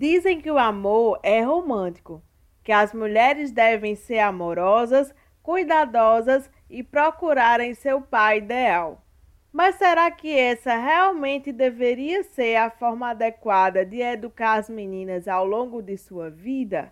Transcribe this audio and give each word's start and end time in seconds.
Dizem 0.00 0.40
que 0.40 0.50
o 0.50 0.56
amor 0.56 1.20
é 1.22 1.42
romântico, 1.42 2.22
que 2.64 2.72
as 2.72 2.94
mulheres 2.94 3.50
devem 3.50 3.94
ser 3.94 4.20
amorosas, 4.20 5.14
cuidadosas 5.42 6.50
e 6.70 6.82
procurarem 6.82 7.74
seu 7.74 8.00
pai 8.00 8.38
ideal. 8.38 9.04
Mas 9.52 9.74
será 9.74 10.10
que 10.10 10.34
essa 10.34 10.74
realmente 10.74 11.52
deveria 11.52 12.22
ser 12.22 12.56
a 12.56 12.70
forma 12.70 13.10
adequada 13.10 13.84
de 13.84 14.00
educar 14.00 14.54
as 14.54 14.70
meninas 14.70 15.28
ao 15.28 15.44
longo 15.44 15.82
de 15.82 15.98
sua 15.98 16.30
vida? 16.30 16.90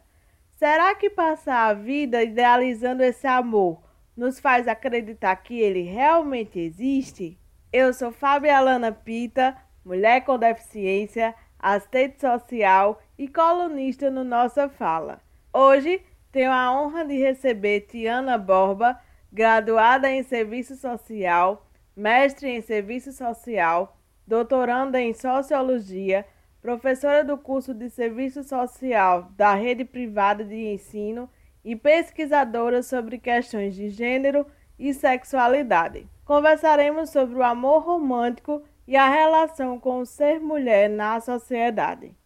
Será 0.56 0.94
que 0.94 1.08
passar 1.08 1.70
a 1.70 1.72
vida 1.72 2.22
idealizando 2.22 3.02
esse 3.02 3.26
amor 3.26 3.82
nos 4.14 4.38
faz 4.38 4.68
acreditar 4.68 5.34
que 5.36 5.58
ele 5.58 5.80
realmente 5.80 6.60
existe? 6.60 7.40
Eu 7.72 7.94
sou 7.94 8.12
Fábia 8.12 8.58
Alana 8.58 8.92
Pita, 8.92 9.56
mulher 9.82 10.26
com 10.26 10.36
deficiência, 10.36 11.34
assistente 11.58 12.20
social 12.20 13.00
e 13.18 13.28
colunista 13.28 14.10
no 14.10 14.24
Nossa 14.24 14.68
Fala. 14.68 15.20
Hoje 15.52 16.02
tenho 16.30 16.52
a 16.52 16.72
honra 16.72 17.04
de 17.04 17.16
receber 17.18 17.82
Tiana 17.82 18.38
Borba, 18.38 18.98
graduada 19.32 20.10
em 20.10 20.22
Serviço 20.22 20.76
Social 20.76 21.68
mestre 21.98 22.48
em 22.48 22.62
Serviço 22.62 23.12
Social, 23.12 23.98
doutoranda 24.24 25.00
em 25.00 25.12
Sociologia, 25.12 26.24
professora 26.62 27.24
do 27.24 27.36
curso 27.36 27.74
de 27.74 27.90
Serviço 27.90 28.44
Social 28.44 29.32
da 29.36 29.52
Rede 29.54 29.84
Privada 29.84 30.44
de 30.44 30.54
Ensino 30.54 31.28
e 31.64 31.74
pesquisadora 31.74 32.84
sobre 32.84 33.18
questões 33.18 33.74
de 33.74 33.90
gênero 33.90 34.46
e 34.78 34.94
sexualidade. 34.94 36.06
Conversaremos 36.24 37.10
sobre 37.10 37.34
o 37.34 37.42
amor 37.42 37.82
romântico 37.82 38.62
e 38.88 38.96
a 38.96 39.06
relação 39.06 39.78
com 39.78 40.00
o 40.00 40.06
ser 40.06 40.40
mulher 40.40 40.88
na 40.88 41.20
sociedade. 41.20 42.16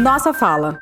Nossa 0.00 0.32
fala. 0.32 0.78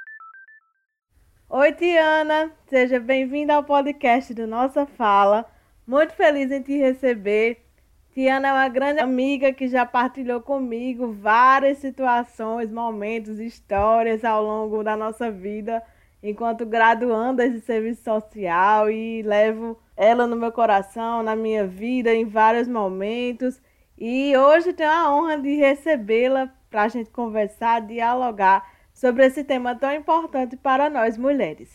Oi, 1.49 1.73
Tiana, 1.73 2.53
seja 2.67 3.01
bem-vinda 3.01 3.55
ao 3.55 3.65
podcast 3.65 4.35
do 4.35 4.47
Nossa 4.47 4.85
Fala. 4.85 5.47
Muito 5.87 6.13
feliz 6.13 6.51
em 6.51 6.61
te 6.61 6.77
receber. 6.77 7.65
Tiana 8.13 8.49
é 8.49 8.53
uma 8.53 8.69
grande 8.69 9.01
amiga 9.01 9.55
que 9.55 9.69
já 9.69 9.87
partilhou 9.87 10.43
comigo 10.43 11.15
várias 11.15 11.79
situações, 11.79 12.71
momentos, 12.71 13.39
histórias 13.39 14.23
ao 14.23 14.45
longo 14.45 14.85
da 14.85 14.99
nossa 14.99 15.31
vida 15.31 15.83
enquanto 16.23 16.65
graduandas 16.65 17.53
de 17.53 17.61
serviço 17.61 18.05
social 18.05 18.91
e 18.91 19.23
levo 19.23 19.79
ela 19.97 20.27
no 20.27 20.37
meu 20.37 20.53
coração, 20.53 21.23
na 21.23 21.35
minha 21.35 21.67
vida, 21.67 22.15
em 22.15 22.25
vários 22.25 22.69
momentos. 22.69 23.61
E 23.99 24.37
hoje 24.37 24.73
tenho 24.73 24.91
a 24.91 25.15
honra 25.15 25.39
de 25.39 25.57
recebê-la 25.57 26.49
para 26.71 26.85
a 26.85 26.89
gente 26.89 27.11
conversar, 27.11 27.81
dialogar 27.83 28.67
sobre 28.95 29.27
esse 29.27 29.45
tema 29.45 29.75
tão 29.75 29.93
importante 29.93 30.57
para 30.57 30.89
nós 30.89 31.19
mulheres. 31.19 31.69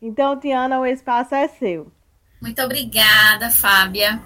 Então, 0.00 0.38
Tiana, 0.38 0.80
o 0.80 0.86
espaço 0.86 1.34
é 1.34 1.46
seu. 1.46 1.92
Muito 2.40 2.60
obrigada, 2.60 3.50
Fábia. 3.50 4.20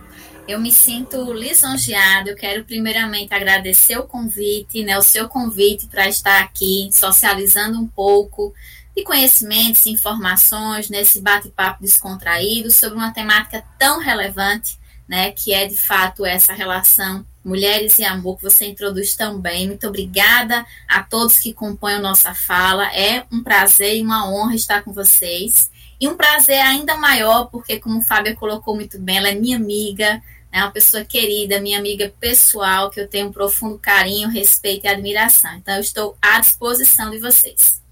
Eu 0.49 0.59
me 0.59 0.71
sinto 0.71 1.33
lisonjeada. 1.33 2.31
Eu 2.31 2.37
quero 2.37 2.65
primeiramente 2.65 3.35
agradecer 3.35 3.99
o 3.99 4.07
convite, 4.07 4.83
né, 4.85 4.97
o 4.97 5.03
seu 5.03 5.29
convite 5.29 5.87
para 5.87 6.09
estar 6.09 6.41
aqui 6.41 6.89
socializando 6.93 7.79
um 7.79 7.87
pouco 7.87 8.55
de 8.97 9.03
conhecimentos 9.05 9.85
e 9.85 9.91
informações 9.91 10.89
nesse 10.89 11.21
bate-papo 11.21 11.83
descontraído 11.83 12.71
sobre 12.71 12.97
uma 12.97 13.13
temática 13.13 13.63
tão 13.79 14.01
relevante, 14.01 14.79
né, 15.07 15.31
que 15.33 15.53
é 15.53 15.67
de 15.67 15.77
fato 15.77 16.25
essa 16.25 16.53
relação 16.53 17.25
Mulheres 17.45 17.99
e 18.01 18.05
Amor, 18.05 18.39
que 18.39 18.43
você 18.43 18.67
introduz 18.67 19.15
tão 19.15 19.39
bem. 19.39 19.69
Muito 19.69 19.87
obrigada 19.87 20.67
a 20.89 21.03
todos 21.03 21.39
que 21.39 21.53
compõem 21.53 21.95
a 21.95 22.01
nossa 22.01 22.35
fala. 22.35 22.93
É 22.93 23.25
um 23.31 23.41
prazer 23.41 23.97
e 23.97 24.03
uma 24.03 24.29
honra 24.29 24.57
estar 24.57 24.83
com 24.83 24.93
vocês. 24.93 25.71
E 26.01 26.09
um 26.09 26.17
prazer 26.17 26.59
ainda 26.59 26.97
maior, 26.97 27.45
porque, 27.45 27.79
como 27.79 28.03
Fábia 28.03 28.35
colocou 28.35 28.75
muito 28.75 28.99
bem, 28.99 29.19
ela 29.19 29.29
é 29.29 29.35
minha 29.35 29.57
amiga, 29.57 30.21
é 30.51 30.61
uma 30.61 30.73
pessoa 30.73 31.05
querida, 31.05 31.61
minha 31.61 31.79
amiga 31.79 32.13
pessoal, 32.19 32.91
que 32.91 33.01
eu 33.01 33.07
tenho 33.07 33.29
um 33.29 33.33
profundo 33.33 33.79
carinho, 33.79 34.29
respeito 34.29 34.87
e 34.87 34.89
admiração. 34.89 35.55
Então, 35.55 35.75
eu 35.75 35.81
estou 35.81 36.19
à 36.21 36.41
disposição 36.41 37.11
de 37.11 37.19
vocês. 37.19 37.86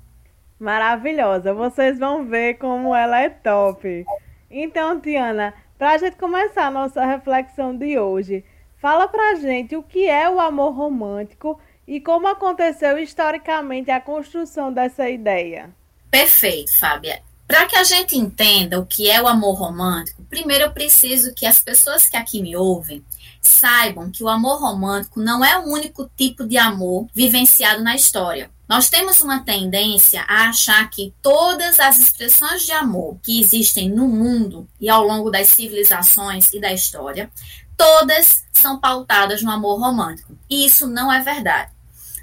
Maravilhosa, 0.65 1.53
vocês 1.53 1.99
vão 1.99 2.25
ver 2.25 2.55
como 2.55 2.95
ela 2.95 3.21
é 3.21 3.29
top. 3.29 4.05
Então, 4.51 5.01
Tiana, 5.01 5.55
para 5.79 5.93
a 5.93 5.99
gente 5.99 6.17
começar 6.17 6.67
a 6.67 6.71
nossa 6.71 7.05
reflexão 7.05 7.77
de 7.77 7.99
hoje, 7.99 8.45
Fala 8.85 9.09
pra 9.09 9.37
gente 9.37 9.75
o 9.75 9.83
que 9.83 10.07
é 10.07 10.29
o 10.29 10.39
amor 10.39 10.75
romântico 10.75 11.59
e 11.89 12.03
como 12.03 12.29
aconteceu 12.29 12.99
historicamente 12.99 13.91
a 13.91 13.99
construção 13.99 14.71
dessa 14.71 15.09
ideia. 15.09 15.75
Perfeito, 16.11 16.79
Fábia. 16.79 17.23
Para 17.49 17.65
que 17.65 17.77
a 17.77 17.83
gente 17.83 18.15
entenda 18.15 18.79
o 18.79 18.85
que 18.85 19.09
é 19.09 19.23
o 19.23 19.27
amor 19.27 19.55
romântico, 19.55 20.23
primeiro 20.25 20.65
eu 20.65 20.71
preciso 20.71 21.35
que 21.35 21.47
as 21.47 21.63
pessoas 21.63 22.11
que 22.11 22.17
aqui 22.19 22.43
me 22.43 22.55
ouvem 22.55 23.03
saibam 23.41 24.11
que 24.11 24.23
o 24.23 24.29
amor 24.29 24.61
romântico 24.61 25.19
não 25.19 25.43
é 25.43 25.59
o 25.59 25.63
único 25.63 26.07
tipo 26.15 26.47
de 26.47 26.59
amor 26.59 27.07
vivenciado 27.15 27.83
na 27.83 27.95
história. 27.95 28.51
Nós 28.69 28.89
temos 28.89 29.21
uma 29.21 29.45
tendência 29.45 30.23
a 30.23 30.49
achar 30.49 30.89
que 30.89 31.15
todas 31.21 31.79
as 31.79 31.99
expressões 31.99 32.63
de 32.63 32.73
amor 32.73 33.19
que 33.23 33.41
existem 33.41 33.91
no 33.91 34.09
mundo 34.09 34.67
e 34.81 34.89
ao 34.89 35.05
longo 35.05 35.31
das 35.31 35.49
civilizações 35.49 36.53
e 36.53 36.61
da 36.61 36.73
história 36.73 37.31
todas 37.77 38.45
são 38.53 38.79
pautadas 38.79 39.43
no 39.43 39.51
amor 39.51 39.79
romântico. 39.79 40.39
E 40.49 40.65
isso 40.65 40.87
não 40.87 41.13
é 41.13 41.21
verdade. 41.21 41.73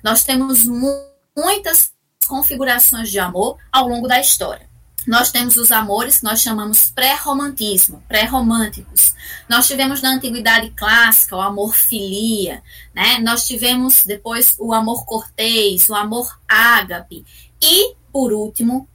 Nós 0.04 0.24
temos 0.24 0.64
mu 0.64 0.90
muitas 1.38 1.92
configurações 2.28 3.10
de 3.10 3.20
amor 3.20 3.58
ao 3.72 3.88
longo 3.88 4.08
da 4.08 4.20
história. 4.20 4.71
Nós 5.08 5.32
temos 5.32 5.58
os 5.58 5.72
amores 5.72 6.20
que 6.20 6.24
nós 6.24 6.42
chamamos 6.42 6.92
pré-romantismo, 6.92 8.04
pré-românticos. 8.08 9.14
Nós 9.50 9.68
tivemos 9.68 10.02
na 10.02 10.10
antiguidade 10.10 10.70
clássica 10.72 11.36
o 11.36 11.42
amor 11.42 11.76
filia, 11.76 12.62
né? 12.94 13.18
Nós 13.20 13.46
tivemos 13.46 14.04
depois 14.06 14.54
o 14.60 14.74
amor 14.74 15.06
cortês, 15.06 15.90
o 15.90 15.96
amor 15.96 16.40
ágape 16.48 17.26
e, 17.62 17.96
por 18.12 18.32
último, 18.32 18.88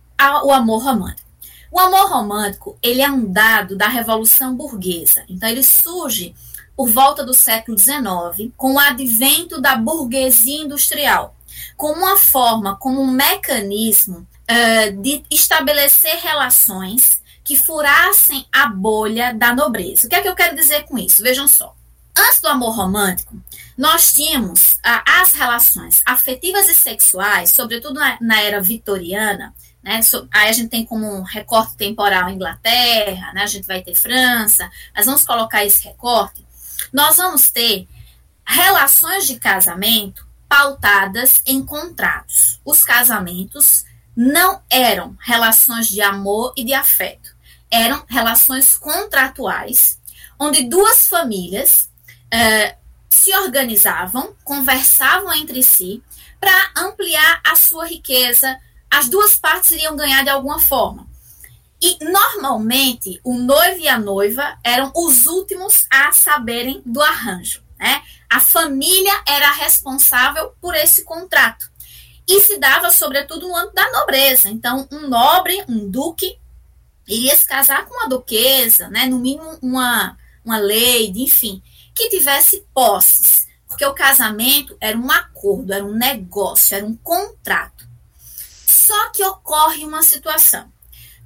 o 0.45 0.53
amor 0.53 0.85
romântico. 0.85 1.27
O 1.73 1.81
amor 1.81 2.09
romântico, 2.09 2.79
ele 2.81 3.03
é 3.03 3.11
um 3.11 3.31
dado 3.31 3.77
da 3.77 3.89
revolução 3.89 4.55
burguesa. 4.55 5.25
Então 5.29 5.49
ele 5.49 5.63
surge 5.63 6.35
por 6.77 6.89
volta 6.89 7.25
do 7.25 7.35
século 7.35 7.77
XIX, 7.77 8.53
com 8.57 8.75
o 8.75 8.79
advento 8.79 9.61
da 9.61 9.75
burguesia 9.77 10.63
industrial, 10.63 11.35
como 11.77 11.95
uma 11.95 12.17
forma, 12.17 12.77
como 12.77 13.01
um 13.01 13.11
mecanismo 13.11 14.27
uh, 14.51 15.03
de 15.03 15.25
estabelecer 15.31 16.17
relações 16.17 17.21
que 17.45 17.57
furassem 17.57 18.47
a 18.53 18.67
bolha 18.67 19.33
da 19.33 19.55
nobreza. 19.55 20.07
O 20.07 20.11
que 20.11 20.17
é 20.17 20.23
que 20.23 20.29
eu 20.29 20.35
quero 20.35 20.57
dizer 20.57 20.85
com 20.85 20.99
isso? 20.99 21.23
Vejam 21.23 21.47
só. 21.47 21.75
Antes 22.17 22.41
do 22.41 22.49
amor 22.49 22.75
romântico, 22.75 23.37
nós 23.77 24.13
tínhamos 24.13 24.73
uh, 24.73 25.03
as 25.21 25.33
relações 25.33 26.03
afetivas 26.07 26.69
e 26.69 26.75
sexuais, 26.75 27.51
sobretudo 27.51 28.01
na, 28.01 28.19
na 28.21 28.41
era 28.41 28.61
vitoriana, 28.61 29.55
né? 29.83 30.03
So, 30.03 30.27
aí 30.33 30.49
a 30.49 30.53
gente 30.53 30.71
tem 30.71 30.85
como 30.85 31.07
um 31.07 31.23
recorte 31.23 31.77
temporal 31.77 32.29
Inglaterra, 32.31 33.33
né? 33.33 33.43
a 33.43 33.47
gente 33.47 33.67
vai 33.67 33.83
ter 33.83 33.95
França, 33.95 34.69
mas 34.95 35.07
vamos 35.07 35.23
colocar 35.23 35.65
esse 35.65 35.85
recorte 35.85 36.47
nós 36.93 37.17
vamos 37.17 37.51
ter 37.51 37.89
relações 38.45 39.27
de 39.27 39.39
casamento 39.39 40.27
pautadas 40.49 41.43
em 41.47 41.65
contratos. 41.65 42.61
Os 42.65 42.85
casamentos 42.85 43.85
não 44.17 44.63
eram 44.71 45.15
relações 45.21 45.89
de 45.89 46.01
amor 46.01 46.55
e 46.57 46.65
de 46.65 46.73
afeto, 46.73 47.37
eram 47.71 48.03
relações 48.09 48.75
contratuais, 48.77 50.01
onde 50.39 50.65
duas 50.65 51.07
famílias 51.07 51.91
uh, 52.33 52.77
se 53.11 53.35
organizavam, 53.37 54.35
conversavam 54.43 55.35
entre 55.35 55.63
si 55.63 56.03
para 56.41 56.71
ampliar 56.77 57.41
a 57.45 57.57
sua 57.57 57.87
riqueza. 57.87 58.59
As 58.91 59.09
duas 59.09 59.37
partes 59.37 59.73
iriam 59.73 59.97
ganhar 59.97 60.23
de 60.23 60.31
alguma 60.31 60.61
forma. 60.61 61.07
E 61.83 62.03
normalmente 62.05 63.21
o 63.23 63.35
noivo 63.35 63.81
e 63.81 63.89
a 63.89 63.99
noiva 63.99 64.59
eram 64.65 64.91
os 64.95 65.27
últimos 65.27 65.85
a 65.91 66.11
saberem 66.13 66.83
do 66.87 67.03
arranjo, 67.03 67.63
né? 67.79 68.03
A 68.31 68.41
família 68.41 69.13
era 69.29 69.53
responsável 69.53 70.55
por 70.61 70.75
esse 70.75 71.05
contrato. 71.05 71.71
E 72.29 72.41
se 72.41 72.59
dava 72.59 72.91
sobretudo 72.91 73.49
no 73.49 73.57
âmbito 73.57 73.75
da 73.75 73.91
nobreza. 73.93 74.49
Então, 74.49 74.89
um 74.91 75.09
nobre, 75.09 75.65
um 75.69 75.89
duque, 75.89 76.39
iria 77.07 77.37
se 77.37 77.47
casar 77.47 77.87
com 77.87 77.95
uma 77.95 78.09
duquesa, 78.09 78.89
né? 78.89 79.07
No 79.07 79.19
mínimo 79.19 79.59
uma 79.63 80.17
uma 80.47 80.59
lady, 80.59 81.25
enfim, 81.25 81.61
que 81.93 82.09
tivesse 82.09 82.65
posses, 82.73 83.49
porque 83.67 83.85
o 83.85 83.93
casamento 83.93 84.77
era 84.81 84.97
um 84.97 85.11
acordo, 85.11 85.73
era 85.73 85.85
um 85.85 85.93
negócio, 85.93 86.77
era 86.77 86.87
um 86.87 86.95
contrato. 86.95 87.85
Só 88.65 89.11
que 89.11 89.25
ocorre 89.25 89.85
uma 89.85 90.05
situação 90.05 90.73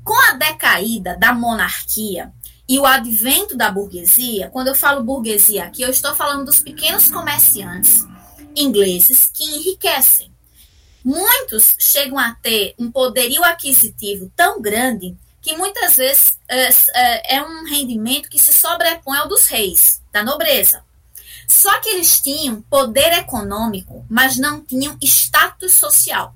com 0.02 0.19
a 0.31 0.32
decaída 0.32 1.19
da 1.19 1.35
monarquia 1.35 2.32
e 2.67 2.79
o 2.79 2.87
advento 2.87 3.56
da 3.56 3.70
burguesia, 3.70 4.49
quando 4.49 4.69
eu 4.69 4.75
falo 4.75 5.05
burguesia 5.05 5.64
aqui, 5.64 5.82
eu 5.82 5.91
estou 5.91 6.14
falando 6.14 6.47
dos 6.47 6.61
pequenos 6.61 7.11
comerciantes 7.11 8.06
ingleses 8.56 9.31
que 9.35 9.44
enriquecem. 9.44 10.29
Muitos 11.05 11.75
chegam 11.79 12.19
a 12.19 12.35
ter 12.35 12.75
um 12.79 12.91
poderio 12.91 13.43
aquisitivo 13.44 14.31
tão 14.37 14.61
grande 14.61 15.17
que 15.41 15.56
muitas 15.56 15.97
vezes 15.97 16.38
é, 16.49 16.69
é, 16.94 17.37
é 17.37 17.43
um 17.43 17.64
rendimento 17.64 18.29
que 18.29 18.38
se 18.38 18.52
sobrepõe 18.52 19.17
ao 19.19 19.29
dos 19.29 19.47
reis, 19.47 20.02
da 20.12 20.23
nobreza. 20.23 20.85
Só 21.49 21.81
que 21.81 21.88
eles 21.88 22.20
tinham 22.20 22.62
poder 22.62 23.12
econômico, 23.14 24.05
mas 24.08 24.37
não 24.37 24.61
tinham 24.61 24.97
status 25.02 25.75
social. 25.75 26.35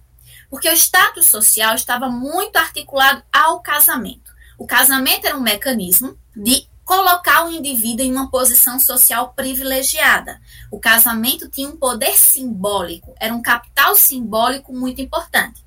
Porque 0.51 0.69
o 0.69 0.73
status 0.73 1.27
social 1.27 1.75
estava 1.75 2.09
muito 2.09 2.57
articulado 2.57 3.23
ao 3.33 3.61
casamento. 3.61 4.33
O 4.59 4.67
casamento 4.67 5.27
era 5.27 5.37
um 5.37 5.41
mecanismo 5.41 6.19
de 6.35 6.67
colocar 6.85 7.47
o 7.47 7.51
indivíduo 7.51 8.05
em 8.05 8.13
uma 8.13 8.31
posição 8.31 8.79
social 8.79 9.33
privilegiada. 9.35 10.41
O 10.71 10.79
casamento 10.79 11.49
tinha 11.49 11.69
um 11.69 11.77
poder 11.77 12.17
simbólico, 12.19 13.15
era 13.19 13.35
um 13.35 13.43
capital 13.43 13.97
simbólico 13.97 14.73
muito 14.73 15.01
importante. 15.01 15.65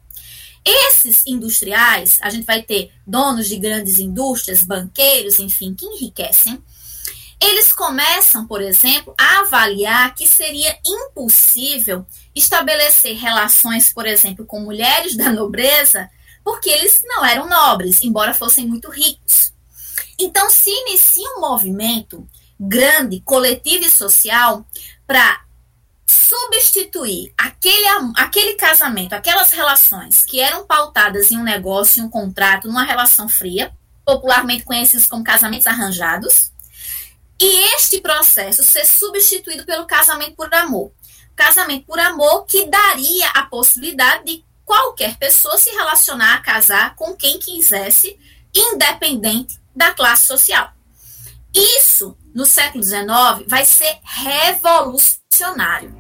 Esses 0.64 1.24
industriais, 1.26 2.18
a 2.22 2.30
gente 2.30 2.46
vai 2.46 2.62
ter 2.62 2.92
donos 3.06 3.48
de 3.48 3.58
grandes 3.58 4.00
indústrias, 4.00 4.64
banqueiros, 4.64 5.40
enfim, 5.40 5.74
que 5.74 5.86
enriquecem. 5.86 6.62
Eles 7.40 7.72
começam, 7.72 8.46
por 8.46 8.62
exemplo, 8.62 9.14
a 9.18 9.42
avaliar 9.42 10.14
que 10.14 10.28
seria 10.28 10.78
impossível 10.86 12.06
estabelecer 12.36 13.16
relações, 13.16 13.94
por 13.94 14.06
exemplo, 14.06 14.46
com 14.46 14.60
mulheres 14.60 15.16
da 15.18 15.32
nobreza, 15.32 16.10
porque 16.44 16.70
eles 16.70 17.02
não 17.06 17.26
eram 17.26 17.48
nobres, 17.48 18.02
embora 18.02 18.34
fossem 18.34 18.68
muito 18.68 18.90
ricos. 18.90 19.54
Então, 20.20 20.50
se 20.50 20.70
inicia 20.70 21.30
um 21.38 21.42
movimento 21.42 22.28
grande, 22.60 23.22
coletivo 23.22 23.86
e 23.86 23.90
social, 23.90 24.66
para 25.06 25.42
substituir 26.08 27.34
aquele, 27.38 27.88
aquele 28.16 28.54
casamento, 28.56 29.14
aquelas 29.14 29.52
relações 29.52 30.24
que 30.24 30.40
eram 30.40 30.66
pautadas 30.66 31.32
em 31.32 31.38
um 31.38 31.44
negócio, 31.44 32.02
em 32.02 32.06
um 32.06 32.10
contrato, 32.10 32.68
numa 32.68 32.84
relação 32.84 33.30
fria, 33.30 33.72
popularmente 34.06 34.64
conhecidos 34.64 35.06
como 35.08 35.24
casamentos 35.24 35.68
arranjados, 35.68 36.52
e 37.40 37.76
este 37.76 38.02
processo 38.02 38.64
ser 38.64 38.86
substituído 38.86 39.66
pelo 39.66 39.86
casamento 39.86 40.36
por 40.36 40.52
amor. 40.54 40.92
Casamento 41.36 41.86
por 41.86 42.00
amor 42.00 42.46
que 42.46 42.66
daria 42.66 43.30
a 43.30 43.44
possibilidade 43.44 44.26
de 44.26 44.46
qualquer 44.66 45.18
pessoa 45.18 45.58
se 45.58 45.70
relacionar, 45.70 46.42
casar 46.42 46.96
com 46.96 47.16
quem 47.16 47.38
quisesse, 47.38 48.18
independente 48.56 49.60
da 49.78 49.94
classe 49.94 50.26
social. 50.26 50.74
Isso, 51.54 52.18
no 52.34 52.46
século 52.46 52.84
XIX, 52.84 53.48
vai 53.48 53.64
ser 53.64 54.00
revolucionário. 54.04 55.96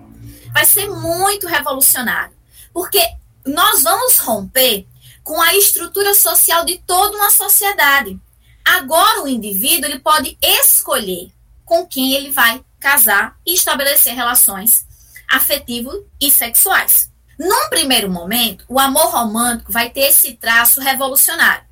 Vai 0.51 0.65
ser 0.65 0.89
muito 0.89 1.47
revolucionário. 1.47 2.35
Porque 2.73 2.99
nós 3.45 3.83
vamos 3.83 4.17
romper 4.17 4.87
com 5.23 5.39
a 5.41 5.55
estrutura 5.55 6.13
social 6.15 6.65
de 6.65 6.79
toda 6.79 7.17
uma 7.17 7.29
sociedade. 7.29 8.19
Agora 8.65 9.23
o 9.23 9.27
indivíduo 9.27 9.89
ele 9.89 9.99
pode 9.99 10.37
escolher 10.41 11.31
com 11.63 11.85
quem 11.85 12.13
ele 12.13 12.31
vai 12.31 12.63
casar 12.79 13.37
e 13.45 13.53
estabelecer 13.53 14.13
relações 14.13 14.85
afetivas 15.29 15.95
e 16.19 16.31
sexuais. 16.31 17.11
Num 17.37 17.69
primeiro 17.69 18.09
momento, 18.09 18.65
o 18.67 18.79
amor 18.79 19.11
romântico 19.11 19.71
vai 19.71 19.89
ter 19.89 20.09
esse 20.09 20.33
traço 20.33 20.81
revolucionário. 20.81 21.66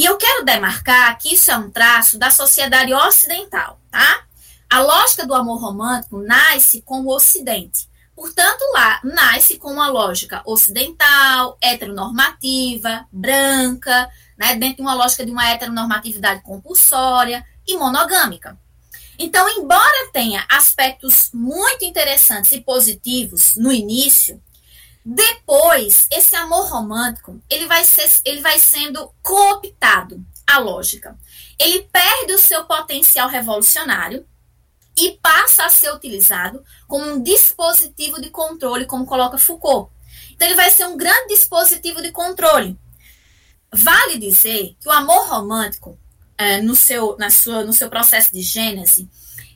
E 0.00 0.04
eu 0.06 0.16
quero 0.16 0.46
demarcar 0.46 1.18
que 1.18 1.34
isso 1.34 1.50
é 1.50 1.56
um 1.58 1.70
traço 1.70 2.18
da 2.18 2.30
sociedade 2.30 2.90
ocidental, 2.90 3.78
tá? 3.90 4.24
A 4.70 4.80
lógica 4.80 5.26
do 5.26 5.34
amor 5.34 5.60
romântico 5.60 6.16
nasce 6.22 6.80
com 6.80 7.02
o 7.02 7.14
Ocidente. 7.14 7.86
Portanto, 8.16 8.62
lá 8.72 8.98
nasce 9.04 9.58
com 9.58 9.70
uma 9.70 9.90
lógica 9.90 10.40
ocidental, 10.46 11.58
heteronormativa, 11.60 13.06
branca, 13.12 14.08
né, 14.38 14.56
dentro 14.56 14.76
de 14.76 14.80
uma 14.80 14.94
lógica 14.94 15.22
de 15.22 15.32
uma 15.32 15.46
heteronormatividade 15.50 16.40
compulsória 16.40 17.44
e 17.68 17.76
monogâmica. 17.76 18.58
Então, 19.18 19.46
embora 19.50 20.10
tenha 20.14 20.46
aspectos 20.48 21.28
muito 21.34 21.84
interessantes 21.84 22.52
e 22.52 22.62
positivos 22.62 23.52
no 23.54 23.70
início, 23.70 24.42
depois, 25.04 26.06
esse 26.12 26.36
amor 26.36 26.68
romântico, 26.68 27.40
ele 27.48 27.66
vai, 27.66 27.84
ser, 27.84 28.08
ele 28.24 28.40
vai 28.40 28.58
sendo 28.58 29.12
cooptado, 29.22 30.24
a 30.46 30.58
lógica. 30.58 31.16
Ele 31.58 31.88
perde 31.90 32.32
o 32.32 32.38
seu 32.38 32.64
potencial 32.64 33.28
revolucionário 33.28 34.26
e 34.96 35.18
passa 35.22 35.64
a 35.64 35.70
ser 35.70 35.92
utilizado 35.94 36.62
como 36.86 37.06
um 37.06 37.22
dispositivo 37.22 38.20
de 38.20 38.28
controle, 38.28 38.86
como 38.86 39.06
coloca 39.06 39.38
Foucault. 39.38 39.90
Então, 40.32 40.46
ele 40.46 40.56
vai 40.56 40.70
ser 40.70 40.86
um 40.86 40.96
grande 40.96 41.28
dispositivo 41.28 42.02
de 42.02 42.12
controle. 42.12 42.78
Vale 43.72 44.18
dizer 44.18 44.76
que 44.80 44.88
o 44.88 44.92
amor 44.92 45.28
romântico, 45.28 45.98
é, 46.36 46.60
no, 46.60 46.74
seu, 46.74 47.16
na 47.18 47.30
sua, 47.30 47.64
no 47.64 47.72
seu 47.72 47.88
processo 47.88 48.32
de 48.32 48.42
gênese, 48.42 49.08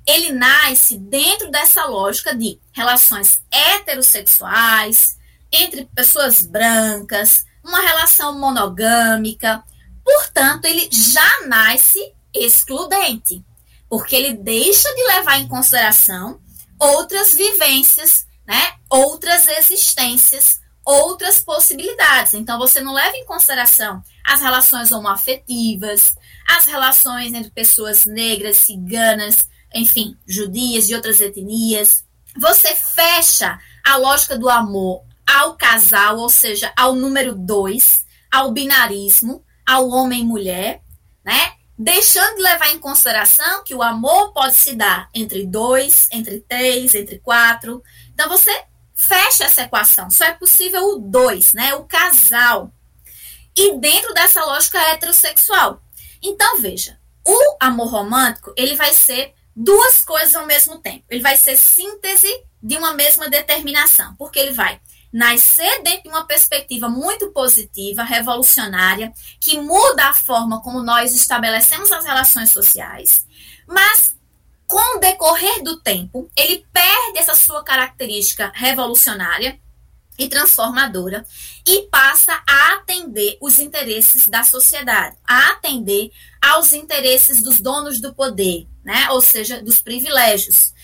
ele 0.07 0.33
nasce 0.33 0.97
dentro 0.97 1.51
dessa 1.51 1.85
lógica 1.87 2.35
de 2.35 2.59
relações 2.73 3.43
heterossexuais, 3.51 5.19
entre 5.55 5.85
pessoas 5.95 6.43
brancas, 6.43 7.45
uma 7.63 7.81
relação 7.81 8.39
monogâmica. 8.39 9.63
Portanto, 10.05 10.67
ele 10.67 10.89
já 10.93 11.47
nasce 11.47 12.13
excludente, 12.33 13.45
porque 13.89 14.15
ele 14.15 14.35
deixa 14.35 14.93
de 14.95 15.03
levar 15.05 15.39
em 15.39 15.49
consideração 15.49 16.41
outras 16.79 17.33
vivências, 17.33 18.27
né? 18.47 18.75
Outras 18.91 19.47
existências, 19.47 20.61
outras 20.85 21.41
possibilidades. 21.41 22.35
Então, 22.35 22.59
você 22.59 22.81
não 22.81 22.93
leva 22.93 23.17
em 23.17 23.25
consideração 23.25 24.03
as 24.25 24.41
relações 24.41 24.93
homoafetivas, 24.93 26.15
as 26.47 26.67
relações 26.67 27.33
entre 27.33 27.51
pessoas 27.51 28.05
negras, 28.05 28.59
ciganas, 28.59 29.49
enfim, 29.75 30.17
judias 30.27 30.87
de 30.87 30.95
outras 30.95 31.21
etnias. 31.21 32.05
Você 32.37 32.75
fecha 32.75 33.59
a 33.85 33.97
lógica 33.97 34.37
do 34.37 34.51
amor 34.51 35.03
ao 35.27 35.57
casal, 35.57 36.19
ou 36.19 36.29
seja, 36.29 36.73
ao 36.77 36.95
número 36.95 37.35
dois, 37.35 38.05
ao 38.31 38.53
binarismo, 38.53 39.45
ao 39.67 39.89
homem 39.89 40.21
e 40.21 40.25
mulher, 40.25 40.83
né? 41.25 41.55
Deixando 41.77 42.37
de 42.37 42.43
levar 42.43 42.71
em 42.71 42.79
consideração 42.79 43.65
que 43.65 43.75
o 43.75 43.83
amor 43.83 44.33
pode 44.33 44.55
se 44.55 44.75
dar 44.75 45.09
entre 45.13 45.47
dois, 45.47 46.09
entre 46.13 46.41
três, 46.41 46.95
entre 46.95 47.19
quatro. 47.19 47.83
Então 48.13 48.29
você 48.29 48.65
fecha 48.95 49.45
essa 49.45 49.63
equação. 49.63 50.11
Só 50.11 50.25
é 50.25 50.33
possível 50.33 50.85
o 50.91 50.99
dois, 50.99 51.53
né? 51.53 51.75
O 51.75 51.85
casal. 51.85 52.73
E 53.57 53.77
dentro 53.79 54.15
dessa 54.15 54.45
lógica 54.45 54.79
heterossexual. 54.91 55.83
Então 56.23 56.61
veja, 56.61 56.99
o 57.27 57.57
amor 57.61 57.89
romântico 57.89 58.53
ele 58.57 58.77
vai 58.77 58.93
ser 58.93 59.35
duas 59.55 60.05
coisas 60.05 60.35
ao 60.35 60.47
mesmo 60.47 60.79
tempo. 60.79 61.05
Ele 61.09 61.23
vai 61.23 61.37
ser 61.37 61.57
síntese 61.57 62.29
de 62.63 62.77
uma 62.77 62.95
mesma 62.95 63.29
determinação, 63.29 64.15
porque 64.17 64.39
ele 64.39 64.53
vai 64.53 64.81
nascer 65.15 65.81
dentro 65.85 66.03
de 66.03 66.09
uma 66.09 66.27
perspectiva 66.27 66.89
muito 66.89 67.31
positiva, 67.31 68.03
revolucionária, 68.03 69.13
que 69.41 69.61
muda 69.61 70.07
a 70.09 70.15
forma 70.15 70.61
como 70.61 70.83
nós 70.83 71.15
estabelecemos 71.15 71.93
as 71.93 72.05
relações 72.05 72.51
sociais, 72.51 73.25
mas 73.65 74.17
com 74.67 74.97
o 74.97 74.99
decorrer 74.99 75.63
do 75.63 75.79
tempo, 75.79 76.29
ele 76.37 76.67
perde 76.73 77.19
essa 77.19 77.37
sua 77.37 77.63
característica 77.63 78.51
revolucionária 78.57 79.57
e 80.19 80.29
transformadora 80.29 81.25
e 81.65 81.83
passa 81.83 82.33
a 82.45 82.73
atender 82.73 83.39
os 83.41 83.61
interesses 83.61 84.27
da 84.27 84.43
sociedade, 84.43 85.17
a 85.25 85.51
atender 85.51 86.11
aos 86.43 86.73
interesses 86.73 87.41
dos 87.41 87.61
donos 87.61 88.01
do 88.01 88.13
poder, 88.13 88.67
né? 88.85 89.09
Ou 89.11 89.21
seja, 89.21 89.63
dos 89.63 89.81
privilégios. 89.81 90.75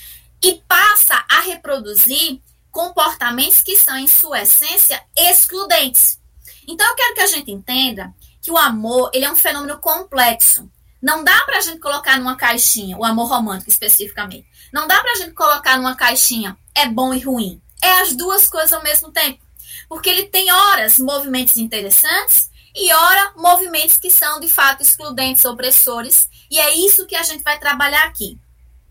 E 0.42 0.62
passa 0.68 1.24
a 1.28 1.40
reproduzir 1.40 2.40
comportamentos 2.70 3.62
que 3.62 3.76
são, 3.76 3.96
em 3.96 4.06
sua 4.06 4.42
essência, 4.42 5.02
excludentes. 5.16 6.18
Então, 6.66 6.86
eu 6.88 6.94
quero 6.94 7.14
que 7.14 7.20
a 7.20 7.26
gente 7.26 7.50
entenda 7.50 8.14
que 8.42 8.50
o 8.50 8.56
amor 8.56 9.10
ele 9.12 9.24
é 9.24 9.32
um 9.32 9.36
fenômeno 9.36 9.78
complexo. 9.78 10.70
Não 11.02 11.24
dá 11.24 11.44
para 11.44 11.58
a 11.58 11.60
gente 11.60 11.78
colocar 11.78 12.18
numa 12.18 12.36
caixinha, 12.36 12.96
o 12.96 13.04
amor 13.04 13.28
romântico 13.28 13.70
especificamente. 13.70 14.46
Não 14.72 14.86
dá 14.86 15.00
para 15.00 15.12
a 15.12 15.16
gente 15.16 15.32
colocar 15.32 15.76
numa 15.76 15.96
caixinha 15.96 16.56
é 16.74 16.86
bom 16.86 17.12
e 17.14 17.20
ruim. 17.20 17.60
É 17.82 18.00
as 18.00 18.14
duas 18.14 18.46
coisas 18.46 18.72
ao 18.72 18.82
mesmo 18.82 19.10
tempo. 19.10 19.42
Porque 19.88 20.08
ele 20.08 20.26
tem 20.26 20.50
horas 20.52 20.98
movimentos 20.98 21.56
interessantes 21.56 22.50
e 22.74 22.92
ora 22.92 23.32
movimentos 23.36 23.98
que 23.98 24.10
são 24.10 24.38
de 24.38 24.48
fato 24.48 24.82
excludentes, 24.82 25.44
opressores. 25.44 26.28
E 26.50 26.58
é 26.58 26.74
isso 26.74 27.06
que 27.06 27.16
a 27.16 27.22
gente 27.22 27.42
vai 27.42 27.58
trabalhar 27.58 28.04
aqui. 28.04 28.38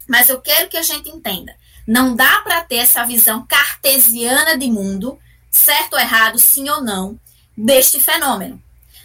Mas 0.08 0.30
eu 0.30 0.42
quero 0.42 0.68
que 0.68 0.78
a 0.78 0.82
gente 0.82 1.10
entenda 1.10 1.56
não 1.90 2.16
dá 2.16 2.42
para 2.42 2.62
ter 2.62 2.76
essa 2.76 3.04
visão 3.04 3.44
cartesiana 3.48 4.56
de 4.56 4.70
mundo, 4.70 5.18
certo 5.50 5.94
ou 5.94 6.00
errado, 6.00 6.38
sim 6.38 6.70
ou 6.70 6.84
não, 6.84 7.20
deste 7.58 8.00
fenômeno. 8.00 8.62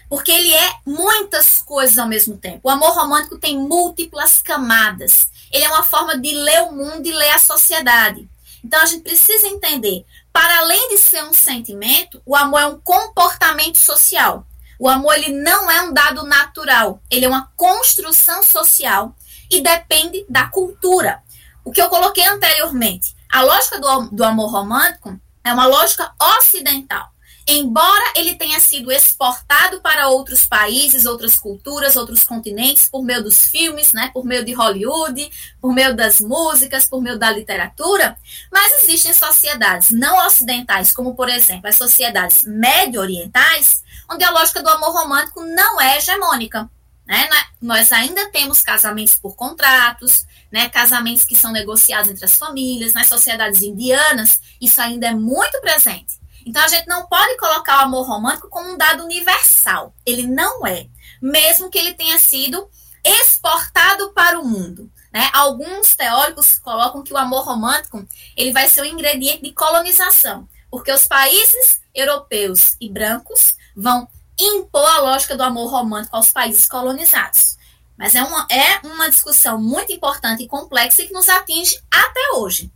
porque 0.06 0.30
ele 0.30 0.52
é 0.52 0.74
muitas 0.86 1.58
coisas 1.58 1.96
ao 1.96 2.06
mesmo 2.06 2.36
tempo. 2.36 2.60
O 2.62 2.70
amor 2.70 2.92
romântico 2.94 3.38
tem 3.38 3.58
múltiplas 3.58 4.42
camadas. 4.42 5.26
Ele 5.50 5.64
é 5.64 5.68
uma 5.68 5.82
forma 5.82 6.18
de 6.18 6.30
ler 6.34 6.60
o 6.64 6.72
mundo 6.72 7.06
e 7.06 7.12
ler 7.12 7.30
a 7.30 7.38
sociedade. 7.38 8.28
Então 8.62 8.80
a 8.82 8.86
gente 8.86 9.02
precisa 9.02 9.46
entender, 9.46 10.04
para 10.30 10.58
além 10.58 10.90
de 10.90 10.98
ser 10.98 11.24
um 11.24 11.32
sentimento, 11.32 12.20
o 12.24 12.36
amor 12.36 12.60
é 12.60 12.66
um 12.66 12.78
comportamento 12.78 13.78
social. 13.78 14.46
O 14.78 14.88
amor 14.88 15.14
ele 15.14 15.32
não 15.32 15.70
é 15.70 15.80
um 15.82 15.92
dado 15.92 16.22
natural, 16.24 17.00
ele 17.10 17.24
é 17.24 17.28
uma 17.28 17.50
construção 17.56 18.42
social 18.42 19.16
e 19.50 19.62
depende 19.62 20.24
da 20.28 20.46
cultura. 20.48 21.23
O 21.64 21.72
que 21.72 21.80
eu 21.80 21.88
coloquei 21.88 22.26
anteriormente, 22.26 23.16
a 23.32 23.42
lógica 23.42 23.80
do, 23.80 24.08
do 24.10 24.22
amor 24.22 24.50
romântico 24.50 25.18
é 25.42 25.52
uma 25.52 25.66
lógica 25.66 26.12
ocidental. 26.38 27.14
Embora 27.46 28.12
ele 28.16 28.36
tenha 28.36 28.58
sido 28.58 28.90
exportado 28.90 29.80
para 29.82 30.08
outros 30.08 30.46
países, 30.46 31.04
outras 31.04 31.36
culturas, 31.36 31.94
outros 31.94 32.24
continentes, 32.24 32.88
por 32.88 33.02
meio 33.02 33.22
dos 33.22 33.44
filmes, 33.46 33.92
né, 33.92 34.10
por 34.14 34.24
meio 34.24 34.44
de 34.44 34.52
Hollywood, 34.54 35.30
por 35.60 35.74
meio 35.74 35.94
das 35.94 36.20
músicas, 36.20 36.86
por 36.86 37.02
meio 37.02 37.18
da 37.18 37.30
literatura, 37.30 38.16
mas 38.50 38.82
existem 38.82 39.12
sociedades 39.12 39.90
não 39.90 40.26
ocidentais, 40.26 40.92
como 40.92 41.14
por 41.14 41.28
exemplo 41.28 41.68
as 41.68 41.76
sociedades 41.76 42.44
médio-orientais, 42.44 43.82
onde 44.10 44.24
a 44.24 44.30
lógica 44.30 44.62
do 44.62 44.70
amor 44.70 44.92
romântico 44.92 45.42
não 45.44 45.78
é 45.78 45.98
hegemônica. 45.98 46.70
Né? 47.06 47.28
Nós 47.60 47.92
ainda 47.92 48.30
temos 48.30 48.62
casamentos 48.62 49.16
por 49.16 49.36
contratos, 49.36 50.24
né? 50.54 50.68
casamentos 50.68 51.24
que 51.24 51.34
são 51.34 51.50
negociados 51.50 52.08
entre 52.08 52.24
as 52.24 52.36
famílias, 52.36 52.94
nas 52.94 53.08
sociedades 53.08 53.60
indianas, 53.60 54.38
isso 54.60 54.80
ainda 54.80 55.08
é 55.08 55.12
muito 55.12 55.60
presente. 55.60 56.20
Então 56.46 56.62
a 56.62 56.68
gente 56.68 56.86
não 56.86 57.08
pode 57.08 57.36
colocar 57.38 57.78
o 57.78 57.82
amor 57.86 58.06
romântico 58.06 58.48
como 58.48 58.70
um 58.70 58.78
dado 58.78 59.02
universal. 59.02 59.92
Ele 60.06 60.28
não 60.28 60.64
é, 60.64 60.86
mesmo 61.20 61.68
que 61.68 61.76
ele 61.76 61.94
tenha 61.94 62.16
sido 62.18 62.70
exportado 63.04 64.12
para 64.12 64.38
o 64.38 64.46
mundo. 64.46 64.88
Né? 65.12 65.28
Alguns 65.32 65.96
teóricos 65.96 66.56
colocam 66.60 67.02
que 67.02 67.12
o 67.12 67.18
amor 67.18 67.44
romântico 67.44 68.06
ele 68.36 68.52
vai 68.52 68.68
ser 68.68 68.82
um 68.82 68.84
ingrediente 68.84 69.42
de 69.42 69.52
colonização, 69.52 70.48
porque 70.70 70.92
os 70.92 71.04
países 71.04 71.80
europeus 71.92 72.76
e 72.80 72.88
brancos 72.88 73.54
vão 73.74 74.06
impor 74.38 74.88
a 74.88 75.00
lógica 75.00 75.36
do 75.36 75.42
amor 75.42 75.68
romântico 75.68 76.14
aos 76.14 76.30
países 76.30 76.68
colonizados. 76.68 77.56
Mas 77.96 78.14
é 78.14 78.22
uma, 78.22 78.46
é 78.50 78.86
uma 78.86 79.08
discussão 79.08 79.60
muito 79.60 79.92
importante 79.92 80.42
e 80.42 80.48
complexa 80.48 81.02
e 81.02 81.06
que 81.06 81.12
nos 81.12 81.28
atinge 81.28 81.78
até 81.90 82.32
hoje. 82.34 82.72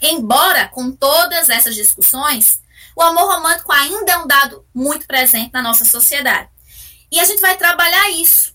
Embora, 0.00 0.68
com 0.68 0.92
todas 0.92 1.48
essas 1.48 1.74
discussões, 1.74 2.60
o 2.96 3.02
amor 3.02 3.32
romântico 3.32 3.72
ainda 3.72 4.12
é 4.12 4.18
um 4.18 4.26
dado 4.26 4.66
muito 4.74 5.06
presente 5.06 5.52
na 5.52 5.62
nossa 5.62 5.84
sociedade. 5.84 6.48
E 7.10 7.18
a 7.18 7.24
gente 7.24 7.40
vai 7.40 7.56
trabalhar 7.56 8.10
isso. 8.10 8.54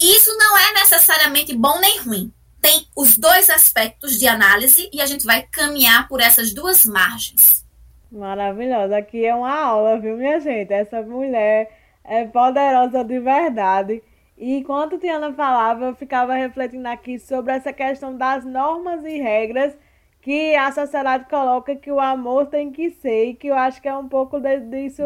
Isso 0.00 0.34
não 0.36 0.56
é 0.56 0.72
necessariamente 0.74 1.54
bom 1.54 1.78
nem 1.80 1.98
ruim. 1.98 2.32
Tem 2.60 2.86
os 2.96 3.16
dois 3.16 3.50
aspectos 3.50 4.18
de 4.18 4.26
análise 4.26 4.88
e 4.92 5.00
a 5.00 5.06
gente 5.06 5.24
vai 5.24 5.42
caminhar 5.42 6.08
por 6.08 6.20
essas 6.20 6.52
duas 6.52 6.84
margens. 6.84 7.64
Maravilhosa. 8.10 8.96
Aqui 8.96 9.24
é 9.24 9.34
uma 9.34 9.54
aula, 9.54 9.98
viu, 9.98 10.16
minha 10.16 10.40
gente? 10.40 10.72
Essa 10.72 11.02
mulher 11.02 11.70
é 12.04 12.24
poderosa 12.24 13.04
de 13.04 13.20
verdade. 13.20 14.02
E 14.40 14.56
enquanto 14.56 14.98
Tiana 14.98 15.32
falava, 15.34 15.86
eu 15.86 15.94
ficava 15.94 16.34
refletindo 16.34 16.88
aqui 16.88 17.18
sobre 17.18 17.52
essa 17.52 17.74
questão 17.74 18.16
das 18.16 18.42
normas 18.42 19.04
e 19.04 19.18
regras 19.18 19.76
que 20.22 20.56
a 20.56 20.72
sociedade 20.72 21.26
coloca 21.28 21.76
que 21.76 21.92
o 21.92 22.00
amor 22.00 22.46
tem 22.46 22.72
que 22.72 22.90
ser, 22.90 23.26
e 23.26 23.34
que 23.34 23.48
eu 23.48 23.54
acho 23.54 23.82
que 23.82 23.88
é 23.88 23.94
um 23.94 24.08
pouco 24.08 24.40
de, 24.40 24.60
disso, 24.60 25.02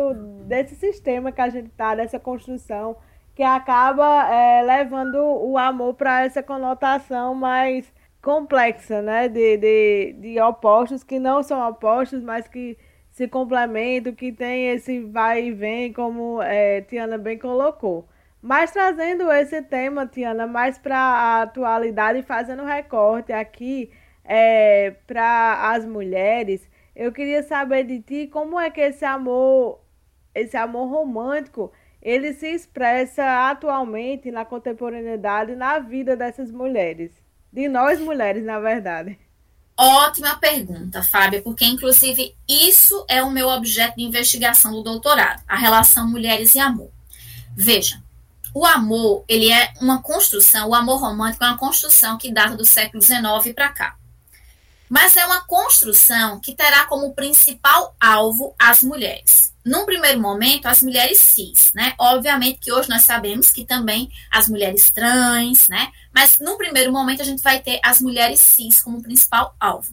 desse 0.46 0.76
sistema 0.76 1.32
que 1.32 1.40
a 1.40 1.48
gente 1.48 1.68
tá, 1.70 1.96
dessa 1.96 2.18
construção, 2.20 2.96
que 3.34 3.42
acaba 3.42 4.28
é, 4.32 4.62
levando 4.62 5.16
o 5.16 5.58
amor 5.58 5.94
para 5.94 6.24
essa 6.24 6.42
conotação 6.42 7.34
mais 7.34 7.92
complexa, 8.22 9.02
né? 9.02 9.28
De, 9.28 9.56
de, 9.56 10.12
de 10.20 10.40
opostos 10.40 11.02
que 11.02 11.18
não 11.18 11.42
são 11.42 11.68
opostos, 11.68 12.22
mas 12.22 12.46
que 12.48 12.78
se 13.10 13.26
complementam, 13.28 14.14
que 14.14 14.32
tem 14.32 14.68
esse 14.68 15.00
vai 15.00 15.46
e 15.46 15.52
vem, 15.52 15.92
como 15.92 16.40
é, 16.42 16.82
Tiana 16.82 17.18
bem 17.18 17.38
colocou. 17.38 18.08
Mas 18.44 18.72
trazendo 18.72 19.32
esse 19.32 19.62
tema, 19.62 20.06
Tiana, 20.06 20.46
mais 20.46 20.76
para 20.76 20.98
a 20.98 21.42
atualidade 21.44 22.18
e 22.18 22.22
fazendo 22.22 22.62
recorte 22.62 23.32
aqui 23.32 23.90
é, 24.22 24.90
para 25.06 25.70
as 25.72 25.86
mulheres, 25.86 26.60
eu 26.94 27.10
queria 27.10 27.42
saber 27.42 27.84
de 27.84 28.02
ti 28.02 28.26
como 28.30 28.60
é 28.60 28.68
que 28.70 28.82
esse 28.82 29.02
amor, 29.02 29.80
esse 30.34 30.58
amor 30.58 30.90
romântico, 30.90 31.72
ele 32.02 32.34
se 32.34 32.46
expressa 32.48 33.48
atualmente 33.48 34.30
na 34.30 34.44
contemporaneidade 34.44 35.56
na 35.56 35.78
vida 35.78 36.14
dessas 36.14 36.50
mulheres, 36.50 37.12
de 37.50 37.66
nós 37.66 37.98
mulheres, 37.98 38.44
na 38.44 38.60
verdade. 38.60 39.18
Ótima 39.74 40.38
pergunta, 40.38 41.02
Fábia, 41.02 41.40
porque 41.40 41.64
inclusive 41.64 42.36
isso 42.46 43.06
é 43.08 43.22
o 43.22 43.30
meu 43.30 43.48
objeto 43.48 43.96
de 43.96 44.02
investigação 44.02 44.70
do 44.70 44.82
doutorado, 44.82 45.42
a 45.48 45.56
relação 45.56 46.06
mulheres 46.06 46.54
e 46.54 46.58
amor. 46.58 46.90
Veja, 47.56 48.04
o 48.54 48.64
amor, 48.64 49.24
ele 49.28 49.50
é 49.52 49.72
uma 49.80 50.00
construção, 50.00 50.68
o 50.68 50.74
amor 50.74 51.00
romântico 51.00 51.44
é 51.44 51.48
uma 51.48 51.58
construção 51.58 52.16
que 52.16 52.32
data 52.32 52.56
do 52.56 52.64
século 52.64 53.02
XIX 53.02 53.52
para 53.54 53.68
cá 53.70 53.96
mas 54.88 55.16
é 55.16 55.26
uma 55.26 55.44
construção 55.44 56.38
que 56.38 56.54
terá 56.54 56.84
como 56.84 57.14
principal 57.14 57.96
alvo 58.00 58.54
as 58.58 58.82
mulheres. 58.82 59.52
Num 59.64 59.86
primeiro 59.86 60.20
momento, 60.20 60.66
as 60.66 60.82
mulheres 60.82 61.18
cis, 61.18 61.72
né? 61.74 61.94
Obviamente 61.98 62.60
que 62.60 62.72
hoje 62.72 62.88
nós 62.88 63.02
sabemos 63.02 63.50
que 63.50 63.64
também 63.64 64.10
as 64.30 64.46
mulheres 64.46 64.90
trans, 64.90 65.68
né? 65.68 65.90
Mas 66.14 66.38
num 66.38 66.56
primeiro 66.56 66.92
momento 66.92 67.22
a 67.22 67.24
gente 67.24 67.42
vai 67.42 67.60
ter 67.60 67.80
as 67.82 68.00
mulheres 68.00 68.38
cis 68.38 68.80
como 68.80 69.02
principal 69.02 69.56
alvo. 69.58 69.92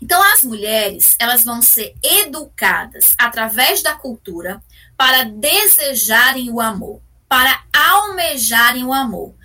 Então, 0.00 0.22
as 0.32 0.42
mulheres, 0.42 1.14
elas 1.18 1.44
vão 1.44 1.60
ser 1.60 1.94
educadas 2.02 3.14
através 3.18 3.82
da 3.82 3.92
cultura 3.92 4.62
para 4.96 5.24
desejarem 5.24 6.48
o 6.50 6.58
amor, 6.58 7.02
para 7.30 7.62
almejarem 7.72 8.84
o 8.84 8.92
amor, 8.92 9.36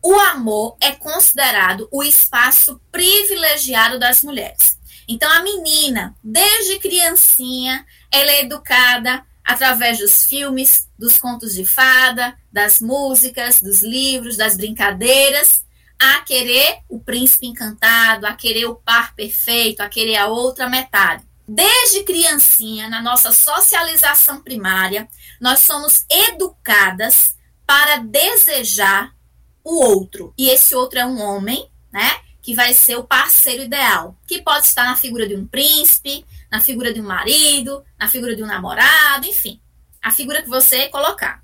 o 0.00 0.14
amor 0.14 0.76
é 0.80 0.92
considerado 0.92 1.88
o 1.90 2.00
espaço 2.00 2.80
privilegiado 2.92 3.98
das 3.98 4.22
mulheres. 4.22 4.78
Então, 5.08 5.28
a 5.28 5.42
menina, 5.42 6.14
desde 6.22 6.78
criancinha, 6.78 7.84
ela 8.12 8.30
é 8.30 8.42
educada 8.42 9.24
através 9.44 9.98
dos 9.98 10.22
filmes, 10.22 10.88
dos 10.96 11.18
contos 11.18 11.52
de 11.54 11.66
fada, 11.66 12.38
das 12.52 12.78
músicas, 12.78 13.60
dos 13.60 13.82
livros, 13.82 14.36
das 14.36 14.56
brincadeiras, 14.56 15.64
a 16.00 16.20
querer 16.20 16.78
o 16.88 17.00
príncipe 17.00 17.48
encantado, 17.48 18.24
a 18.24 18.34
querer 18.34 18.66
o 18.66 18.76
par 18.76 19.16
perfeito, 19.16 19.80
a 19.80 19.88
querer 19.88 20.16
a 20.16 20.28
outra 20.28 20.68
metade. 20.68 21.24
Desde 21.48 22.04
criancinha, 22.04 22.88
na 22.88 23.02
nossa 23.02 23.32
socialização 23.32 24.40
primária, 24.40 25.08
nós 25.40 25.60
somos 25.60 26.04
educadas 26.10 27.36
para 27.66 27.98
desejar 27.98 29.14
o 29.62 29.82
outro. 29.82 30.32
E 30.38 30.48
esse 30.48 30.74
outro 30.74 30.98
é 30.98 31.06
um 31.06 31.20
homem, 31.20 31.70
né? 31.92 32.20
Que 32.40 32.54
vai 32.54 32.72
ser 32.72 32.96
o 32.96 33.04
parceiro 33.04 33.64
ideal, 33.64 34.16
que 34.26 34.40
pode 34.40 34.66
estar 34.66 34.84
na 34.84 34.96
figura 34.96 35.26
de 35.26 35.34
um 35.34 35.46
príncipe, 35.46 36.24
na 36.50 36.60
figura 36.60 36.94
de 36.94 37.00
um 37.00 37.06
marido, 37.06 37.84
na 37.98 38.08
figura 38.08 38.36
de 38.36 38.42
um 38.42 38.46
namorado, 38.46 39.26
enfim, 39.26 39.60
a 40.00 40.12
figura 40.12 40.42
que 40.42 40.48
você 40.48 40.88
colocar. 40.88 41.42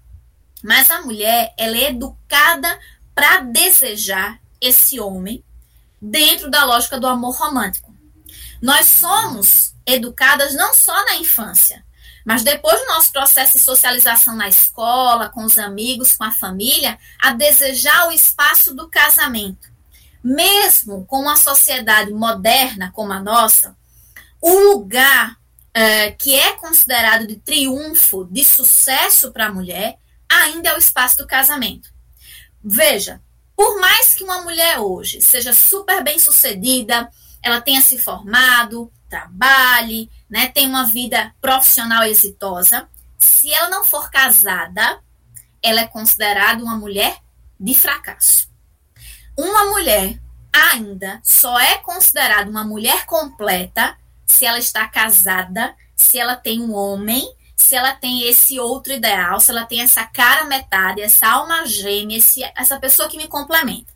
Mas 0.63 0.91
a 0.91 1.03
mulher, 1.03 1.53
ela 1.59 1.77
é 1.77 1.91
educada 1.91 2.79
para 3.13 3.41
desejar 3.41 4.41
esse 4.61 5.01
homem 5.01 5.45
dentro 6.01 6.49
da 6.49 6.65
lógica 6.65 7.01
do 7.01 7.09
amor 7.09 7.35
romântico. 7.35 7.93
Nós 8.61 8.87
somos 8.87 9.75
educadas 9.85 10.55
não 10.55 10.73
só 10.73 11.05
na 11.05 11.17
infância, 11.17 11.85
mas 12.25 12.43
depois 12.43 12.79
do 12.81 12.87
nosso 12.87 13.13
processo 13.13 13.55
de 13.55 13.59
socialização 13.59 14.37
na 14.37 14.49
escola, 14.49 15.29
com 15.29 15.45
os 15.45 15.59
amigos, 15.59 16.15
com 16.15 16.25
a 16.25 16.31
família, 16.31 16.99
a 17.21 17.33
desejar 17.33 18.09
o 18.09 18.13
espaço 18.13 18.75
do 18.75 18.89
casamento. 18.89 19.71
Mesmo 20.23 21.05
com 21.07 21.21
uma 21.21 21.37
sociedade 21.37 22.13
moderna 22.13 22.93
como 22.93 23.13
a 23.13 23.21
nossa, 23.21 23.77
o 24.41 24.73
lugar 24.73 25.37
é, 25.75 26.11
que 26.13 26.35
é 26.35 26.53
considerado 26.53 27.27
de 27.27 27.37
triunfo, 27.37 28.25
de 28.31 28.45
sucesso 28.45 29.33
para 29.33 29.47
a 29.47 29.53
mulher, 29.53 29.99
ainda 30.29 30.71
é 30.71 30.75
o 30.75 30.79
espaço 30.79 31.19
do 31.19 31.27
casamento. 31.27 31.91
Veja, 32.63 33.21
por 33.57 33.81
mais 33.81 34.15
que 34.15 34.25
uma 34.25 34.43
mulher 34.43 34.79
hoje 34.79 35.21
seja 35.21 35.53
super 35.53 36.03
bem 36.03 36.19
sucedida, 36.19 37.11
ela 37.43 37.61
tenha 37.61 37.81
se 37.81 37.99
formado, 37.99 38.93
trabalhe, 39.09 40.11
né, 40.33 40.49
tenha 40.49 40.67
uma 40.67 40.87
vida 40.87 41.35
profissional 41.43 42.05
exitosa, 42.05 42.89
se 43.19 43.53
ela 43.53 43.69
não 43.69 43.85
for 43.85 44.11
casada, 44.11 44.99
ela 45.63 45.83
é 45.83 45.87
considerada 45.87 46.65
uma 46.65 46.75
mulher 46.75 47.19
de 47.61 47.75
fracasso. 47.75 48.49
Uma 49.37 49.67
mulher 49.67 50.19
ainda 50.51 51.21
só 51.23 51.61
é 51.61 51.77
considerada 51.77 52.51
uma 52.51 52.65
mulher 52.65 53.05
completa 53.05 53.95
se 54.27 54.47
ela 54.47 54.59
está 54.59 54.89
casada, 54.89 55.77
se 55.95 56.19
ela 56.19 56.35
tem 56.35 56.63
um 56.63 56.75
homem, 56.75 57.31
se 57.55 57.75
ela 57.77 57.93
tem 57.93 58.27
esse 58.27 58.59
outro 58.59 58.95
ideal, 58.95 59.39
se 59.39 59.51
ela 59.51 59.67
tem 59.67 59.83
essa 59.83 60.07
cara 60.07 60.47
metade, 60.47 61.03
essa 61.03 61.29
alma 61.29 61.67
gêmea, 61.67 62.17
esse, 62.17 62.43
essa 62.57 62.81
pessoa 62.81 63.07
que 63.07 63.19
me 63.19 63.29
complementa. 63.29 63.93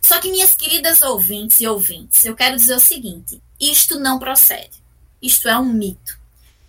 Só 0.00 0.20
que, 0.20 0.30
minhas 0.30 0.54
queridas 0.54 1.02
ouvintes 1.02 1.60
e 1.60 1.66
ouvintes, 1.66 2.24
eu 2.24 2.36
quero 2.36 2.54
dizer 2.54 2.76
o 2.76 2.80
seguinte: 2.80 3.42
isto 3.60 3.98
não 3.98 4.20
procede. 4.20 4.86
Isto 5.20 5.48
é 5.48 5.58
um 5.58 5.64
mito. 5.64 6.18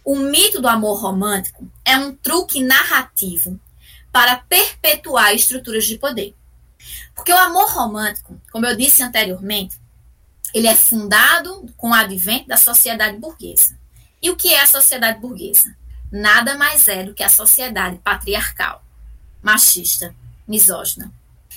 O 0.04 0.16
mito 0.18 0.62
do 0.62 0.68
amor 0.68 1.00
romântico 1.02 1.70
é 1.86 1.98
um 1.98 2.16
truque 2.16 2.64
narrativo 2.64 3.60
para 4.12 4.38
perpetuar 4.38 5.36
estruturas 5.36 5.86
de 5.86 5.98
poder. 5.98 6.36
Porque 7.14 7.32
o 7.32 7.38
amor 7.38 7.72
romântico, 7.72 8.40
como 8.52 8.66
eu 8.66 8.76
disse 8.76 9.04
anteriormente, 9.04 9.80
ele 10.54 10.68
é 10.68 10.76
fundado 10.76 11.72
com 11.78 11.92
o 11.92 11.94
advento 11.94 12.48
da 12.48 12.58
sociedade 12.58 13.18
burguesa. 13.18 13.78
E 14.22 14.30
o 14.30 14.36
que 14.36 14.54
é 14.54 14.62
a 14.62 14.68
sociedade 14.68 15.20
burguesa? 15.20 15.76
Nada 16.12 16.58
mais 16.58 16.88
é 16.88 17.04
do 17.04 17.14
que 17.14 17.24
a 17.24 17.30
sociedade 17.30 17.98
patriarcal, 17.98 18.84
machista, 19.44 20.16
misógina. 20.48 21.14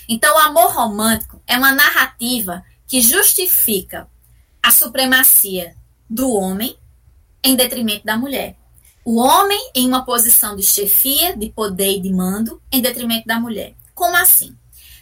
Então, 0.09 0.35
o 0.35 0.41
amor 0.41 0.73
romântico 0.73 1.41
é 1.47 1.57
uma 1.57 1.73
narrativa 1.73 2.63
que 2.87 3.01
justifica 3.01 4.07
a 4.63 4.71
supremacia 4.71 5.75
do 6.09 6.31
homem 6.31 6.77
em 7.45 7.57
detrimento 7.57 8.05
da 8.05 8.17
mulher. 8.17 8.57
O 9.05 9.21
homem 9.21 9.71
em 9.75 9.87
uma 9.89 10.05
posição 10.05 10.55
de 10.55 10.63
chefia, 10.63 11.37
de 11.37 11.51
poder 11.51 11.97
e 11.97 12.01
de 12.01 12.13
mando, 12.13 12.63
em 12.71 12.81
detrimento 12.81 13.27
da 13.27 13.41
mulher. 13.41 13.75
Como 13.95 14.17
assim? 14.17 14.57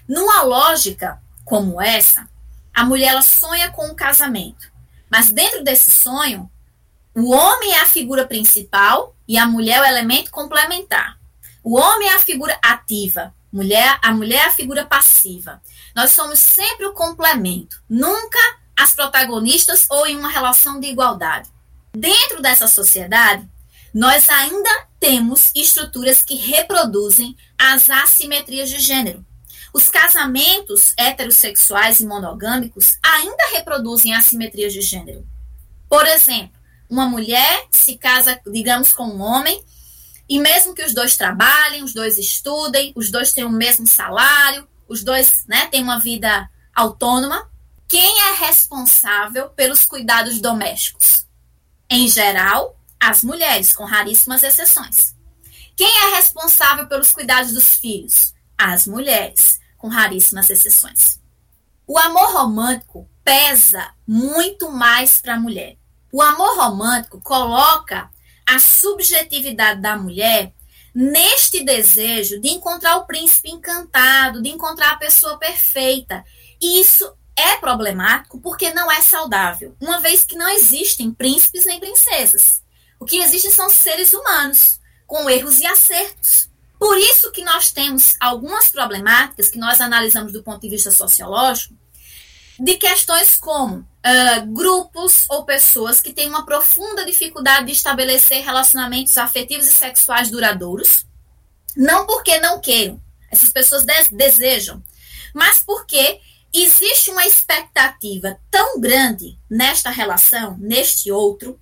Numa 0.09 0.43
lógica 0.43 1.21
como 1.45 1.81
essa, 1.81 2.29
a 2.73 2.85
mulher 2.85 3.09
ela 3.09 3.23
sonha 3.23 3.71
com 3.71 3.87
um 3.87 3.95
casamento. 3.95 4.71
Mas 5.11 5.31
dentro 5.31 5.63
desse 5.63 5.91
sonho, 5.91 6.51
o 7.15 7.31
homem 7.31 7.73
é 7.73 7.81
a 7.81 7.87
figura 7.87 8.27
principal 8.27 9.15
e 9.27 9.37
a 9.37 9.47
mulher 9.47 9.79
é 9.79 9.81
o 9.81 9.85
elemento 9.85 10.31
complementar. 10.31 11.19
O 11.63 11.77
homem 11.79 12.09
é 12.09 12.15
a 12.15 12.21
figura 12.21 12.59
ativa, 12.63 13.35
mulher, 13.53 13.99
a 14.03 14.13
mulher 14.13 14.45
é 14.45 14.47
a 14.47 14.53
figura 14.53 14.87
passiva. 14.87 15.61
Nós 15.95 16.11
somos 16.13 16.39
sempre 16.39 16.87
o 16.87 16.95
complemento, 16.95 17.83
nunca 17.89 18.39
as 18.77 18.95
protagonistas 18.95 19.87
ou 19.91 20.07
em 20.07 20.17
uma 20.17 20.31
relação 20.31 20.81
de 20.81 20.87
igualdade. 20.87 21.51
Dentro 21.93 22.41
dessa 22.41 22.69
sociedade, 22.69 23.49
nós 23.93 24.29
ainda 24.29 24.87
temos 25.01 25.51
estruturas 25.55 26.23
que 26.23 26.37
reproduzem 26.37 27.37
as 27.59 27.91
assimetrias 27.91 28.69
de 28.69 28.79
gênero. 28.79 29.25
Os 29.73 29.89
casamentos 29.89 30.93
heterossexuais 30.97 32.01
e 32.01 32.07
monogâmicos 32.07 32.99
ainda 33.03 33.51
reproduzem 33.53 34.15
assimetrias 34.15 34.73
de 34.73 34.81
gênero. 34.81 35.27
Por 35.89 36.07
exemplo, 36.07 36.59
uma 36.89 37.07
mulher 37.07 37.67
se 37.71 37.97
casa, 37.97 38.41
digamos, 38.47 38.93
com 38.93 39.05
um 39.05 39.21
homem, 39.21 39.65
e 40.29 40.39
mesmo 40.39 40.75
que 40.75 40.85
os 40.85 40.95
dois 40.95 41.17
trabalhem, 41.17 41.83
os 41.83 41.93
dois 41.93 42.19
estudem, 42.19 42.93
os 42.95 43.11
dois 43.11 43.33
tenham 43.33 43.51
o 43.51 43.53
mesmo 43.53 43.87
salário, 43.87 44.69
os 44.89 45.03
dois 45.03 45.45
né, 45.49 45.67
têm 45.67 45.83
uma 45.83 45.99
vida 45.99 46.49
autônoma, 46.75 47.51
quem 47.89 48.21
é 48.21 48.35
responsável 48.47 49.51
pelos 49.51 49.85
cuidados 49.85 50.41
domésticos? 50.41 51.20
Em 51.91 52.07
geral, 52.07 52.79
as 53.01 53.25
mulheres, 53.25 53.75
com 53.75 53.85
raríssimas 53.85 54.45
exceções. 54.45 55.17
Quem 55.77 55.89
é 55.89 56.15
responsável 56.15 56.87
pelos 56.87 57.11
cuidados 57.11 57.53
dos 57.53 57.75
filhos? 57.75 58.33
As 58.57 58.87
mulheres, 58.87 59.59
com 59.77 59.89
raríssimas 59.89 60.49
exceções. 60.51 61.19
O 61.87 61.99
amor 61.99 62.33
romântico 62.33 63.11
pesa 63.25 63.93
muito 64.07 64.71
mais 64.71 65.21
para 65.21 65.35
a 65.35 65.41
mulher. 65.41 65.77
O 66.13 66.23
amor 66.23 66.57
romântico 66.57 67.21
coloca 67.21 68.09
a 68.47 68.59
subjetividade 68.61 69.81
da 69.81 69.97
mulher 69.97 70.53
neste 70.95 71.65
desejo 71.65 72.41
de 72.41 72.51
encontrar 72.51 72.99
o 72.99 73.07
príncipe 73.07 73.51
encantado, 73.51 74.41
de 74.41 74.51
encontrar 74.51 74.93
a 74.93 74.99
pessoa 74.99 75.39
perfeita. 75.39 76.25
Isso 76.61 77.13
é 77.41 77.57
problemático 77.57 78.41
porque 78.41 78.73
não 78.73 78.91
é 78.91 79.01
saudável, 79.01 79.75
uma 79.81 80.01
vez 80.01 80.25
que 80.25 80.37
não 80.37 80.49
existem 80.49 81.13
príncipes 81.13 81.65
nem 81.65 81.81
princesas. 81.81 82.63
O 82.99 83.05
que 83.05 83.19
existem 83.19 83.51
são 83.51 83.71
seres 83.71 84.13
humanos, 84.13 84.79
com 85.07 85.29
erros 85.29 85.59
e 85.59 85.67
acertos. 85.67 86.49
Por 86.79 86.97
isso 86.97 87.33
que 87.33 87.43
nós 87.43 87.73
temos 87.73 88.17
algumas 88.21 88.71
problemáticas 88.71 89.49
que 89.49 89.59
nós 89.59 89.81
analisamos 89.81 90.33
do 90.33 90.43
ponto 90.43 90.61
de 90.61 90.69
vista 90.69 90.91
sociológico, 90.91 91.75
de 92.59 92.77
questões 92.77 93.37
como 93.37 93.79
uh, 93.79 94.47
grupos 94.53 95.25
ou 95.31 95.45
pessoas 95.45 96.01
que 96.01 96.13
têm 96.13 96.29
uma 96.29 96.45
profunda 96.45 97.05
dificuldade 97.07 97.67
de 97.67 97.73
estabelecer 97.73 98.45
relacionamentos 98.45 99.17
afetivos 99.17 99.67
e 99.67 99.73
sexuais 99.73 100.31
duradouros, 100.31 101.07
não 101.77 102.07
porque 102.07 102.39
não 102.39 102.61
queiram, 102.61 103.01
essas 103.31 103.51
pessoas 103.51 103.85
de 103.85 104.09
desejam, 104.11 104.83
mas 105.35 105.61
porque 105.61 106.21
existe 106.53 107.11
uma 107.11 107.27
expectativa 107.27 108.39
tão 108.51 108.81
grande 108.81 109.39
nesta 109.49 109.91
relação, 109.91 110.57
neste 110.59 111.11
outro, 111.11 111.61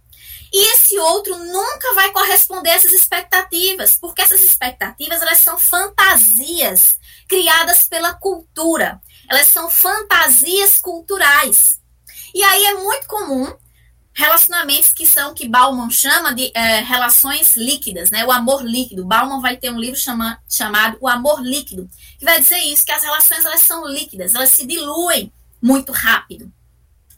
e 0.53 0.73
esse 0.75 0.99
outro 0.99 1.37
nunca 1.37 1.95
vai 1.95 2.11
corresponder 2.11 2.71
a 2.71 2.75
essas 2.75 2.93
expectativas, 2.93 3.97
porque 3.97 4.23
essas 4.23 4.43
expectativas 4.43 5.21
elas 5.21 5.41
são 5.41 5.59
fantasias 5.59 6.97
criadas 7.29 7.85
pela 7.85 8.15
cultura. 8.15 9.01
Elas 9.29 9.47
são 9.49 9.69
fantasias 9.69 10.81
culturais. 10.81 11.79
E 12.35 12.43
aí 12.43 12.65
é 12.65 12.75
muito 12.75 13.07
comum 13.07 13.55
relacionamentos 14.19 14.93
que 14.93 15.07
são 15.07 15.33
que 15.33 15.49
Bauman 15.49 15.89
chama 15.91 16.35
de 16.35 16.51
é, 16.53 16.81
relações 16.81 17.55
líquidas, 17.57 18.11
né? 18.11 18.25
O 18.25 18.33
amor 18.33 18.65
líquido. 18.65 19.05
Bauman 19.05 19.41
vai 19.41 19.57
ter 19.57 19.71
um 19.71 19.79
livro 19.79 19.97
chama, 19.97 20.43
chamado 20.51 20.99
O 21.01 21.07
Amor 21.07 21.41
Líquido, 21.41 21.89
que 22.19 22.25
vai 22.25 22.41
dizer 22.41 22.59
isso, 22.59 22.85
que 22.85 22.91
as 22.91 23.05
relações 23.05 23.45
elas 23.45 23.61
são 23.61 23.87
líquidas, 23.87 24.35
elas 24.35 24.51
se 24.51 24.67
diluem 24.67 25.33
muito 25.63 25.93
rápido. 25.93 26.53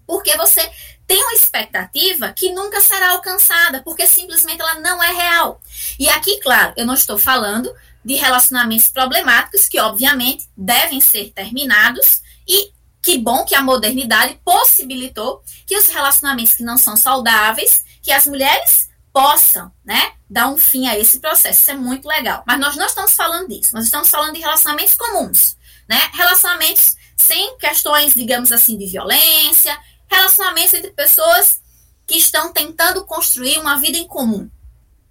Porque 0.06 0.36
você 0.36 0.70
tem 1.06 1.22
uma 1.22 1.32
expectativa 1.32 2.34
que 2.34 2.52
nunca 2.52 2.82
será 2.82 3.12
alcançada, 3.12 3.82
porque 3.82 4.06
simplesmente 4.06 4.60
ela 4.60 4.74
não 4.80 5.02
é 5.02 5.10
real. 5.10 5.58
E 5.98 6.06
aqui, 6.10 6.38
claro, 6.40 6.74
eu 6.76 6.84
não 6.84 6.94
estou 6.94 7.18
falando 7.18 7.74
de 8.04 8.14
relacionamentos 8.16 8.88
problemáticos 8.88 9.66
que 9.68 9.80
obviamente 9.80 10.50
devem 10.54 11.00
ser 11.00 11.32
terminados 11.32 12.20
e 12.46 12.72
que 13.02 13.18
bom 13.18 13.44
que 13.44 13.54
a 13.54 13.62
modernidade 13.62 14.38
possibilitou 14.44 15.42
que 15.66 15.76
os 15.76 15.88
relacionamentos 15.88 16.54
que 16.54 16.62
não 16.62 16.76
são 16.76 16.96
saudáveis, 16.96 17.82
que 18.02 18.12
as 18.12 18.26
mulheres 18.26 18.88
possam, 19.12 19.72
né, 19.84 20.12
dar 20.28 20.48
um 20.48 20.56
fim 20.56 20.86
a 20.86 20.98
esse 20.98 21.18
processo. 21.18 21.60
Isso 21.60 21.70
é 21.70 21.74
muito 21.74 22.06
legal. 22.06 22.44
Mas 22.46 22.60
nós 22.60 22.76
não 22.76 22.86
estamos 22.86 23.14
falando 23.14 23.48
disso. 23.48 23.70
Nós 23.72 23.84
estamos 23.84 24.08
falando 24.08 24.34
de 24.34 24.40
relacionamentos 24.40 24.94
comuns, 24.94 25.56
né? 25.88 26.10
Relacionamentos 26.12 26.94
sem 27.16 27.58
questões, 27.58 28.14
digamos 28.14 28.52
assim, 28.52 28.78
de 28.78 28.86
violência, 28.86 29.76
relacionamentos 30.08 30.74
entre 30.74 30.92
pessoas 30.92 31.60
que 32.06 32.16
estão 32.16 32.52
tentando 32.52 33.04
construir 33.04 33.58
uma 33.58 33.78
vida 33.80 33.98
em 33.98 34.06
comum. 34.06 34.48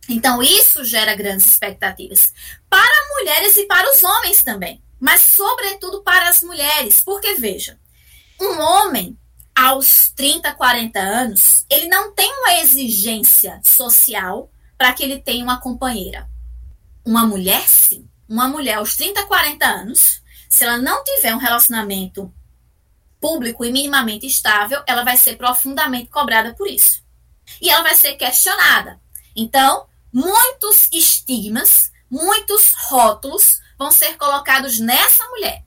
Então, 0.08 0.42
isso 0.42 0.84
gera 0.84 1.14
grandes 1.16 1.46
expectativas 1.46 2.34
para 2.70 3.08
mulheres 3.18 3.58
e 3.58 3.66
para 3.66 3.92
os 3.92 4.04
homens 4.04 4.44
também 4.44 4.82
mas 5.00 5.22
sobretudo 5.22 6.04
para 6.04 6.30
as 6.30 6.42
mulheres, 6.42 7.02
porque 7.02 7.36
veja, 7.36 7.80
um 8.40 8.60
homem 8.60 9.18
aos 9.56 10.12
30, 10.16 10.54
40 10.54 11.00
anos, 11.00 11.66
ele 11.70 11.88
não 11.88 12.14
tem 12.14 12.32
uma 12.40 12.60
exigência 12.60 13.60
social 13.64 14.52
para 14.78 14.94
que 14.94 15.04
ele 15.04 15.20
tenha 15.20 15.44
uma 15.44 15.60
companheira. 15.60 16.30
Uma 17.06 17.26
mulher, 17.26 17.68
sim. 17.68 18.08
Uma 18.28 18.48
mulher 18.48 18.76
aos 18.76 18.96
30, 18.96 19.26
40 19.26 19.66
anos, 19.66 20.22
se 20.48 20.64
ela 20.64 20.78
não 20.78 21.04
tiver 21.04 21.36
um 21.36 21.40
relacionamento 21.40 22.34
público 23.20 23.66
e 23.66 23.72
minimamente 23.72 24.26
estável, 24.26 24.82
ela 24.88 25.04
vai 25.04 25.18
ser 25.18 25.36
profundamente 25.36 26.10
cobrada 26.10 26.54
por 26.54 26.68
isso. 26.68 27.04
E 27.62 27.70
ela 27.70 27.84
vai 27.84 27.96
ser 27.96 28.16
questionada. 28.16 29.00
Então, 29.36 29.88
muitos 30.14 30.88
estigmas, 30.92 31.92
muitos 32.10 32.74
rótulos 32.88 33.60
vão 33.80 33.92
ser 33.92 34.18
colocados 34.18 34.78
nessa 34.78 35.26
mulher. 35.30 35.64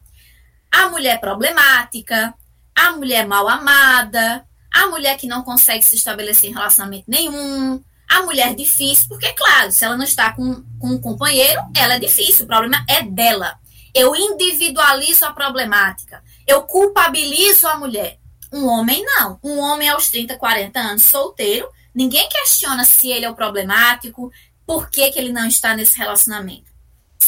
A 0.70 0.90
mulher 0.90 1.18
problemática, 1.18 2.34
a 2.74 2.92
mulher 2.92 3.26
mal 3.26 3.48
amada, 3.48 4.46
a 4.72 4.86
mulher 4.86 5.16
que 5.16 5.26
não 5.26 5.42
consegue 5.42 5.82
se 5.82 5.96
estabelecer 5.96 6.50
em 6.50 6.52
relacionamento 6.52 7.04
nenhum, 7.08 7.82
a 8.08 8.22
mulher 8.22 8.54
difícil, 8.54 9.08
porque, 9.08 9.32
claro, 9.32 9.72
se 9.72 9.84
ela 9.84 9.96
não 9.96 10.04
está 10.04 10.32
com, 10.34 10.62
com 10.78 10.88
um 10.88 11.00
companheiro, 11.00 11.62
ela 11.74 11.94
é 11.94 11.98
difícil, 11.98 12.44
o 12.44 12.48
problema 12.48 12.84
é 12.86 13.02
dela. 13.02 13.58
Eu 13.94 14.14
individualizo 14.14 15.24
a 15.24 15.32
problemática, 15.32 16.22
eu 16.46 16.62
culpabilizo 16.62 17.66
a 17.66 17.78
mulher. 17.78 18.18
Um 18.52 18.66
homem 18.66 19.02
não. 19.02 19.38
Um 19.42 19.58
homem 19.58 19.88
aos 19.88 20.10
30, 20.10 20.36
40 20.36 20.78
anos, 20.78 21.04
solteiro, 21.04 21.66
ninguém 21.94 22.28
questiona 22.28 22.84
se 22.84 23.10
ele 23.10 23.24
é 23.24 23.30
o 23.30 23.34
problemático, 23.34 24.30
por 24.66 24.90
que, 24.90 25.10
que 25.10 25.18
ele 25.18 25.32
não 25.32 25.46
está 25.46 25.74
nesse 25.74 25.96
relacionamento 25.96 26.71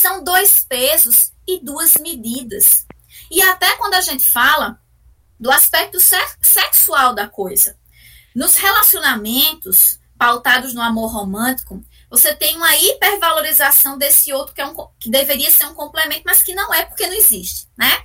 são 0.05 0.23
dois 0.23 0.61
pesos 0.61 1.33
e 1.49 1.59
duas 1.64 1.95
medidas. 1.99 2.87
E 3.31 3.40
até 3.40 3.75
quando 3.77 3.95
a 3.95 4.03
gente 4.03 4.31
fala 4.31 4.79
do 5.40 5.51
aspecto 5.51 5.99
sexual 6.43 7.14
da 7.14 7.27
coisa, 7.27 7.79
nos 8.37 8.55
relacionamentos 8.55 9.99
pautados 10.19 10.75
no 10.75 10.83
amor 10.83 11.11
romântico, 11.11 11.83
você 12.11 12.35
tem 12.35 12.55
uma 12.55 12.77
hipervalorização 12.77 13.97
desse 13.97 14.31
outro 14.31 14.55
que, 14.55 14.61
é 14.61 14.67
um, 14.67 14.77
que 15.01 15.11
deveria 15.11 15.51
ser 15.51 15.64
um 15.64 15.75
complemento, 15.75 16.23
mas 16.27 16.43
que 16.43 16.55
não 16.55 16.73
é 16.73 16.85
porque 16.85 17.07
não 17.07 17.14
existe, 17.14 17.67
né? 17.75 18.03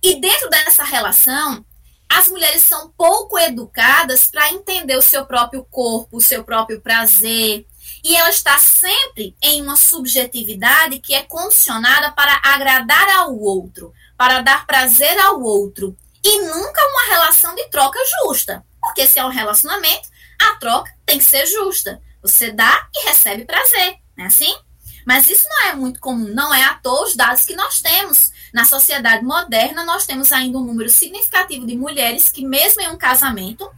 E 0.00 0.20
dentro 0.20 0.48
dessa 0.48 0.84
relação, 0.84 1.66
as 2.08 2.28
mulheres 2.28 2.62
são 2.62 2.88
pouco 2.96 3.36
educadas 3.36 4.26
para 4.26 4.52
entender 4.52 4.96
o 4.96 5.02
seu 5.02 5.26
próprio 5.26 5.64
corpo, 5.64 6.18
o 6.18 6.20
seu 6.20 6.44
próprio 6.44 6.80
prazer. 6.80 7.66
E 8.08 8.14
ela 8.14 8.30
está 8.30 8.56
sempre 8.60 9.36
em 9.42 9.60
uma 9.60 9.74
subjetividade 9.74 11.00
que 11.00 11.12
é 11.12 11.24
condicionada 11.24 12.12
para 12.12 12.40
agradar 12.40 13.08
ao 13.16 13.36
outro, 13.36 13.92
para 14.16 14.42
dar 14.42 14.64
prazer 14.64 15.18
ao 15.18 15.42
outro. 15.42 15.96
E 16.22 16.40
nunca 16.42 16.86
uma 16.86 17.06
relação 17.08 17.52
de 17.56 17.68
troca 17.68 17.98
justa. 18.22 18.64
Porque 18.80 19.08
se 19.08 19.18
é 19.18 19.24
um 19.24 19.30
relacionamento, 19.30 20.08
a 20.40 20.54
troca 20.54 20.88
tem 21.04 21.18
que 21.18 21.24
ser 21.24 21.46
justa. 21.46 22.00
Você 22.22 22.52
dá 22.52 22.88
e 22.94 23.08
recebe 23.08 23.44
prazer, 23.44 23.96
não 24.16 24.26
é 24.26 24.28
assim? 24.28 24.56
Mas 25.04 25.28
isso 25.28 25.48
não 25.48 25.66
é 25.66 25.74
muito 25.74 25.98
comum, 25.98 26.32
não 26.32 26.54
é 26.54 26.62
à 26.62 26.74
toa 26.74 27.08
os 27.08 27.16
dados 27.16 27.44
que 27.44 27.56
nós 27.56 27.80
temos. 27.80 28.30
Na 28.54 28.64
sociedade 28.64 29.24
moderna, 29.24 29.84
nós 29.84 30.06
temos 30.06 30.30
ainda 30.30 30.58
um 30.58 30.64
número 30.64 30.90
significativo 30.90 31.66
de 31.66 31.76
mulheres 31.76 32.30
que, 32.30 32.46
mesmo 32.46 32.82
em 32.82 32.88
um 32.88 32.96
casamento, 32.96 33.68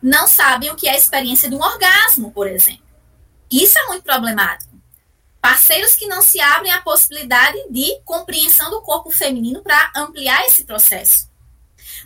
não 0.00 0.28
sabem 0.28 0.70
o 0.70 0.76
que 0.76 0.86
é 0.86 0.92
a 0.92 0.96
experiência 0.96 1.50
de 1.50 1.56
um 1.56 1.60
orgasmo, 1.60 2.30
por 2.30 2.46
exemplo. 2.46 2.87
Isso 3.50 3.78
é 3.78 3.86
muito 3.86 4.02
problemático. 4.02 4.76
Parceiros 5.40 5.94
que 5.94 6.06
não 6.06 6.20
se 6.20 6.40
abrem 6.40 6.72
à 6.72 6.82
possibilidade 6.82 7.58
de 7.70 8.00
compreensão 8.04 8.70
do 8.70 8.82
corpo 8.82 9.10
feminino 9.10 9.62
para 9.62 9.92
ampliar 9.94 10.44
esse 10.46 10.64
processo. 10.64 11.28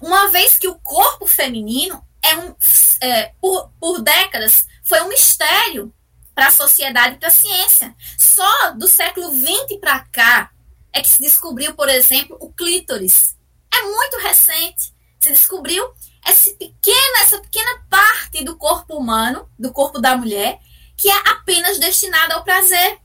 Uma 0.01 0.29
vez 0.29 0.59
que 0.59 0.69
o 0.69 0.79
corpo 0.79 1.27
feminino 1.27 2.05
é 2.23 2.37
um, 2.37 2.55
é, 3.01 3.33
por, 3.41 3.71
por 3.81 4.01
décadas 4.01 4.67
foi 4.85 5.01
um 5.03 5.09
mistério 5.09 5.93
para 6.35 6.49
a 6.49 6.53
sociedade 6.53 7.17
e 7.17 7.19
para 7.19 7.29
a 7.29 7.33
ciência. 7.33 7.95
Só 8.19 8.73
do 8.73 8.89
século 8.89 9.31
XX 9.35 9.79
para 9.81 10.01
cá 10.01 10.51
é 10.93 11.01
que 11.01 11.09
se 11.09 11.23
descobriu, 11.23 11.75
por 11.75 11.89
exemplo, 11.89 12.37
o 12.41 12.53
clítoris. 12.53 13.37
É 13.73 13.83
muito 13.83 14.19
recente. 14.19 14.93
Se 15.19 15.31
descobriu 15.31 15.89
essa 16.25 16.51
pequena, 16.53 17.21
essa 17.21 17.41
pequena 17.41 17.85
parte 17.89 18.45
do 18.45 18.57
corpo 18.57 18.97
humano, 18.97 19.49
do 19.59 19.73
corpo 19.73 20.01
da 20.01 20.17
mulher, 20.17 20.61
que 20.97 21.09
é 21.09 21.29
apenas 21.31 21.79
destinada 21.79 22.35
ao 22.35 22.45
prazer. 22.45 23.01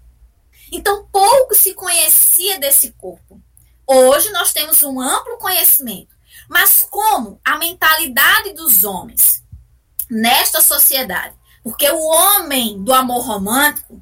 Então, 0.72 1.08
pouco 1.12 1.56
se 1.56 1.74
conhecia 1.74 2.60
desse 2.60 2.92
corpo. 2.94 3.42
Hoje 3.86 4.30
nós 4.32 4.52
temos 4.52 4.84
um 4.84 5.00
amplo 5.00 5.38
conhecimento. 5.38 6.16
Mas 6.50 6.82
como 6.82 7.40
a 7.44 7.58
mentalidade 7.58 8.54
dos 8.54 8.84
homens 8.84 9.44
nesta 10.10 10.62
sociedade 10.62 11.36
porque 11.68 11.90
o 11.92 12.00
homem 12.02 12.82
do 12.82 12.94
amor 12.94 13.26
romântico 13.26 14.02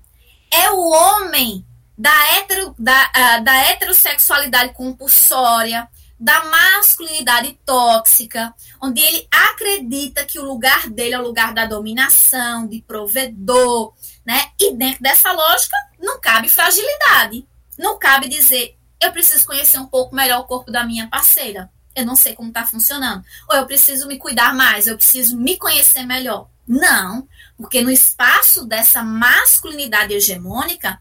é 0.53 0.69
o 0.69 0.87
homem 0.87 1.65
da, 1.97 2.37
hetero, 2.37 2.75
da, 2.77 3.09
uh, 3.09 3.43
da 3.43 3.55
heterossexualidade 3.55 4.71
compulsória, 4.75 5.89
da 6.19 6.45
masculinidade 6.45 7.59
tóxica, 7.65 8.53
onde 8.81 9.01
ele 9.01 9.27
acredita 9.29 10.25
que 10.25 10.39
o 10.39 10.45
lugar 10.45 10.89
dele 10.89 11.13
é 11.13 11.19
o 11.19 11.23
lugar 11.23 11.53
da 11.53 11.65
dominação, 11.65 12.67
de 12.67 12.81
provedor, 12.81 13.93
né? 14.25 14.51
E 14.59 14.73
dentro 14.73 15.03
dessa 15.03 15.31
lógica 15.31 15.75
não 15.99 16.19
cabe 16.19 16.47
fragilidade. 16.49 17.47
Não 17.77 17.99
cabe 17.99 18.29
dizer, 18.29 18.77
eu 19.01 19.11
preciso 19.11 19.45
conhecer 19.45 19.77
um 19.77 19.87
pouco 19.87 20.15
melhor 20.15 20.39
o 20.39 20.45
corpo 20.45 20.71
da 20.71 20.85
minha 20.85 21.07
parceira. 21.07 21.69
Eu 21.95 22.05
não 22.05 22.15
sei 22.15 22.33
como 22.33 22.49
está 22.49 22.65
funcionando. 22.65 23.23
Ou 23.49 23.57
eu 23.57 23.65
preciso 23.65 24.07
me 24.07 24.17
cuidar 24.17 24.53
mais, 24.53 24.87
eu 24.87 24.97
preciso 24.97 25.37
me 25.37 25.57
conhecer 25.57 26.03
melhor. 26.03 26.49
Não, 26.67 27.27
porque 27.57 27.81
no 27.81 27.91
espaço 27.91 28.65
dessa 28.65 29.03
masculinidade 29.03 30.13
hegemônica 30.13 30.99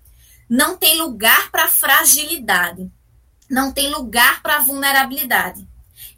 não 0.48 0.76
tem 0.76 0.98
lugar 0.98 1.50
para 1.50 1.68
fragilidade, 1.68 2.90
não 3.50 3.72
tem 3.72 3.90
lugar 3.90 4.42
para 4.42 4.60
vulnerabilidade. 4.60 5.66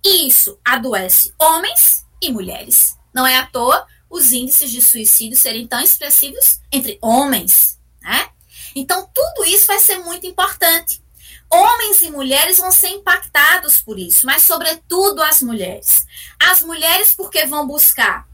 E 0.04 0.26
isso 0.26 0.58
adoece 0.64 1.34
homens 1.38 2.06
e 2.22 2.32
mulheres. 2.32 2.96
Não 3.14 3.26
é 3.26 3.36
à 3.36 3.46
toa 3.46 3.86
os 4.08 4.32
índices 4.32 4.70
de 4.70 4.80
suicídio 4.80 5.36
serem 5.36 5.66
tão 5.66 5.80
expressivos 5.80 6.60
entre 6.70 6.98
homens, 7.02 7.78
né? 8.00 8.28
Então 8.74 9.08
tudo 9.12 9.44
isso 9.44 9.66
vai 9.66 9.78
ser 9.78 9.98
muito 9.98 10.26
importante. 10.26 11.02
Homens 11.50 12.02
e 12.02 12.10
mulheres 12.10 12.58
vão 12.58 12.72
ser 12.72 12.88
impactados 12.88 13.80
por 13.80 13.98
isso, 13.98 14.26
mas 14.26 14.42
sobretudo 14.42 15.22
as 15.22 15.40
mulheres. 15.42 16.06
As 16.40 16.60
mulheres 16.62 17.14
porque 17.14 17.46
vão 17.46 17.66
buscar 17.66 18.26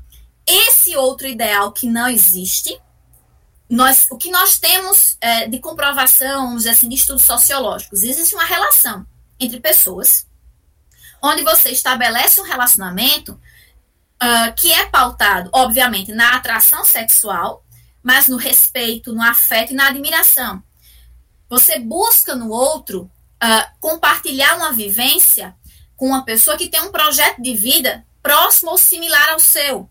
esse 0.46 0.96
outro 0.96 1.26
ideal 1.26 1.72
que 1.72 1.86
não 1.86 2.08
existe, 2.08 2.80
nós, 3.72 4.06
o 4.10 4.18
que 4.18 4.30
nós 4.30 4.58
temos 4.58 5.16
é, 5.18 5.48
de 5.48 5.58
comprovação, 5.58 6.56
assim, 6.56 6.90
de 6.90 6.94
estudos 6.94 7.24
sociológicos, 7.24 8.02
existe 8.02 8.34
uma 8.34 8.44
relação 8.44 9.06
entre 9.40 9.60
pessoas, 9.60 10.26
onde 11.22 11.42
você 11.42 11.70
estabelece 11.70 12.38
um 12.38 12.44
relacionamento 12.44 13.32
uh, 13.32 14.54
que 14.58 14.70
é 14.70 14.84
pautado, 14.90 15.48
obviamente, 15.54 16.12
na 16.12 16.36
atração 16.36 16.84
sexual, 16.84 17.64
mas 18.02 18.28
no 18.28 18.36
respeito, 18.36 19.14
no 19.14 19.22
afeto 19.22 19.72
e 19.72 19.76
na 19.76 19.88
admiração. 19.88 20.62
Você 21.48 21.78
busca 21.78 22.34
no 22.34 22.50
outro 22.50 23.10
uh, 23.42 23.78
compartilhar 23.80 24.54
uma 24.56 24.72
vivência 24.72 25.56
com 25.96 26.08
uma 26.08 26.26
pessoa 26.26 26.58
que 26.58 26.68
tem 26.68 26.82
um 26.82 26.92
projeto 26.92 27.40
de 27.40 27.54
vida 27.54 28.06
próximo 28.22 28.72
ou 28.72 28.76
similar 28.76 29.30
ao 29.30 29.40
seu. 29.40 29.90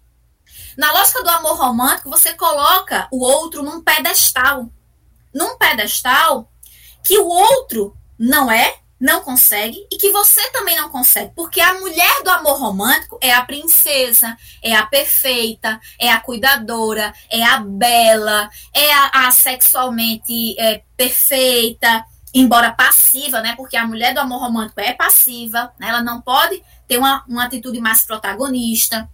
Na 0.78 0.92
lógica 0.92 1.24
do 1.24 1.30
amor 1.30 1.58
romântico, 1.58 2.10
você 2.10 2.34
coloca 2.34 3.08
o 3.12 3.24
outro 3.24 3.64
num 3.64 3.82
pedestal. 3.82 4.70
Num 5.34 5.58
pedestal 5.58 6.52
que 7.04 7.18
o 7.18 7.28
outro 7.28 7.96
não 8.18 8.52
é, 8.52 8.76
não 9.00 9.22
consegue 9.22 9.88
e 9.92 9.98
que 9.98 10.12
você 10.12 10.52
também 10.52 10.78
não 10.78 10.90
consegue. 10.90 11.34
Porque 11.36 11.60
a 11.60 11.74
mulher 11.74 12.24
do 12.24 12.30
amor 12.30 12.60
romântico 12.60 13.18
é 13.20 13.34
a 13.34 13.44
princesa, 13.44 14.38
é 14.62 14.76
a 14.76 14.86
perfeita, 14.86 15.80
é 16.00 16.12
a 16.12 16.20
cuidadora, 16.20 17.12
é 17.30 17.44
a 17.44 17.58
bela, 17.60 18.48
é 18.74 18.94
a, 18.94 19.28
a 19.28 19.32
sexualmente 19.32 20.56
é, 20.60 20.84
perfeita, 20.96 22.06
embora 22.34 22.72
passiva, 22.72 23.42
né? 23.42 23.56
Porque 23.56 23.76
a 23.76 23.88
mulher 23.88 24.14
do 24.14 24.20
amor 24.20 24.40
romântico 24.40 24.80
é 24.80 24.94
passiva, 24.94 25.74
né? 25.80 25.90
ela 25.90 26.04
não 26.04 26.22
pode 26.22 26.64
ter 26.88 26.98
uma, 26.98 27.26
uma 27.28 27.46
atitude 27.46 27.80
mais 27.80 28.06
protagonista. 28.06 29.10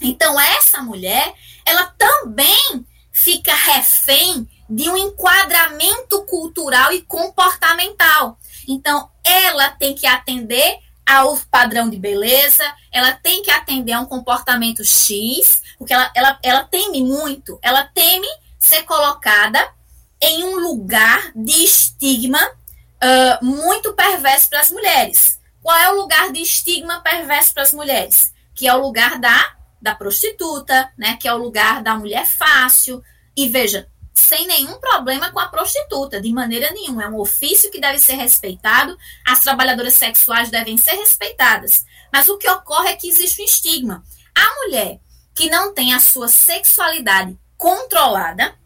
Então, 0.00 0.40
essa 0.40 0.82
mulher, 0.82 1.34
ela 1.64 1.86
também 1.98 2.86
fica 3.12 3.54
refém 3.54 4.48
de 4.68 4.88
um 4.88 4.96
enquadramento 4.96 6.24
cultural 6.26 6.92
e 6.92 7.02
comportamental. 7.02 8.38
Então, 8.68 9.10
ela 9.24 9.68
tem 9.70 9.94
que 9.94 10.06
atender 10.06 10.78
ao 11.06 11.36
padrão 11.50 11.90
de 11.90 11.98
beleza, 11.98 12.62
ela 12.92 13.12
tem 13.12 13.42
que 13.42 13.50
atender 13.50 13.92
a 13.92 14.00
um 14.00 14.06
comportamento 14.06 14.84
X, 14.84 15.60
porque 15.76 15.92
ela, 15.92 16.10
ela, 16.14 16.38
ela 16.42 16.64
teme 16.64 17.02
muito, 17.02 17.58
ela 17.62 17.82
teme 17.84 18.28
ser 18.58 18.84
colocada 18.84 19.74
em 20.20 20.44
um 20.44 20.58
lugar 20.58 21.32
de 21.34 21.64
estigma 21.64 22.40
uh, 22.40 23.44
muito 23.44 23.92
perverso 23.94 24.48
para 24.48 24.60
as 24.60 24.70
mulheres. 24.70 25.40
Qual 25.62 25.76
é 25.76 25.90
o 25.90 25.96
lugar 25.96 26.30
de 26.30 26.40
estigma 26.40 27.00
perverso 27.00 27.52
para 27.52 27.64
as 27.64 27.72
mulheres? 27.72 28.32
Que 28.54 28.68
é 28.68 28.74
o 28.74 28.80
lugar 28.80 29.18
da 29.18 29.56
da 29.80 29.94
prostituta, 29.94 30.92
né, 30.96 31.16
que 31.16 31.26
é 31.26 31.32
o 31.32 31.38
lugar 31.38 31.82
da 31.82 31.94
mulher 31.94 32.26
fácil. 32.26 33.02
E 33.36 33.48
veja, 33.48 33.88
sem 34.14 34.46
nenhum 34.46 34.78
problema 34.78 35.30
com 35.30 35.40
a 35.40 35.48
prostituta, 35.48 36.20
de 36.20 36.32
maneira 36.32 36.70
nenhuma. 36.72 37.04
É 37.04 37.08
um 37.08 37.18
ofício 37.18 37.70
que 37.70 37.80
deve 37.80 37.98
ser 37.98 38.14
respeitado, 38.14 38.96
as 39.26 39.40
trabalhadoras 39.40 39.94
sexuais 39.94 40.50
devem 40.50 40.76
ser 40.76 40.92
respeitadas. 40.92 41.84
Mas 42.12 42.28
o 42.28 42.38
que 42.38 42.48
ocorre 42.48 42.90
é 42.90 42.96
que 42.96 43.08
existe 43.08 43.40
um 43.40 43.44
estigma. 43.44 44.04
A 44.34 44.54
mulher 44.62 45.00
que 45.34 45.48
não 45.48 45.72
tem 45.72 45.94
a 45.94 46.00
sua 46.00 46.28
sexualidade 46.28 47.38
controlada, 47.56 48.58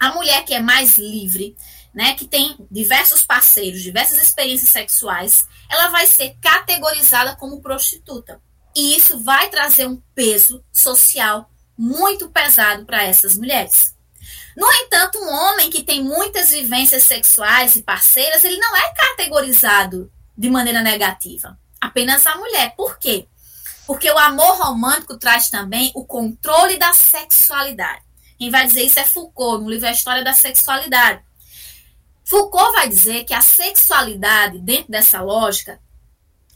a 0.00 0.12
mulher 0.12 0.44
que 0.44 0.54
é 0.54 0.60
mais 0.60 0.96
livre, 0.96 1.56
né, 1.94 2.14
que 2.14 2.26
tem 2.26 2.56
diversos 2.70 3.22
parceiros, 3.22 3.82
diversas 3.82 4.20
experiências 4.20 4.70
sexuais, 4.70 5.46
ela 5.70 5.88
vai 5.88 6.06
ser 6.06 6.36
categorizada 6.40 7.36
como 7.36 7.60
prostituta. 7.60 8.40
E 8.76 8.96
isso 8.96 9.22
vai 9.22 9.48
trazer 9.48 9.86
um 9.86 10.00
peso 10.14 10.64
social 10.72 11.50
muito 11.76 12.28
pesado 12.30 12.84
para 12.84 13.04
essas 13.04 13.36
mulheres. 13.36 13.94
No 14.56 14.70
entanto, 14.72 15.18
um 15.18 15.28
homem 15.28 15.70
que 15.70 15.82
tem 15.82 16.02
muitas 16.02 16.50
vivências 16.50 17.02
sexuais 17.02 17.74
e 17.76 17.82
parceiras, 17.82 18.44
ele 18.44 18.58
não 18.58 18.76
é 18.76 18.92
categorizado 18.94 20.10
de 20.36 20.48
maneira 20.48 20.82
negativa. 20.82 21.58
Apenas 21.80 22.26
a 22.26 22.36
mulher. 22.36 22.74
Por 22.76 22.98
quê? 22.98 23.28
Porque 23.86 24.10
o 24.10 24.18
amor 24.18 24.56
romântico 24.58 25.18
traz 25.18 25.50
também 25.50 25.92
o 25.94 26.04
controle 26.04 26.78
da 26.78 26.92
sexualidade. 26.92 28.02
Quem 28.38 28.50
vai 28.50 28.66
dizer 28.66 28.82
isso 28.82 28.98
é 28.98 29.04
Foucault, 29.04 29.62
no 29.62 29.70
livro 29.70 29.86
A 29.86 29.92
História 29.92 30.24
da 30.24 30.32
Sexualidade. 30.32 31.22
Foucault 32.24 32.72
vai 32.72 32.88
dizer 32.88 33.24
que 33.24 33.34
a 33.34 33.40
sexualidade, 33.40 34.58
dentro 34.58 34.90
dessa 34.90 35.20
lógica, 35.20 35.78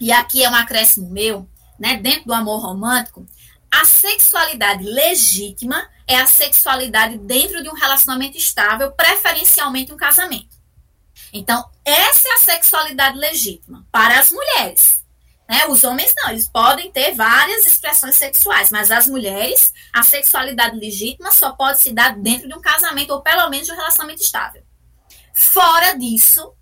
e 0.00 0.11
aqui 0.11 0.42
é 0.42 0.50
um 0.50 0.54
acréscimo 0.54 1.11
meu, 1.11 1.48
né, 1.78 1.96
dentro 1.96 2.26
do 2.26 2.34
amor 2.34 2.60
romântico, 2.60 3.26
a 3.70 3.84
sexualidade 3.84 4.82
legítima 4.82 5.88
é 6.06 6.16
a 6.16 6.26
sexualidade 6.26 7.18
dentro 7.18 7.62
de 7.62 7.68
um 7.68 7.74
relacionamento 7.74 8.36
estável, 8.36 8.92
preferencialmente 8.92 9.92
um 9.92 9.96
casamento. 9.96 10.56
Então, 11.32 11.68
essa 11.84 12.28
é 12.28 12.32
a 12.32 12.38
sexualidade 12.38 13.18
legítima 13.18 13.86
para 13.92 14.18
as 14.18 14.30
mulheres. 14.30 15.04
Né? 15.48 15.66
Os 15.66 15.84
homens 15.84 16.14
não, 16.16 16.30
eles 16.30 16.48
podem 16.48 16.90
ter 16.90 17.14
várias 17.14 17.66
expressões 17.66 18.16
sexuais, 18.16 18.70
mas 18.70 18.90
as 18.90 19.06
mulheres, 19.06 19.72
a 19.92 20.02
sexualidade 20.02 20.76
legítima 20.76 21.30
só 21.32 21.52
pode 21.52 21.80
se 21.80 21.92
dar 21.92 22.16
dentro 22.16 22.48
de 22.48 22.54
um 22.54 22.60
casamento 22.60 23.12
ou 23.12 23.22
pelo 23.22 23.48
menos 23.48 23.66
de 23.66 23.72
um 23.72 23.76
relacionamento 23.76 24.22
estável. 24.22 24.62
Fora 25.34 25.96
disso, 25.96 26.54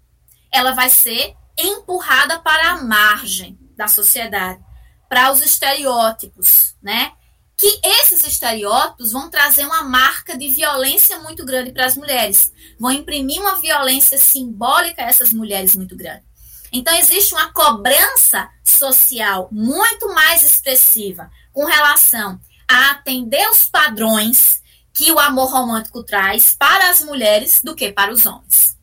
ela 0.52 0.72
vai 0.72 0.90
ser 0.90 1.34
empurrada 1.58 2.38
para 2.40 2.70
a 2.70 2.82
margem 2.82 3.58
da 3.76 3.88
sociedade, 3.88 4.62
para 5.08 5.30
os 5.32 5.40
estereótipos, 5.40 6.74
né? 6.82 7.12
Que 7.56 7.80
esses 7.82 8.26
estereótipos 8.26 9.12
vão 9.12 9.30
trazer 9.30 9.64
uma 9.64 9.82
marca 9.82 10.36
de 10.36 10.48
violência 10.48 11.18
muito 11.20 11.44
grande 11.44 11.72
para 11.72 11.86
as 11.86 11.96
mulheres, 11.96 12.52
vão 12.78 12.92
imprimir 12.92 13.40
uma 13.40 13.56
violência 13.56 14.18
simbólica 14.18 15.02
a 15.02 15.06
essas 15.06 15.32
mulheres 15.32 15.74
muito 15.74 15.96
grande. 15.96 16.24
Então, 16.72 16.94
existe 16.94 17.34
uma 17.34 17.52
cobrança 17.52 18.50
social 18.64 19.48
muito 19.50 20.12
mais 20.12 20.42
expressiva 20.42 21.30
com 21.52 21.64
relação 21.64 22.38
a 22.68 22.90
atender 22.90 23.48
os 23.48 23.64
padrões 23.64 24.62
que 24.92 25.12
o 25.12 25.18
amor 25.18 25.50
romântico 25.50 26.02
traz 26.02 26.54
para 26.58 26.90
as 26.90 27.00
mulheres 27.00 27.62
do 27.62 27.74
que 27.74 27.92
para 27.92 28.12
os 28.12 28.26
homens. 28.26 28.76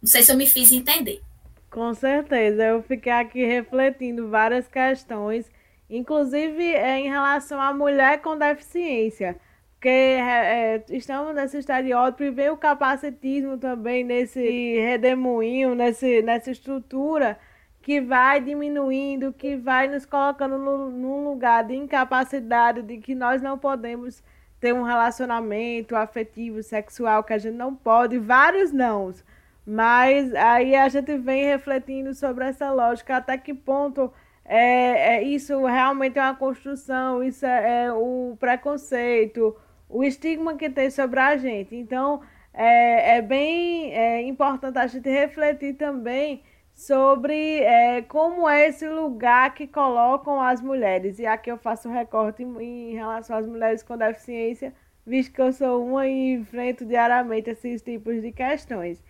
Não 0.00 0.08
sei 0.08 0.22
se 0.22 0.30
eu 0.30 0.36
me 0.36 0.46
fiz 0.46 0.70
entender. 0.70 1.22
Com 1.70 1.92
certeza, 1.94 2.62
eu 2.62 2.82
fiquei 2.82 3.12
aqui 3.12 3.44
refletindo 3.44 4.30
várias 4.30 4.66
questões, 4.68 5.44
inclusive 5.88 6.62
é, 6.62 6.98
em 7.00 7.08
relação 7.08 7.60
à 7.60 7.72
mulher 7.72 8.20
com 8.20 8.36
deficiência, 8.36 9.36
porque 9.74 9.88
é, 9.88 10.74
é 10.76 10.84
estamos 10.90 11.34
nesse 11.34 11.58
estereótipo 11.58 12.24
e 12.24 12.30
vem 12.30 12.50
o 12.50 12.56
capacitismo 12.56 13.58
também 13.58 14.04
nesse 14.04 14.40
redemoinho, 14.80 15.74
nesse, 15.74 16.22
nessa 16.22 16.50
estrutura 16.50 17.38
que 17.86 18.00
vai 18.00 18.40
diminuindo, 18.40 19.32
que 19.32 19.54
vai 19.54 19.86
nos 19.86 20.04
colocando 20.04 20.58
no, 20.58 20.90
num 20.90 21.24
lugar 21.24 21.62
de 21.62 21.76
incapacidade, 21.76 22.82
de 22.82 22.98
que 22.98 23.14
nós 23.14 23.40
não 23.40 23.56
podemos 23.56 24.24
ter 24.58 24.74
um 24.74 24.82
relacionamento 24.82 25.94
afetivo, 25.94 26.62
sexual, 26.64 27.22
que 27.22 27.32
a 27.32 27.38
gente 27.38 27.54
não 27.54 27.74
pode, 27.76 28.18
vários 28.18 28.72
nãos. 28.72 29.24
Mas 29.64 30.34
aí 30.34 30.74
a 30.74 30.88
gente 30.88 31.16
vem 31.16 31.44
refletindo 31.44 32.12
sobre 32.12 32.46
essa 32.46 32.72
lógica, 32.72 33.18
até 33.18 33.38
que 33.38 33.54
ponto 33.54 34.12
é, 34.48 35.16
é 35.16 35.22
isso 35.22 35.64
realmente 35.64 36.18
é 36.18 36.22
uma 36.22 36.36
construção, 36.36 37.22
isso 37.22 37.44
é, 37.44 37.86
é 37.86 37.92
o 37.92 38.36
preconceito, 38.38 39.56
o 39.88 40.04
estigma 40.04 40.56
que 40.56 40.70
tem 40.70 40.90
sobre 40.90 41.18
a 41.20 41.36
gente. 41.36 41.74
Então 41.74 42.20
é, 42.54 43.16
é 43.16 43.22
bem 43.22 43.92
é, 43.92 44.22
importante 44.22 44.78
a 44.78 44.86
gente 44.86 45.10
refletir 45.10 45.74
também 45.74 46.42
sobre 46.72 47.60
é, 47.60 48.02
como 48.02 48.48
é 48.48 48.68
esse 48.68 48.88
lugar 48.88 49.54
que 49.54 49.66
colocam 49.66 50.40
as 50.40 50.60
mulheres. 50.60 51.18
E 51.18 51.26
aqui 51.26 51.50
eu 51.50 51.58
faço 51.58 51.88
um 51.88 51.92
recorte 51.92 52.42
em, 52.42 52.92
em 52.92 52.94
relação 52.94 53.36
às 53.36 53.46
mulheres 53.46 53.82
com 53.82 53.96
deficiência, 53.96 54.72
visto 55.04 55.32
que 55.34 55.40
eu 55.40 55.52
sou 55.52 55.84
uma 55.86 56.06
e 56.06 56.34
enfrento 56.34 56.84
diariamente 56.84 57.50
esses 57.50 57.82
tipos 57.82 58.20
de 58.22 58.30
questões. 58.32 59.02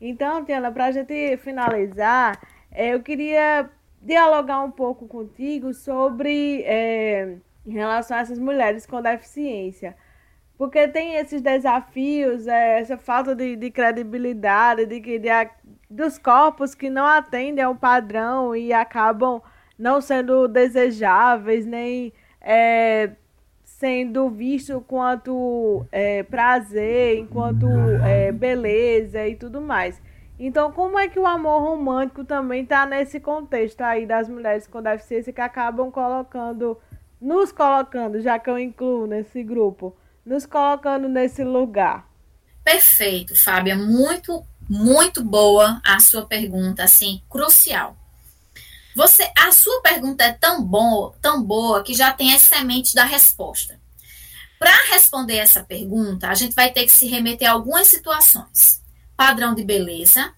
Então, 0.00 0.44
Tiana, 0.44 0.70
para 0.70 0.86
a 0.86 0.90
gente 0.92 1.36
finalizar, 1.38 2.38
eu 2.74 3.02
queria 3.02 3.70
dialogar 4.04 4.62
um 4.62 4.70
pouco 4.70 5.08
contigo 5.08 5.72
sobre 5.72 6.62
é, 6.64 7.36
em 7.66 7.72
relação 7.72 8.16
a 8.16 8.20
essas 8.20 8.38
mulheres 8.38 8.86
com 8.86 9.00
deficiência. 9.00 9.96
Porque 10.56 10.86
tem 10.86 11.16
esses 11.16 11.40
desafios, 11.40 12.46
é, 12.46 12.80
essa 12.80 12.96
falta 12.96 13.34
de, 13.34 13.56
de 13.56 13.70
credibilidade, 13.70 14.86
de, 14.86 15.00
de, 15.00 15.18
de, 15.18 15.28
dos 15.90 16.18
corpos 16.18 16.74
que 16.74 16.88
não 16.88 17.06
atendem 17.06 17.64
ao 17.64 17.74
padrão 17.74 18.54
e 18.54 18.72
acabam 18.72 19.42
não 19.76 20.00
sendo 20.00 20.46
desejáveis, 20.46 21.66
nem 21.66 22.12
é, 22.40 23.10
sendo 23.64 24.30
visto 24.30 24.80
quanto 24.86 25.84
é, 25.90 26.22
prazer, 26.22 27.18
enquanto 27.18 27.66
é, 28.06 28.30
beleza 28.30 29.26
e 29.26 29.34
tudo 29.34 29.60
mais. 29.60 30.00
Então, 30.46 30.70
como 30.70 30.98
é 30.98 31.08
que 31.08 31.18
o 31.18 31.26
amor 31.26 31.62
romântico 31.62 32.22
também 32.22 32.64
está 32.64 32.84
nesse 32.84 33.18
contexto 33.18 33.80
aí 33.80 34.04
das 34.04 34.28
mulheres 34.28 34.66
com 34.66 34.82
deficiência 34.82 35.32
que 35.32 35.40
acabam 35.40 35.90
colocando, 35.90 36.78
nos 37.18 37.50
colocando, 37.50 38.20
já 38.20 38.38
que 38.38 38.50
eu 38.50 38.58
incluo 38.58 39.06
nesse 39.06 39.42
grupo, 39.42 39.96
nos 40.22 40.44
colocando 40.44 41.08
nesse 41.08 41.42
lugar? 41.42 42.06
Perfeito, 42.62 43.34
Fábia. 43.34 43.74
Muito, 43.74 44.44
muito 44.68 45.24
boa 45.24 45.80
a 45.82 45.98
sua 45.98 46.26
pergunta, 46.26 46.84
assim, 46.84 47.22
crucial. 47.30 47.96
Você, 48.94 49.26
a 49.38 49.50
sua 49.50 49.80
pergunta 49.80 50.24
é 50.24 50.32
tão 50.34 50.62
boa, 50.62 51.14
tão 51.22 51.42
boa 51.42 51.82
que 51.82 51.94
já 51.94 52.12
tem 52.12 52.34
as 52.34 52.42
sementes 52.42 52.92
da 52.92 53.04
resposta. 53.04 53.80
Para 54.58 54.76
responder 54.92 55.38
essa 55.38 55.64
pergunta, 55.64 56.28
a 56.28 56.34
gente 56.34 56.54
vai 56.54 56.70
ter 56.70 56.84
que 56.84 56.92
se 56.92 57.06
remeter 57.06 57.48
a 57.48 57.52
algumas 57.52 57.88
situações: 57.88 58.83
padrão 59.16 59.54
de 59.54 59.64
beleza, 59.64 60.32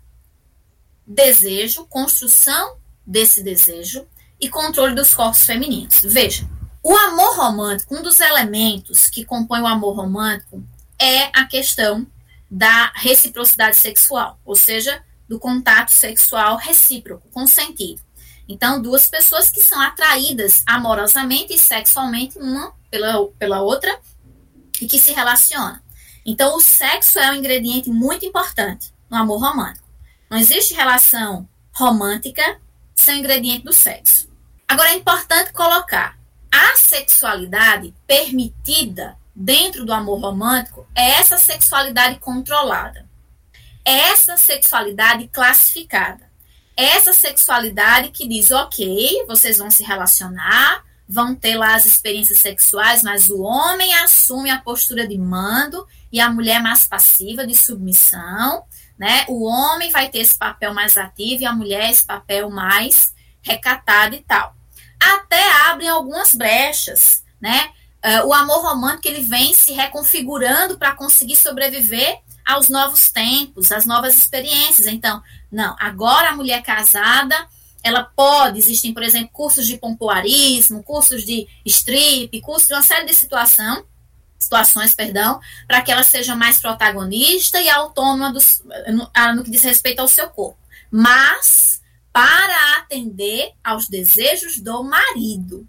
desejo, 1.07 1.87
construção 1.87 2.77
desse 3.07 3.43
desejo 3.43 4.07
e 4.41 4.49
controle 4.49 4.95
dos 4.95 5.15
corpos 5.15 5.45
femininos. 5.45 6.01
Veja, 6.03 6.49
o 6.83 6.95
amor 6.95 7.37
romântico, 7.37 7.97
um 7.97 8.03
dos 8.03 8.21
elementos 8.21 9.09
que 9.09 9.25
compõe 9.25 9.61
o 9.61 9.67
amor 9.67 9.97
romântico 9.97 10.63
é 10.99 11.25
a 11.39 11.45
questão 11.45 12.07
da 12.51 12.93
reciprocidade 12.95 13.77
sexual, 13.77 14.39
ou 14.45 14.55
seja, 14.55 15.03
do 15.29 15.39
contato 15.39 15.91
sexual 15.91 16.57
recíproco, 16.57 17.29
consentido. 17.31 18.01
Então, 18.49 18.81
duas 18.81 19.09
pessoas 19.09 19.51
que 19.51 19.61
são 19.61 19.81
atraídas 19.81 20.63
amorosamente 20.67 21.55
e 21.55 21.59
sexualmente 21.59 22.39
uma 22.39 22.73
pela, 22.89 23.27
pela 23.39 23.61
outra 23.61 23.99
e 24.81 24.87
que 24.87 24.99
se 24.99 25.13
relacionam. 25.13 25.81
Então, 26.27 26.57
o 26.57 26.61
sexo 26.61 27.19
é 27.19 27.31
um 27.31 27.35
ingrediente 27.35 27.89
muito 27.89 28.27
importante 28.27 28.93
no 29.09 29.17
amor 29.17 29.41
romântico. 29.41 29.87
Não 30.29 30.37
existe 30.37 30.75
relação 30.75 31.49
romântica 31.73 32.61
sem 32.95 33.17
o 33.17 33.19
ingrediente 33.21 33.65
do 33.65 33.73
sexo. 33.73 34.29
Agora, 34.67 34.91
é 34.91 34.97
importante 34.97 35.53
colocar 35.53 36.19
a 36.51 36.77
sexualidade 36.77 37.95
permitida 38.07 39.17
dentro 39.35 39.85
do 39.85 39.93
amor 39.93 40.21
romântico 40.21 40.87
é 40.95 41.13
essa 41.13 41.39
sexualidade 41.39 42.19
controlada. 42.19 43.09
É 43.85 44.11
essa 44.11 44.37
sexualidade 44.37 45.29
classificada 45.29 46.27
essa 46.77 47.15
sexualidade 47.15 48.11
que 48.11 48.29
diz, 48.29 48.51
ok, 48.51 49.25
vocês 49.27 49.57
vão 49.57 49.71
se 49.71 49.83
relacionar, 49.83 50.85
vão 51.09 51.35
ter 51.35 51.57
lá 51.57 51.75
as 51.75 51.87
experiências 51.87 52.39
sexuais, 52.39 53.03
mas 53.03 53.29
o 53.29 53.41
homem 53.43 53.95
assume 53.95 54.51
a 54.51 54.61
postura 54.61 55.07
de 55.07 55.17
mando 55.17 55.87
e 56.11 56.21
a 56.21 56.31
mulher 56.31 56.61
mais 56.61 56.87
passiva, 56.87 57.47
de 57.47 57.55
submissão, 57.55 58.65
né? 58.99 59.25
O 59.29 59.45
homem 59.45 59.91
vai 59.91 60.09
ter 60.09 60.19
esse 60.19 60.37
papel 60.37 60.75
mais 60.75 60.97
ativo 60.97 61.43
e 61.43 61.47
a 61.47 61.53
mulher 61.53 61.91
esse 61.91 62.05
papel 62.05 62.51
mais 62.51 63.15
recatado 63.43 64.17
e 64.17 64.21
tal. 64.23 64.55
Até 65.01 65.69
abrem 65.69 65.89
algumas 65.89 66.35
brechas, 66.35 67.23
né? 67.41 67.71
Uh, 68.05 68.27
o 68.27 68.33
amor 68.33 68.63
romântico 68.63 69.09
ele 69.09 69.23
vem 69.23 69.53
se 69.53 69.73
reconfigurando 69.73 70.79
para 70.79 70.95
conseguir 70.95 71.37
sobreviver 71.37 72.21
aos 72.47 72.69
novos 72.69 73.11
tempos, 73.11 73.73
às 73.73 73.85
novas 73.85 74.17
experiências. 74.17 74.87
Então, 74.87 75.23
não, 75.51 75.75
agora 75.79 76.31
a 76.31 76.37
mulher 76.37 76.63
casada, 76.63 77.35
ela 77.87 78.03
pode, 78.03 78.59
existem, 78.59 78.93
por 78.93 79.03
exemplo, 79.03 79.31
cursos 79.33 79.67
de 79.67 79.79
pompoarismo, 79.79 80.83
cursos 80.83 81.25
de 81.25 81.47
strip, 81.65 82.41
cursos 82.41 82.67
de 82.67 82.75
uma 82.75 82.83
série 82.83 83.07
de 83.07 83.15
situação, 83.15 83.85
situações, 84.39 84.95
perdão, 84.95 85.41
para 85.69 85.81
que 85.81 85.93
ela 85.93 86.03
seja 86.03 86.35
mais 86.35 86.59
protagonista 86.59 87.61
e 87.61 87.71
autônoma 87.71 88.33
dos, 88.33 88.63
no, 88.89 89.11
no 89.35 89.45
que 89.45 89.51
diz 89.51 89.63
respeito 89.63 90.01
ao 90.01 90.09
seu 90.09 90.29
corpo. 90.29 90.59
Mas 90.91 91.81
para 92.13 92.79
atender 92.79 93.53
aos 93.63 93.89
desejos 93.89 94.59
do 94.59 94.83
marido, 94.83 95.69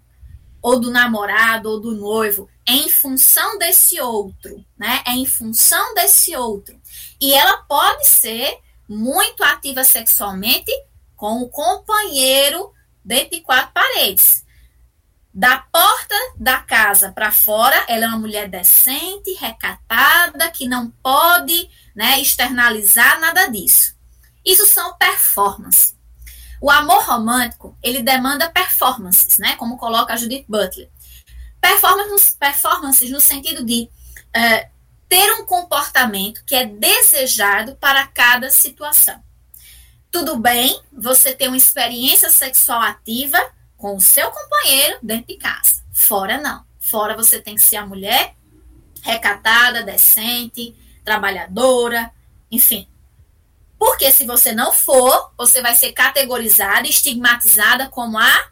ou 0.60 0.80
do 0.80 0.90
namorado, 0.90 1.70
ou 1.70 1.80
do 1.80 1.92
noivo, 1.92 2.48
é 2.66 2.72
em 2.72 2.88
função 2.88 3.58
desse 3.58 4.00
outro, 4.00 4.64
né? 4.76 5.02
É 5.06 5.12
em 5.12 5.24
função 5.24 5.94
desse 5.94 6.34
outro. 6.34 6.78
E 7.20 7.32
ela 7.32 7.58
pode 7.58 8.08
ser 8.08 8.58
muito 8.88 9.44
ativa 9.44 9.84
sexualmente 9.84 10.72
com 11.18 11.42
o 11.42 11.48
companheiro 11.50 12.72
dentro 13.04 13.30
de 13.30 13.40
quatro 13.42 13.72
paredes. 13.74 14.46
Da 15.34 15.58
porta 15.58 16.14
da 16.36 16.58
casa 16.58 17.12
para 17.12 17.30
fora, 17.30 17.84
ela 17.86 18.04
é 18.04 18.08
uma 18.08 18.18
mulher 18.18 18.48
decente, 18.48 19.34
recatada, 19.34 20.50
que 20.50 20.66
não 20.66 20.90
pode 21.02 21.68
né, 21.94 22.18
externalizar 22.20 23.20
nada 23.20 23.46
disso. 23.48 23.94
Isso 24.44 24.64
são 24.66 24.96
performances. 24.96 25.96
O 26.60 26.70
amor 26.70 27.04
romântico, 27.04 27.76
ele 27.82 28.02
demanda 28.02 28.50
performances, 28.50 29.38
né? 29.38 29.54
Como 29.56 29.76
coloca 29.76 30.14
a 30.14 30.16
Judith 30.16 30.46
Butler. 30.48 30.88
performance, 31.60 32.36
performances 32.36 33.10
no 33.10 33.20
sentido 33.20 33.64
de 33.64 33.90
uh, 34.36 34.70
ter 35.08 35.32
um 35.32 35.44
comportamento 35.44 36.44
que 36.44 36.54
é 36.54 36.64
desejado 36.64 37.76
para 37.76 38.06
cada 38.06 38.50
situação. 38.50 39.22
Tudo 40.10 40.36
bem 40.36 40.80
você 40.92 41.34
ter 41.34 41.48
uma 41.48 41.56
experiência 41.56 42.30
sexual 42.30 42.80
ativa 42.80 43.38
com 43.76 43.96
o 43.96 44.00
seu 44.00 44.30
companheiro 44.30 44.98
dentro 45.02 45.26
de 45.28 45.36
casa. 45.36 45.82
Fora 45.92 46.38
não. 46.38 46.64
Fora 46.78 47.14
você 47.14 47.40
tem 47.40 47.54
que 47.54 47.62
ser 47.62 47.76
a 47.76 47.86
mulher 47.86 48.34
recatada, 49.02 49.82
decente, 49.82 50.74
trabalhadora, 51.04 52.10
enfim. 52.50 52.88
Porque 53.78 54.10
se 54.10 54.26
você 54.26 54.52
não 54.52 54.72
for, 54.72 55.32
você 55.36 55.62
vai 55.62 55.74
ser 55.74 55.92
categorizada, 55.92 56.88
estigmatizada 56.88 57.88
como 57.88 58.18
a 58.18 58.50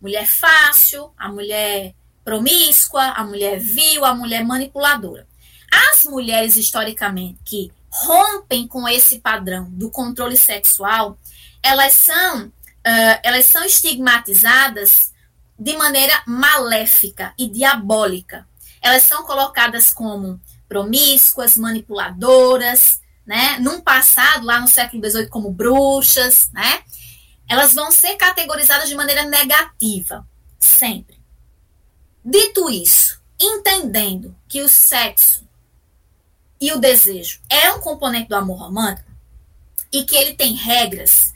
mulher 0.00 0.26
fácil, 0.26 1.12
a 1.16 1.28
mulher 1.28 1.94
promíscua, 2.24 3.02
a 3.02 3.22
mulher 3.22 3.60
vil, 3.60 4.04
a 4.04 4.14
mulher 4.14 4.44
manipuladora. 4.44 5.28
As 5.70 6.04
mulheres, 6.04 6.56
historicamente, 6.56 7.38
que 7.44 7.70
rompem 7.94 8.66
com 8.66 8.88
esse 8.88 9.20
padrão 9.20 9.70
do 9.70 9.88
controle 9.88 10.36
sexual, 10.36 11.16
elas 11.62 11.92
são, 11.92 12.46
uh, 12.46 13.20
elas 13.22 13.46
são 13.46 13.64
estigmatizadas 13.64 15.12
de 15.56 15.76
maneira 15.76 16.20
maléfica 16.26 17.32
e 17.38 17.48
diabólica. 17.48 18.48
Elas 18.82 19.04
são 19.04 19.24
colocadas 19.24 19.92
como 19.92 20.40
promíscuas, 20.68 21.56
manipuladoras, 21.56 23.00
né? 23.24 23.58
Num 23.60 23.80
passado, 23.80 24.44
lá 24.44 24.60
no 24.60 24.66
século 24.66 25.08
XVIII, 25.08 25.28
como 25.28 25.52
bruxas, 25.52 26.50
né? 26.52 26.82
Elas 27.48 27.74
vão 27.74 27.92
ser 27.92 28.16
categorizadas 28.16 28.88
de 28.88 28.94
maneira 28.94 29.24
negativa, 29.24 30.26
sempre. 30.58 31.22
Dito 32.24 32.68
isso, 32.68 33.22
entendendo 33.40 34.36
que 34.48 34.62
o 34.62 34.68
sexo 34.68 35.43
e 36.64 36.72
o 36.72 36.78
desejo 36.78 37.40
é 37.50 37.70
um 37.72 37.80
componente 37.80 38.30
do 38.30 38.36
amor 38.36 38.58
romântico 38.58 39.10
e 39.92 40.02
que 40.04 40.16
ele 40.16 40.32
tem 40.32 40.54
regras, 40.54 41.34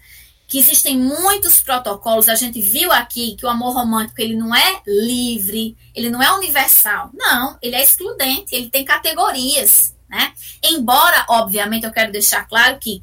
que 0.48 0.58
existem 0.58 0.96
muitos 0.96 1.60
protocolos, 1.60 2.30
a 2.30 2.34
gente 2.34 2.62
viu 2.62 2.90
aqui 2.90 3.36
que 3.36 3.44
o 3.44 3.48
amor 3.50 3.74
romântico 3.74 4.22
ele 4.22 4.34
não 4.34 4.56
é 4.56 4.80
livre, 4.86 5.76
ele 5.94 6.08
não 6.08 6.22
é 6.22 6.32
universal. 6.32 7.10
Não, 7.12 7.58
ele 7.60 7.76
é 7.76 7.84
excludente, 7.84 8.54
ele 8.54 8.70
tem 8.70 8.86
categorias, 8.86 9.94
né? 10.08 10.32
Embora, 10.64 11.26
obviamente, 11.28 11.84
eu 11.84 11.92
quero 11.92 12.10
deixar 12.10 12.48
claro 12.48 12.78
que 12.78 13.02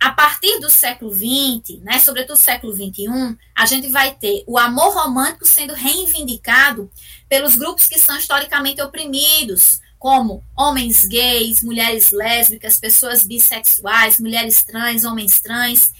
a 0.00 0.10
partir 0.10 0.58
do 0.60 0.70
século 0.70 1.12
XX, 1.12 1.80
né, 1.82 1.98
sobretudo 1.98 2.36
século 2.38 2.72
XXI, 2.72 3.36
a 3.54 3.66
gente 3.66 3.88
vai 3.88 4.14
ter 4.14 4.42
o 4.46 4.56
amor 4.56 4.94
romântico 4.94 5.44
sendo 5.44 5.74
reivindicado 5.74 6.90
pelos 7.28 7.56
grupos 7.56 7.86
que 7.86 7.98
são 7.98 8.16
historicamente 8.16 8.80
oprimidos, 8.80 9.80
como 9.98 10.44
homens 10.56 11.04
gays, 11.04 11.62
mulheres 11.62 12.10
lésbicas, 12.10 12.78
pessoas 12.78 13.22
bissexuais, 13.22 14.18
mulheres 14.18 14.62
trans, 14.62 15.04
homens 15.04 15.40
trans. 15.40 15.90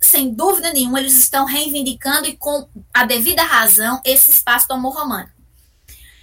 Sem 0.00 0.32
dúvida 0.32 0.72
nenhuma, 0.72 1.00
eles 1.00 1.18
estão 1.18 1.44
reivindicando 1.44 2.28
e 2.28 2.36
com 2.36 2.68
a 2.94 3.04
devida 3.04 3.42
razão 3.42 4.00
esse 4.04 4.30
espaço 4.30 4.68
do 4.68 4.74
amor 4.74 4.94
romântico. 4.94 5.38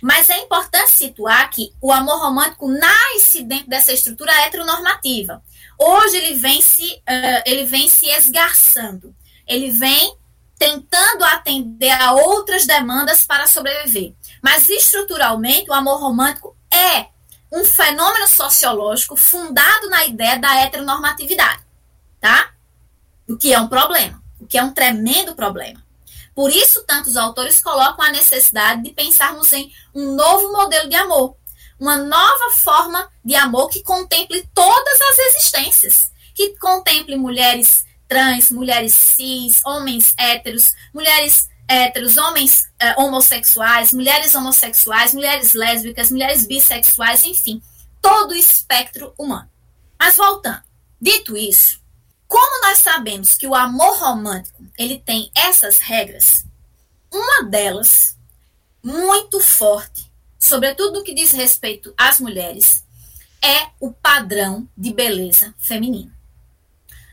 Mas 0.01 0.29
é 0.29 0.37
importante 0.39 0.91
situar 0.91 1.49
que 1.49 1.73
o 1.81 1.91
amor 1.91 2.19
romântico 2.19 2.67
nasce 2.69 3.43
dentro 3.43 3.67
dessa 3.67 3.91
estrutura 3.91 4.31
heteronormativa. 4.43 5.41
Hoje 5.79 6.17
ele 6.17 6.35
vem 6.35 6.61
se, 6.61 6.83
uh, 6.83 7.41
ele 7.45 7.65
vem 7.65 7.89
se 7.89 8.05
esgarçando, 8.07 9.15
ele 9.47 9.71
vem 9.71 10.15
tentando 10.57 11.23
atender 11.23 11.91
a 11.91 12.13
outras 12.13 12.65
demandas 12.65 13.25
para 13.25 13.47
sobreviver. 13.47 14.13
Mas 14.41 14.69
estruturalmente, 14.69 15.69
o 15.69 15.73
amor 15.73 15.99
romântico 15.99 16.55
é 16.71 17.07
um 17.55 17.63
fenômeno 17.63 18.27
sociológico 18.27 19.15
fundado 19.15 19.89
na 19.89 20.05
ideia 20.05 20.37
da 20.37 20.53
heteronormatividade, 20.57 21.63
tá? 22.19 22.51
O 23.25 23.37
que 23.37 23.53
é 23.53 23.59
um 23.59 23.69
problema, 23.69 24.21
o 24.41 24.45
que 24.45 24.57
é 24.57 24.63
um 24.63 24.73
tremendo 24.73 25.33
problema. 25.33 25.81
Por 26.35 26.51
isso, 26.51 26.83
tantos 26.83 27.15
autores 27.15 27.61
colocam 27.61 28.03
a 28.03 28.11
necessidade 28.11 28.83
de 28.83 28.91
pensarmos 28.91 29.53
em 29.53 29.71
um 29.93 30.15
novo 30.15 30.51
modelo 30.51 30.89
de 30.89 30.95
amor, 30.95 31.37
uma 31.79 31.95
nova 31.95 32.51
forma 32.57 33.09
de 33.23 33.35
amor 33.35 33.69
que 33.69 33.81
contemple 33.81 34.47
todas 34.53 35.01
as 35.01 35.19
existências, 35.19 36.11
que 36.35 36.57
contemple 36.57 37.15
mulheres 37.15 37.85
trans, 38.05 38.51
mulheres 38.51 38.93
cis, 38.93 39.61
homens 39.65 40.13
héteros, 40.17 40.73
mulheres 40.93 41.49
héteros, 41.67 42.17
homens 42.17 42.69
uh, 42.81 43.01
homossexuais, 43.01 43.91
mulheres 43.91 44.35
homossexuais, 44.35 45.13
mulheres 45.13 45.53
lésbicas, 45.53 46.11
mulheres 46.11 46.45
bissexuais, 46.45 47.23
enfim, 47.23 47.61
todo 48.01 48.31
o 48.31 48.37
espectro 48.37 49.13
humano. 49.17 49.49
Mas 49.99 50.15
voltando, 50.15 50.63
dito 51.01 51.35
isso, 51.35 51.81
como 52.27 52.61
nós 52.61 52.79
sabemos 52.79 53.35
que 53.35 53.47
o 53.47 53.55
amor 53.55 53.97
romântico 53.97 54.63
ele 54.77 54.99
tem 54.99 55.31
essas 55.35 55.79
regras, 55.79 56.45
uma 57.11 57.43
delas 57.43 58.15
muito 58.83 59.39
forte, 59.39 60.11
sobretudo 60.39 60.99
no 60.99 61.03
que 61.03 61.13
diz 61.13 61.31
respeito 61.31 61.93
às 61.97 62.19
mulheres, 62.19 62.83
é 63.41 63.69
o 63.79 63.91
padrão 63.91 64.67
de 64.77 64.93
beleza 64.93 65.53
feminina. 65.57 66.15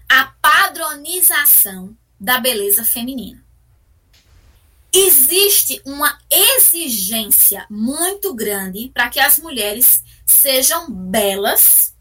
A 0.09 0.27
padronização 0.43 1.97
da 2.21 2.38
beleza 2.38 2.85
feminina 2.85 3.41
existe 4.94 5.81
uma 5.87 6.18
exigência 6.31 7.66
muito 7.70 8.35
grande 8.35 8.90
para 8.92 9.09
que 9.09 9.18
as 9.18 9.38
mulheres 9.38 10.02
sejam 10.26 10.90
belas. 10.90 11.94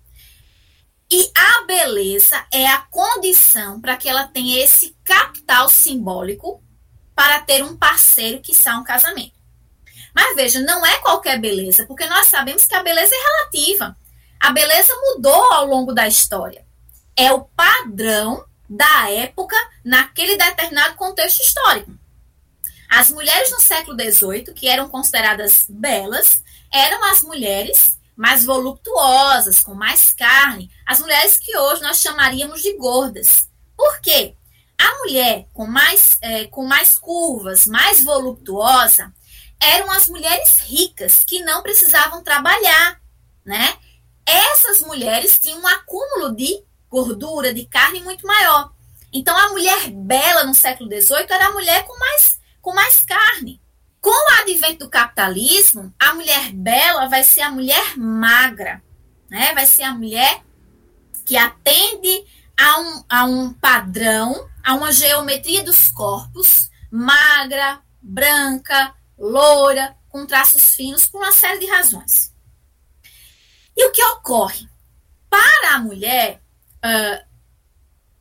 E 1.09 1.31
a 1.35 1.65
beleza 1.65 2.45
é 2.51 2.67
a 2.67 2.79
condição 2.79 3.79
para 3.79 3.97
que 3.97 4.07
ela 4.07 4.27
tenha 4.27 4.63
esse 4.63 4.95
capital 5.03 5.69
simbólico 5.69 6.63
para 7.15 7.39
ter 7.41 7.63
um 7.63 7.75
parceiro 7.77 8.41
que 8.41 8.51
está 8.51 8.77
um 8.77 8.83
casamento. 8.83 9.39
Mas 10.13 10.35
veja, 10.35 10.59
não 10.59 10.85
é 10.85 10.97
qualquer 10.99 11.39
beleza, 11.39 11.85
porque 11.85 12.05
nós 12.05 12.27
sabemos 12.27 12.65
que 12.65 12.75
a 12.75 12.83
beleza 12.83 13.13
é 13.13 13.17
relativa. 13.17 13.95
A 14.39 14.51
beleza 14.51 14.93
mudou 14.95 15.53
ao 15.53 15.65
longo 15.65 15.93
da 15.93 16.07
história. 16.07 16.65
É 17.15 17.31
o 17.31 17.41
padrão 17.41 18.45
da 18.69 19.09
época 19.11 19.55
naquele 19.83 20.37
determinado 20.37 20.95
contexto 20.95 21.41
histórico. 21.41 22.00
As 22.91 23.09
mulheres 23.09 23.49
no 23.51 23.61
século 23.61 23.97
XVIII, 23.97 24.53
que 24.53 24.67
eram 24.67 24.89
consideradas 24.89 25.65
belas, 25.69 26.43
eram 26.69 27.01
as 27.05 27.23
mulheres 27.23 27.97
mais 28.17 28.43
voluptuosas, 28.43 29.61
com 29.61 29.73
mais 29.73 30.11
carne, 30.13 30.69
as 30.85 30.99
mulheres 30.99 31.37
que 31.37 31.57
hoje 31.57 31.81
nós 31.81 32.01
chamaríamos 32.01 32.61
de 32.61 32.75
gordas. 32.75 33.49
Por 33.77 34.01
quê? 34.01 34.35
A 34.77 34.97
mulher 34.97 35.47
com 35.53 35.65
mais, 35.65 36.17
é, 36.21 36.45
com 36.47 36.65
mais 36.65 36.99
curvas, 36.99 37.65
mais 37.65 38.03
voluptuosa, 38.03 39.13
eram 39.57 39.89
as 39.89 40.09
mulheres 40.09 40.59
ricas, 40.59 41.23
que 41.23 41.39
não 41.45 41.63
precisavam 41.63 42.21
trabalhar, 42.21 42.99
né? 43.45 43.73
Essas 44.25 44.81
mulheres 44.81 45.39
tinham 45.39 45.61
um 45.61 45.67
acúmulo 45.67 46.35
de 46.35 46.61
gordura, 46.89 47.53
de 47.53 47.65
carne 47.67 48.01
muito 48.01 48.27
maior. 48.27 48.73
Então, 49.13 49.35
a 49.37 49.47
mulher 49.47 49.89
bela 49.91 50.43
no 50.43 50.53
século 50.53 50.89
XVIII 50.89 51.25
era 51.29 51.47
a 51.47 51.51
mulher 51.51 51.85
com 51.85 51.97
mais 51.97 52.40
com 52.61 52.73
mais 52.73 53.03
carne. 53.03 53.61
Com 53.99 54.09
o 54.09 54.41
advento 54.41 54.85
do 54.85 54.89
capitalismo, 54.89 55.93
a 55.99 56.13
mulher 56.13 56.51
bela 56.53 57.07
vai 57.07 57.23
ser 57.23 57.41
a 57.41 57.51
mulher 57.51 57.97
magra, 57.97 58.83
né? 59.29 59.53
Vai 59.53 59.65
ser 59.65 59.83
a 59.83 59.93
mulher 59.93 60.43
que 61.25 61.37
atende 61.37 62.25
a 62.57 62.79
um, 62.79 63.03
a 63.07 63.23
um 63.25 63.53
padrão, 63.53 64.49
a 64.63 64.73
uma 64.73 64.91
geometria 64.91 65.63
dos 65.63 65.87
corpos, 65.89 66.69
magra, 66.91 67.81
branca, 68.01 68.93
loura, 69.17 69.95
com 70.09 70.25
traços 70.25 70.75
finos, 70.75 71.05
por 71.07 71.21
uma 71.21 71.31
série 71.31 71.59
de 71.59 71.67
razões. 71.67 72.33
E 73.75 73.85
o 73.85 73.91
que 73.91 74.03
ocorre? 74.03 74.67
Para 75.29 75.75
a 75.75 75.79
mulher 75.79 76.41
uh, 76.83 77.25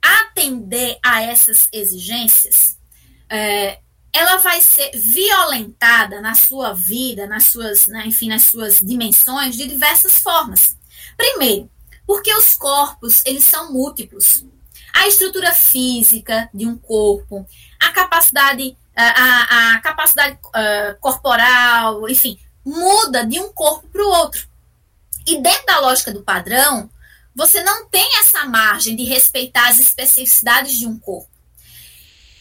atender 0.00 0.98
a 1.04 1.22
essas 1.22 1.68
exigências, 1.72 2.78
uh, 3.24 3.82
ela 4.12 4.36
vai 4.38 4.60
ser 4.60 4.90
violentada 4.92 6.20
na 6.20 6.34
sua 6.34 6.72
vida, 6.72 7.26
nas 7.26 7.44
suas, 7.44 7.86
né, 7.86 8.04
enfim, 8.06 8.28
nas 8.28 8.44
suas 8.44 8.78
dimensões 8.78 9.56
de 9.56 9.66
diversas 9.66 10.18
formas. 10.18 10.76
Primeiro, 11.16 11.70
porque 12.06 12.34
os 12.34 12.54
corpos, 12.54 13.22
eles 13.24 13.44
são 13.44 13.72
múltiplos. 13.72 14.44
A 14.92 15.06
estrutura 15.06 15.52
física 15.52 16.50
de 16.52 16.66
um 16.66 16.76
corpo, 16.76 17.46
a 17.78 17.92
capacidade, 17.92 18.76
a, 18.96 19.74
a 19.74 19.80
capacidade 19.80 20.36
uh, 20.46 20.98
corporal, 21.00 22.08
enfim, 22.08 22.38
muda 22.64 23.24
de 23.24 23.38
um 23.38 23.52
corpo 23.52 23.88
para 23.88 24.02
o 24.02 24.08
outro. 24.08 24.48
E 25.26 25.40
dentro 25.40 25.64
da 25.66 25.78
lógica 25.78 26.12
do 26.12 26.22
padrão, 26.22 26.90
você 27.34 27.62
não 27.62 27.86
tem 27.88 28.18
essa 28.18 28.44
margem 28.44 28.96
de 28.96 29.04
respeitar 29.04 29.68
as 29.68 29.78
especificidades 29.78 30.76
de 30.76 30.86
um 30.86 30.98
corpo. 30.98 31.30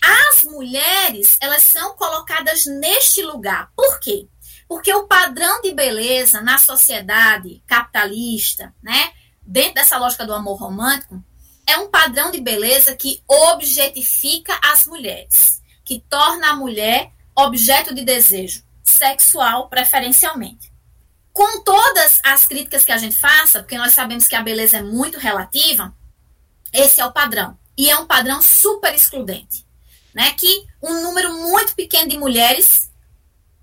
As 0.01 0.43
mulheres, 0.43 1.37
elas 1.41 1.63
são 1.63 1.95
colocadas 1.95 2.65
neste 2.65 3.21
lugar. 3.21 3.71
Por 3.75 3.99
quê? 3.99 4.27
Porque 4.67 4.93
o 4.93 5.07
padrão 5.07 5.61
de 5.61 5.73
beleza 5.73 6.41
na 6.41 6.57
sociedade 6.57 7.63
capitalista, 7.65 8.73
né, 8.81 9.11
dentro 9.41 9.75
dessa 9.75 9.97
lógica 9.97 10.25
do 10.25 10.33
amor 10.33 10.59
romântico, 10.59 11.23
é 11.65 11.77
um 11.77 11.89
padrão 11.89 12.31
de 12.31 12.39
beleza 12.39 12.95
que 12.95 13.23
objetifica 13.27 14.59
as 14.63 14.85
mulheres, 14.85 15.61
que 15.83 16.03
torna 16.09 16.51
a 16.51 16.55
mulher 16.55 17.11
objeto 17.35 17.93
de 17.93 18.03
desejo 18.03 18.63
sexual 18.83 19.69
preferencialmente. 19.69 20.71
Com 21.31 21.63
todas 21.63 22.19
as 22.23 22.45
críticas 22.45 22.83
que 22.83 22.91
a 22.91 22.97
gente 22.97 23.15
faça, 23.15 23.59
porque 23.59 23.77
nós 23.77 23.93
sabemos 23.93 24.27
que 24.27 24.35
a 24.35 24.41
beleza 24.41 24.77
é 24.77 24.81
muito 24.81 25.17
relativa, 25.17 25.95
esse 26.73 26.99
é 26.99 27.05
o 27.05 27.13
padrão. 27.13 27.57
E 27.77 27.89
é 27.89 27.97
um 27.97 28.05
padrão 28.05 28.41
super 28.41 28.93
excludente. 28.93 29.65
Né? 30.13 30.31
Que 30.31 30.65
um 30.81 31.01
número 31.01 31.33
muito 31.33 31.75
pequeno 31.75 32.09
de 32.09 32.17
mulheres, 32.17 32.89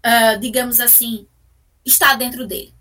uh, 0.04 0.38
digamos 0.40 0.80
assim, 0.80 1.26
está 1.84 2.14
dentro 2.14 2.46
dele. 2.46 2.74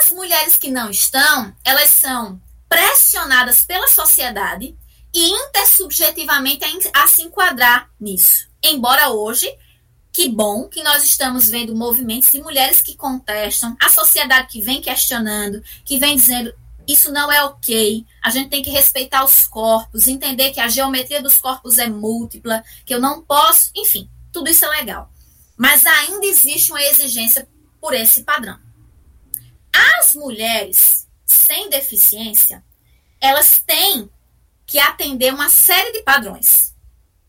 As 0.00 0.10
mulheres 0.10 0.56
que 0.56 0.70
não 0.70 0.90
estão, 0.90 1.54
elas 1.64 1.90
são 1.90 2.40
pressionadas 2.68 3.62
pela 3.62 3.88
sociedade 3.88 4.76
e 5.14 5.30
intersubjetivamente 5.30 6.64
a, 6.64 7.04
a 7.04 7.08
se 7.08 7.22
enquadrar 7.22 7.90
nisso. 8.00 8.48
Embora 8.62 9.10
hoje 9.10 9.56
que 10.16 10.30
bom 10.30 10.66
que 10.66 10.82
nós 10.82 11.04
estamos 11.04 11.46
vendo 11.46 11.76
movimentos 11.76 12.30
de 12.32 12.40
mulheres 12.40 12.80
que 12.80 12.96
contestam, 12.96 13.76
a 13.78 13.90
sociedade 13.90 14.48
que 14.48 14.62
vem 14.62 14.80
questionando, 14.80 15.62
que 15.84 15.98
vem 15.98 16.16
dizendo 16.16 16.54
isso 16.86 17.10
não 17.12 17.30
é 17.30 17.42
ok, 17.44 18.06
a 18.22 18.30
gente 18.30 18.48
tem 18.48 18.62
que 18.62 18.70
respeitar 18.70 19.24
os 19.24 19.46
corpos, 19.46 20.06
entender 20.06 20.52
que 20.52 20.60
a 20.60 20.68
geometria 20.68 21.22
dos 21.22 21.38
corpos 21.38 21.78
é 21.78 21.88
múltipla, 21.88 22.62
que 22.84 22.94
eu 22.94 23.00
não 23.00 23.22
posso, 23.22 23.70
enfim, 23.74 24.10
tudo 24.32 24.48
isso 24.48 24.64
é 24.64 24.68
legal. 24.68 25.10
Mas 25.56 25.84
ainda 25.86 26.26
existe 26.26 26.70
uma 26.70 26.82
exigência 26.82 27.48
por 27.80 27.94
esse 27.94 28.22
padrão. 28.22 28.58
As 29.98 30.14
mulheres 30.14 31.06
sem 31.24 31.68
deficiência, 31.68 32.64
elas 33.20 33.58
têm 33.66 34.08
que 34.66 34.78
atender 34.78 35.32
uma 35.32 35.48
série 35.48 35.92
de 35.92 36.02
padrões. 36.02 36.74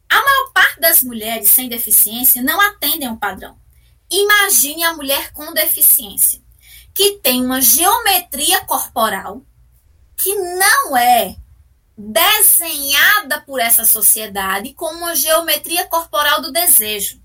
A 0.10 0.16
maior 0.16 0.52
parte 0.54 0.80
das 0.80 1.04
mulheres 1.04 1.50
sem 1.50 1.68
deficiência 1.68 2.42
não 2.42 2.60
atendem 2.60 3.10
um 3.10 3.18
padrão. 3.18 3.60
Imagine 4.10 4.84
a 4.84 4.94
mulher 4.94 5.34
com 5.34 5.54
deficiência, 5.54 6.42
que 6.98 7.20
tem 7.20 7.46
uma 7.46 7.62
geometria 7.62 8.66
corporal 8.66 9.46
que 10.18 10.34
não 10.34 10.98
é 10.98 11.36
desenhada 11.96 13.40
por 13.42 13.60
essa 13.60 13.86
sociedade 13.86 14.74
como 14.74 14.98
uma 14.98 15.16
geometria 15.16 15.86
corporal 15.86 16.42
do 16.42 16.52
desejo. 16.52 17.22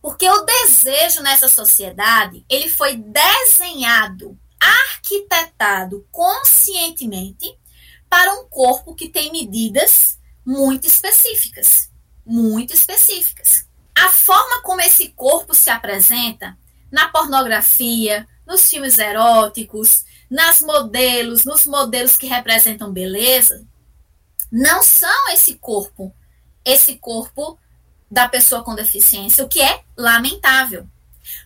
Porque 0.00 0.30
o 0.30 0.44
desejo 0.44 1.20
nessa 1.20 1.48
sociedade, 1.48 2.46
ele 2.48 2.68
foi 2.68 2.96
desenhado, 2.96 4.38
arquitetado 4.60 6.06
conscientemente 6.12 7.58
para 8.08 8.34
um 8.34 8.48
corpo 8.48 8.94
que 8.94 9.08
tem 9.08 9.32
medidas 9.32 10.16
muito 10.44 10.86
específicas, 10.86 11.90
muito 12.24 12.72
específicas. 12.72 13.66
A 13.96 14.10
forma 14.12 14.62
como 14.62 14.80
esse 14.80 15.08
corpo 15.08 15.56
se 15.56 15.70
apresenta 15.70 16.56
na 16.88 17.08
pornografia, 17.08 18.24
nos 18.46 18.68
filmes 18.68 18.98
eróticos, 18.98 20.04
nas 20.30 20.60
modelos, 20.60 21.44
nos 21.44 21.66
modelos 21.66 22.16
que 22.16 22.26
representam 22.26 22.92
beleza, 22.92 23.66
não 24.50 24.82
são 24.82 25.30
esse 25.30 25.54
corpo, 25.54 26.14
esse 26.64 26.96
corpo 26.96 27.58
da 28.10 28.28
pessoa 28.28 28.62
com 28.62 28.74
deficiência, 28.74 29.44
o 29.44 29.48
que 29.48 29.60
é 29.60 29.82
lamentável. 29.96 30.86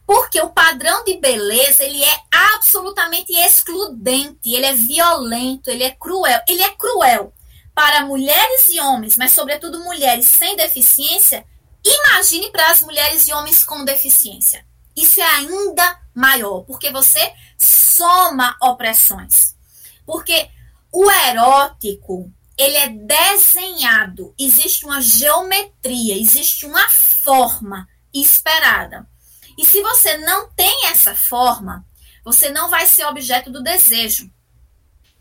Porque 0.07 0.41
o 0.41 0.51
padrão 0.51 1.05
de 1.05 1.17
beleza, 1.17 1.83
ele 1.83 2.03
é 2.03 2.21
absolutamente 2.31 3.33
excludente, 3.33 4.53
ele 4.53 4.67
é 4.67 4.75
violento, 4.75 5.71
ele 5.71 5.85
é 5.85 5.91
cruel. 5.91 6.41
Ele 6.47 6.63
é 6.63 6.71
cruel 6.71 7.33
para 7.75 8.05
mulheres 8.05 8.69
e 8.69 8.81
homens, 8.81 9.17
mas 9.17 9.33
sobretudo 9.33 9.83
mulheres 9.83 10.27
sem 10.27 10.57
deficiência, 10.57 11.47
imagine 11.83 12.51
para 12.51 12.71
as 12.71 12.83
mulheres 12.83 13.27
e 13.27 13.33
homens 13.33 13.65
com 13.65 13.85
deficiência. 13.85 14.67
Isso 14.95 15.21
é 15.21 15.25
ainda 15.25 15.99
maior, 16.21 16.65
porque 16.65 16.91
você 16.91 17.33
soma 17.57 18.57
opressões. 18.61 19.57
Porque 20.05 20.51
o 20.93 21.11
erótico, 21.11 22.31
ele 22.59 22.77
é 22.77 22.89
desenhado, 22.89 24.35
existe 24.39 24.85
uma 24.85 25.01
geometria, 25.01 26.21
existe 26.21 26.67
uma 26.67 26.89
forma 27.25 27.89
esperada. 28.13 29.09
E 29.57 29.65
se 29.65 29.81
você 29.83 30.19
não 30.19 30.51
tem 30.51 30.87
essa 30.87 31.15
forma, 31.15 31.85
você 32.25 32.51
não 32.51 32.69
vai 32.69 32.87
ser 32.87 33.05
objeto 33.07 33.51
do 33.51 33.63
desejo. 33.63 34.31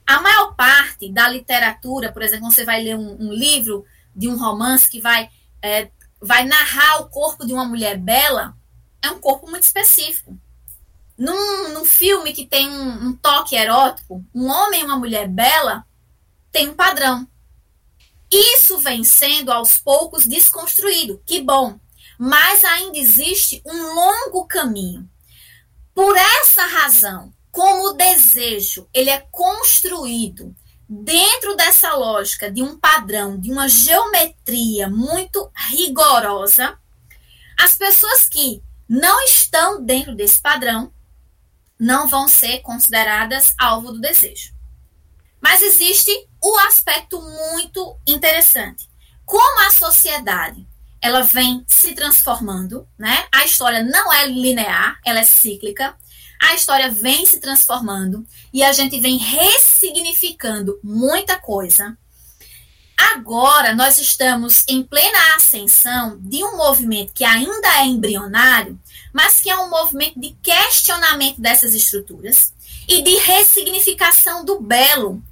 A 0.05 0.19
maior 0.21 0.55
parte 0.55 1.11
da 1.11 1.29
literatura, 1.29 2.11
por 2.11 2.21
exemplo, 2.21 2.51
você 2.51 2.65
vai 2.65 2.81
ler 2.83 2.95
um, 2.95 3.27
um 3.27 3.31
livro 3.31 3.85
de 4.15 4.27
um 4.27 4.37
romance 4.37 4.89
que 4.89 4.99
vai, 4.99 5.29
é, 5.61 5.89
vai 6.19 6.45
narrar 6.45 7.01
o 7.01 7.09
corpo 7.09 7.45
de 7.45 7.53
uma 7.53 7.63
mulher 7.63 7.97
bela, 7.97 8.57
é 9.01 9.11
um 9.11 9.19
corpo 9.19 9.49
muito 9.49 9.63
específico. 9.63 10.37
Num, 11.19 11.73
num 11.73 11.83
filme 11.83 12.31
que 12.31 12.47
tem 12.47 12.69
um, 12.69 13.09
um 13.09 13.13
toque 13.13 13.53
erótico, 13.53 14.23
um 14.33 14.47
homem 14.47 14.79
e 14.79 14.83
uma 14.85 14.97
mulher 14.97 15.27
bela 15.27 15.85
tem 16.49 16.69
um 16.69 16.73
padrão. 16.73 17.27
Isso 18.31 18.77
vem 18.77 19.03
sendo 19.03 19.51
aos 19.51 19.75
poucos 19.77 20.23
desconstruído. 20.23 21.21
Que 21.25 21.41
bom. 21.41 21.77
Mas 22.17 22.63
ainda 22.63 22.97
existe 22.97 23.61
um 23.65 23.93
longo 23.93 24.45
caminho. 24.47 25.09
Por 25.93 26.15
essa 26.15 26.65
razão, 26.65 27.33
como 27.51 27.89
o 27.89 27.93
desejo 27.93 28.87
ele 28.93 29.09
é 29.09 29.19
construído 29.29 30.55
dentro 30.87 31.53
dessa 31.57 31.93
lógica 31.95 32.49
de 32.49 32.63
um 32.63 32.79
padrão, 32.79 33.37
de 33.37 33.51
uma 33.51 33.67
geometria 33.67 34.87
muito 34.87 35.51
rigorosa, 35.69 36.79
as 37.59 37.75
pessoas 37.75 38.29
que 38.29 38.63
não 38.87 39.21
estão 39.25 39.83
dentro 39.83 40.15
desse 40.15 40.39
padrão 40.39 40.93
não 41.79 42.07
vão 42.07 42.27
ser 42.27 42.59
consideradas 42.59 43.53
alvo 43.57 43.91
do 43.93 44.01
desejo. 44.01 44.53
Mas 45.41 45.61
existe 45.61 46.11
o 46.43 46.57
aspecto 46.67 47.21
muito 47.21 47.97
interessante. 48.05 48.89
Como 49.25 49.61
a 49.61 49.71
sociedade 49.71 50.67
ela 51.01 51.21
vem 51.21 51.63
se 51.67 51.93
transformando, 51.93 52.85
né? 52.97 53.25
A 53.33 53.45
história 53.45 53.81
não 53.81 54.11
é 54.11 54.27
linear, 54.27 54.99
ela 55.05 55.19
é 55.19 55.23
cíclica 55.23 55.95
a 56.39 56.55
história 56.55 56.89
vem 56.89 57.25
se 57.25 57.39
transformando 57.39 58.25
e 58.53 58.63
a 58.63 58.71
gente 58.71 58.97
vem 58.99 59.17
ressignificando 59.17 60.79
muita 60.81 61.37
coisa. 61.37 61.97
Agora 62.99 63.73
nós 63.73 63.97
estamos 63.97 64.65
em 64.67 64.83
plena 64.83 65.35
ascensão 65.37 66.17
de 66.19 66.43
um 66.43 66.57
movimento 66.57 67.13
que 67.13 67.23
ainda 67.23 67.79
é 67.79 67.85
embrionário, 67.85 68.77
mas 69.13 69.39
que 69.39 69.49
é 69.49 69.57
um 69.57 69.69
movimento 69.69 70.19
de 70.19 70.31
questionamento 70.43 71.39
dessas 71.39 71.73
estruturas 71.73 72.53
e 72.89 73.01
de 73.01 73.15
ressignificação 73.19 74.43
do 74.43 74.59
belo, 74.59 75.23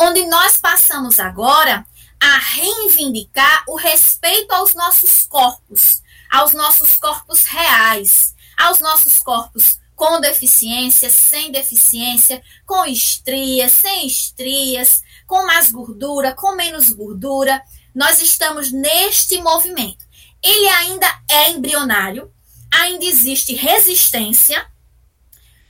onde 0.00 0.24
nós 0.26 0.56
passamos 0.56 1.18
agora 1.18 1.84
a 2.20 2.38
reivindicar 2.38 3.64
o 3.66 3.74
respeito 3.74 4.52
aos 4.52 4.72
nossos 4.74 5.26
corpos, 5.26 6.02
aos 6.30 6.52
nossos 6.52 6.94
corpos 6.94 7.42
reais, 7.42 8.36
aos 8.56 8.78
nossos 8.78 9.18
corpos 9.18 9.80
com 9.96 10.20
deficiência, 10.20 11.10
sem 11.10 11.50
deficiência, 11.50 12.40
com 12.66 12.84
estrias, 12.84 13.72
sem 13.72 14.06
estrias, 14.06 15.02
com 15.26 15.46
mais 15.46 15.70
gordura, 15.70 16.34
com 16.34 16.54
menos 16.54 16.90
gordura. 16.90 17.60
Nós 17.94 18.20
estamos 18.20 18.70
neste 18.70 19.40
movimento. 19.40 20.04
Ele 20.42 20.68
ainda 20.68 21.06
é 21.30 21.50
embrionário, 21.50 22.30
ainda 22.72 23.04
existe 23.04 23.54
resistência, 23.54 24.66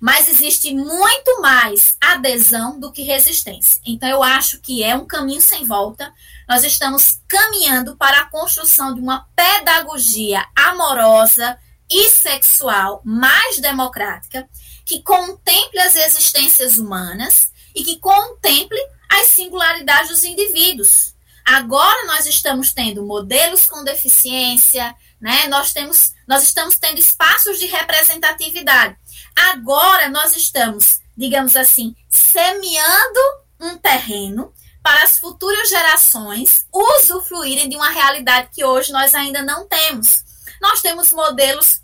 mas 0.01 0.29
existe 0.29 0.75
muito 0.75 1.41
mais 1.41 1.97
adesão 2.01 2.79
do 2.79 2.93
que 2.93 3.03
resistência. 3.03 3.81
Então, 3.87 4.09
eu 4.09 4.23
acho 4.23 4.61
que 4.61 4.83
é 4.83 4.95
um 4.95 5.07
caminho 5.07 5.41
sem 5.41 5.65
volta. 5.65 6.13
Nós 6.49 6.65
estamos 6.65 7.21
caminhando 7.27 7.97
para 7.97 8.21
a 8.21 8.31
construção 8.31 8.95
de 8.95 9.01
uma 9.01 9.27
pedagogia 9.35 10.45
amorosa, 10.55 11.59
e 11.91 12.11
sexual 12.11 13.01
mais 13.05 13.59
democrática, 13.59 14.49
que 14.85 15.03
contemple 15.03 15.79
as 15.81 15.97
existências 15.97 16.79
humanas 16.79 17.53
e 17.75 17.83
que 17.83 17.99
contemple 17.99 18.79
as 19.09 19.29
singularidades 19.29 20.11
dos 20.11 20.25
indivíduos. 20.25 21.15
Agora 21.45 22.07
nós 22.07 22.27
estamos 22.27 22.73
tendo 22.73 23.05
modelos 23.05 23.67
com 23.67 23.85
deficiência, 23.85 24.95
né? 25.21 25.47
Nós 25.47 25.73
temos, 25.73 26.13
nós 26.27 26.43
estamos 26.43 26.77
tendo 26.77 26.99
espaços 26.99 27.59
de 27.59 27.67
representatividade. 27.67 28.97
Agora 29.35 30.09
nós 30.09 30.37
estamos, 30.37 31.01
digamos 31.17 31.57
assim, 31.57 31.95
semeando 32.11 33.21
um 33.61 33.79
terreno 33.79 34.53
para 34.83 35.03
as 35.05 35.19
futuras 35.19 35.69
gerações 35.69 36.67
usufruírem 36.73 37.69
de 37.69 37.77
uma 37.77 37.91
realidade 37.91 38.51
que 38.53 38.65
hoje 38.65 38.93
nós 38.93 39.15
ainda 39.15 39.43
não 39.43 39.67
temos. 39.67 40.25
Nós 40.61 40.81
temos 40.81 41.13
modelos 41.13 41.81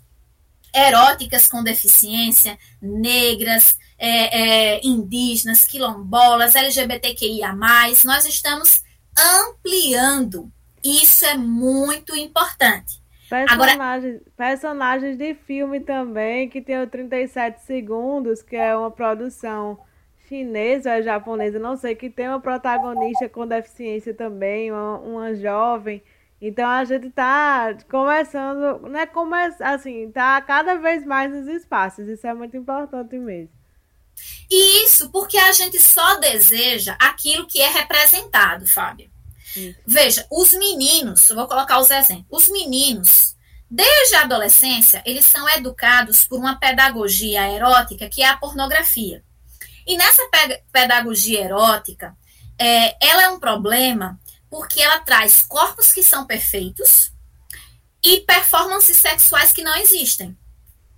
eróticas 0.73 1.47
com 1.47 1.63
deficiência, 1.63 2.57
negras, 2.81 3.77
é, 4.05 4.75
é, 4.75 4.81
indígenas, 4.85 5.63
quilombolas, 5.63 6.55
LGBTQIA. 6.55 7.53
Nós 7.53 8.25
estamos 8.25 8.81
ampliando. 9.17 10.51
Isso 10.83 11.25
é 11.25 11.37
muito 11.37 12.13
importante. 12.13 13.01
Personagens, 13.29 13.79
Agora, 13.79 14.21
personagens 14.35 15.17
de 15.17 15.33
filme 15.33 15.79
também, 15.79 16.49
que 16.49 16.61
tem 16.61 16.81
o 16.81 16.85
37 16.85 17.61
Segundos, 17.61 18.41
que 18.41 18.57
é 18.57 18.75
uma 18.75 18.91
produção 18.91 19.79
chinesa 20.27 20.97
ou 20.97 21.01
japonesa, 21.01 21.57
não 21.57 21.77
sei, 21.77 21.95
que 21.95 22.09
tem 22.09 22.27
uma 22.27 22.41
protagonista 22.41 23.29
com 23.29 23.47
deficiência 23.47 24.13
também, 24.13 24.69
uma, 24.69 24.99
uma 24.99 25.33
jovem. 25.33 26.03
Então 26.41 26.69
a 26.69 26.83
gente 26.83 27.09
tá 27.09 27.73
começando, 27.89 28.81
né, 28.89 29.05
come, 29.05 29.37
assim, 29.61 30.11
tá 30.11 30.41
cada 30.41 30.75
vez 30.75 31.05
mais 31.05 31.31
nos 31.31 31.47
espaços. 31.47 32.05
Isso 32.09 32.27
é 32.27 32.33
muito 32.33 32.57
importante 32.57 33.17
mesmo. 33.17 33.62
Isso, 34.49 35.09
porque 35.09 35.37
a 35.37 35.51
gente 35.51 35.79
só 35.79 36.19
deseja 36.19 36.95
aquilo 36.99 37.47
que 37.47 37.61
é 37.61 37.69
representado, 37.69 38.67
Fábio. 38.67 39.11
Veja, 39.85 40.25
os 40.31 40.51
meninos, 40.53 41.29
vou 41.29 41.47
colocar 41.47 41.79
os 41.79 41.89
exemplos. 41.89 42.25
Os 42.29 42.49
meninos, 42.49 43.35
desde 43.69 44.15
a 44.15 44.21
adolescência, 44.21 45.03
eles 45.05 45.25
são 45.25 45.47
educados 45.49 46.25
por 46.25 46.39
uma 46.39 46.59
pedagogia 46.59 47.51
erótica 47.51 48.09
que 48.09 48.23
é 48.23 48.27
a 48.27 48.37
pornografia. 48.37 49.23
E 49.85 49.97
nessa 49.97 50.21
pedagogia 50.71 51.41
erótica, 51.43 52.15
é, 52.57 52.95
ela 53.05 53.23
é 53.23 53.29
um 53.29 53.39
problema 53.39 54.19
porque 54.49 54.81
ela 54.81 54.99
traz 54.99 55.41
corpos 55.41 55.91
que 55.91 56.03
são 56.03 56.25
perfeitos 56.25 57.11
e 58.03 58.21
performances 58.21 58.97
sexuais 58.97 59.51
que 59.51 59.63
não 59.63 59.75
existem. 59.75 60.37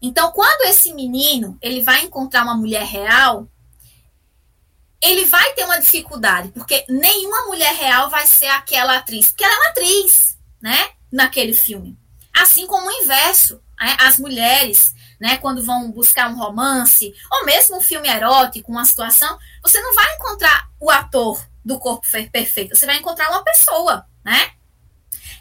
Então, 0.02 0.32
quando 0.32 0.68
esse 0.70 0.93
menino 0.93 1.58
ele 1.62 1.82
vai 1.82 2.04
encontrar 2.04 2.43
uma 2.43 2.56
mulher 2.56 2.86
real, 2.86 3.48
ele 5.02 5.26
vai 5.26 5.54
ter 5.54 5.66
uma 5.66 5.80
dificuldade, 5.80 6.50
porque 6.50 6.86
nenhuma 6.89 7.46
mulher 7.46 7.74
real 7.74 8.10
vai 8.10 8.26
ser 8.26 8.48
aquela 8.48 8.98
atriz, 8.98 9.30
porque 9.30 9.43
ela 9.43 9.54
é 9.54 9.58
uma 9.58 9.70
atriz, 9.70 10.38
né, 10.62 10.89
naquele 11.12 11.54
filme. 11.54 11.98
Assim 12.34 12.68
como 12.68 12.88
o 12.88 13.04
inverso, 13.04 13.62
né? 13.80 13.96
as 14.00 14.18
mulheres 14.18 14.96
né? 15.20 15.38
Quando 15.38 15.64
vão 15.64 15.91
buscar 15.91 16.30
um 16.30 16.38
romance, 16.38 17.14
ou 17.32 17.46
mesmo 17.46 17.78
um 17.78 17.82
filme 17.82 18.08
erótico, 18.08 18.72
uma 18.72 18.86
situação, 18.86 19.38
você 19.62 19.80
não 19.82 19.93
vai 19.93 20.16
encontrar 20.16 20.70
o 20.80 20.89
ator 20.89 21.43
do 21.64 21.80
corpo 21.80 22.08
perfeito, 22.32 22.76
você 22.76 22.86
vai 22.86 22.98
encontrar 22.98 23.30
uma 23.30 23.43
pessoa, 23.43 24.06
né? 24.24 24.52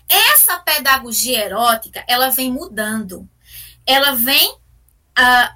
Essa 0.09 0.59
pedagogia 0.59 1.45
erótica, 1.45 2.05
ela 2.07 2.31
vem 2.31 2.51
mudando. 2.51 3.29
Ela 3.87 4.15
vem 4.15 4.53
uh, 4.53 5.55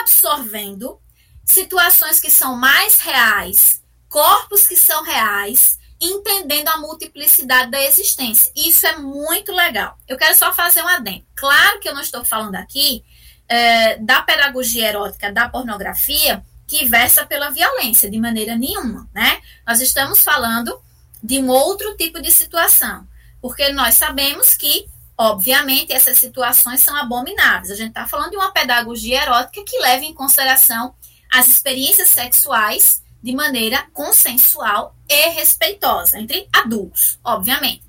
absorvendo 0.00 1.00
situações 1.44 2.20
que 2.20 2.30
são 2.30 2.56
mais 2.56 3.00
reais, 3.00 3.82
corpos 4.08 4.66
que 4.66 4.76
são 4.76 5.02
reais, 5.02 5.78
entendendo 6.00 6.68
a 6.68 6.78
multiplicidade 6.78 7.70
da 7.70 7.82
existência. 7.82 8.50
Isso 8.56 8.86
é 8.86 8.96
muito 8.96 9.52
legal. 9.52 9.98
Eu 10.08 10.16
quero 10.16 10.36
só 10.36 10.52
fazer 10.52 10.82
um 10.82 10.88
adendo. 10.88 11.24
Claro 11.34 11.78
que 11.80 11.88
eu 11.88 11.94
não 11.94 12.00
estou 12.00 12.24
falando 12.24 12.54
aqui 12.56 13.04
é, 13.48 13.96
da 13.98 14.22
pedagogia 14.22 14.88
erótica 14.88 15.32
da 15.32 15.48
pornografia 15.48 16.42
que 16.66 16.86
versa 16.86 17.26
pela 17.26 17.50
violência, 17.50 18.08
de 18.08 18.18
maneira 18.20 18.56
nenhuma, 18.56 19.10
né? 19.12 19.40
Nós 19.66 19.80
estamos 19.80 20.22
falando 20.22 20.80
de 21.20 21.40
um 21.40 21.48
outro 21.48 21.96
tipo 21.96 22.22
de 22.22 22.30
situação, 22.30 23.08
porque 23.42 23.70
nós 23.72 23.94
sabemos 23.94 24.54
que, 24.54 24.86
obviamente, 25.20 25.92
essas 25.92 26.16
situações 26.16 26.80
são 26.80 26.96
abomináveis. 26.96 27.70
A 27.70 27.74
gente 27.74 27.90
está 27.90 28.08
falando 28.08 28.30
de 28.30 28.36
uma 28.38 28.52
pedagogia 28.52 29.22
erótica 29.22 29.62
que 29.66 29.78
leva 29.78 30.02
em 30.02 30.14
consideração 30.14 30.94
as 31.30 31.46
experiências 31.46 32.08
sexuais 32.08 33.02
de 33.22 33.34
maneira 33.34 33.86
consensual 33.92 34.96
e 35.06 35.28
respeitosa 35.28 36.18
entre 36.18 36.48
adultos, 36.50 37.18
obviamente. 37.22 37.82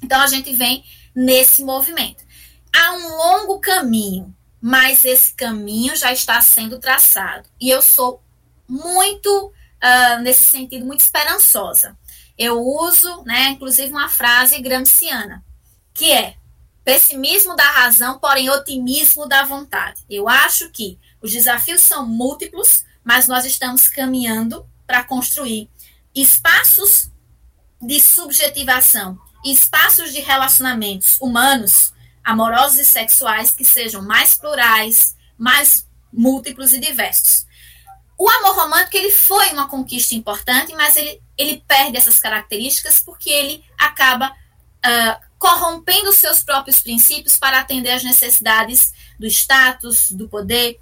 Então 0.00 0.20
a 0.20 0.28
gente 0.28 0.52
vem 0.54 0.84
nesse 1.12 1.64
movimento. 1.64 2.24
Há 2.72 2.92
um 2.92 3.16
longo 3.16 3.58
caminho, 3.58 4.32
mas 4.62 5.04
esse 5.04 5.34
caminho 5.34 5.96
já 5.96 6.12
está 6.12 6.40
sendo 6.40 6.78
traçado. 6.78 7.48
E 7.60 7.68
eu 7.68 7.82
sou 7.82 8.22
muito, 8.68 9.46
uh, 9.48 10.22
nesse 10.22 10.44
sentido, 10.44 10.86
muito 10.86 11.00
esperançosa. 11.00 11.98
Eu 12.38 12.60
uso, 12.60 13.24
né, 13.24 13.48
inclusive, 13.48 13.90
uma 13.90 14.08
frase 14.08 14.62
gramsciana, 14.62 15.44
que 15.92 16.12
é 16.12 16.36
pessimismo 16.84 17.54
da 17.54 17.70
razão, 17.70 18.18
porém 18.18 18.50
otimismo 18.50 19.26
da 19.26 19.44
vontade. 19.44 20.02
Eu 20.08 20.28
acho 20.28 20.70
que 20.70 20.98
os 21.20 21.32
desafios 21.32 21.82
são 21.82 22.06
múltiplos, 22.06 22.84
mas 23.04 23.28
nós 23.28 23.44
estamos 23.44 23.88
caminhando 23.88 24.66
para 24.86 25.04
construir 25.04 25.68
espaços 26.14 27.10
de 27.80 28.00
subjetivação, 28.00 29.18
espaços 29.44 30.12
de 30.12 30.20
relacionamentos 30.20 31.16
humanos, 31.20 31.92
amorosos 32.24 32.78
e 32.78 32.84
sexuais 32.84 33.50
que 33.50 33.64
sejam 33.64 34.02
mais 34.02 34.34
plurais, 34.34 35.16
mais 35.38 35.86
múltiplos 36.12 36.72
e 36.72 36.80
diversos. 36.80 37.46
O 38.18 38.28
amor 38.28 38.54
romântico 38.54 38.98
ele 38.98 39.10
foi 39.10 39.50
uma 39.52 39.66
conquista 39.66 40.14
importante, 40.14 40.74
mas 40.74 40.94
ele, 40.96 41.22
ele 41.38 41.64
perde 41.66 41.96
essas 41.96 42.18
características 42.18 43.00
porque 43.00 43.30
ele 43.30 43.64
acaba 43.78 44.28
uh, 44.30 45.29
corrompendo 45.40 46.12
seus 46.12 46.44
próprios 46.44 46.80
princípios 46.80 47.38
para 47.38 47.58
atender 47.58 47.90
às 47.90 48.04
necessidades 48.04 48.92
do 49.18 49.26
status, 49.26 50.10
do 50.10 50.28
poder, 50.28 50.78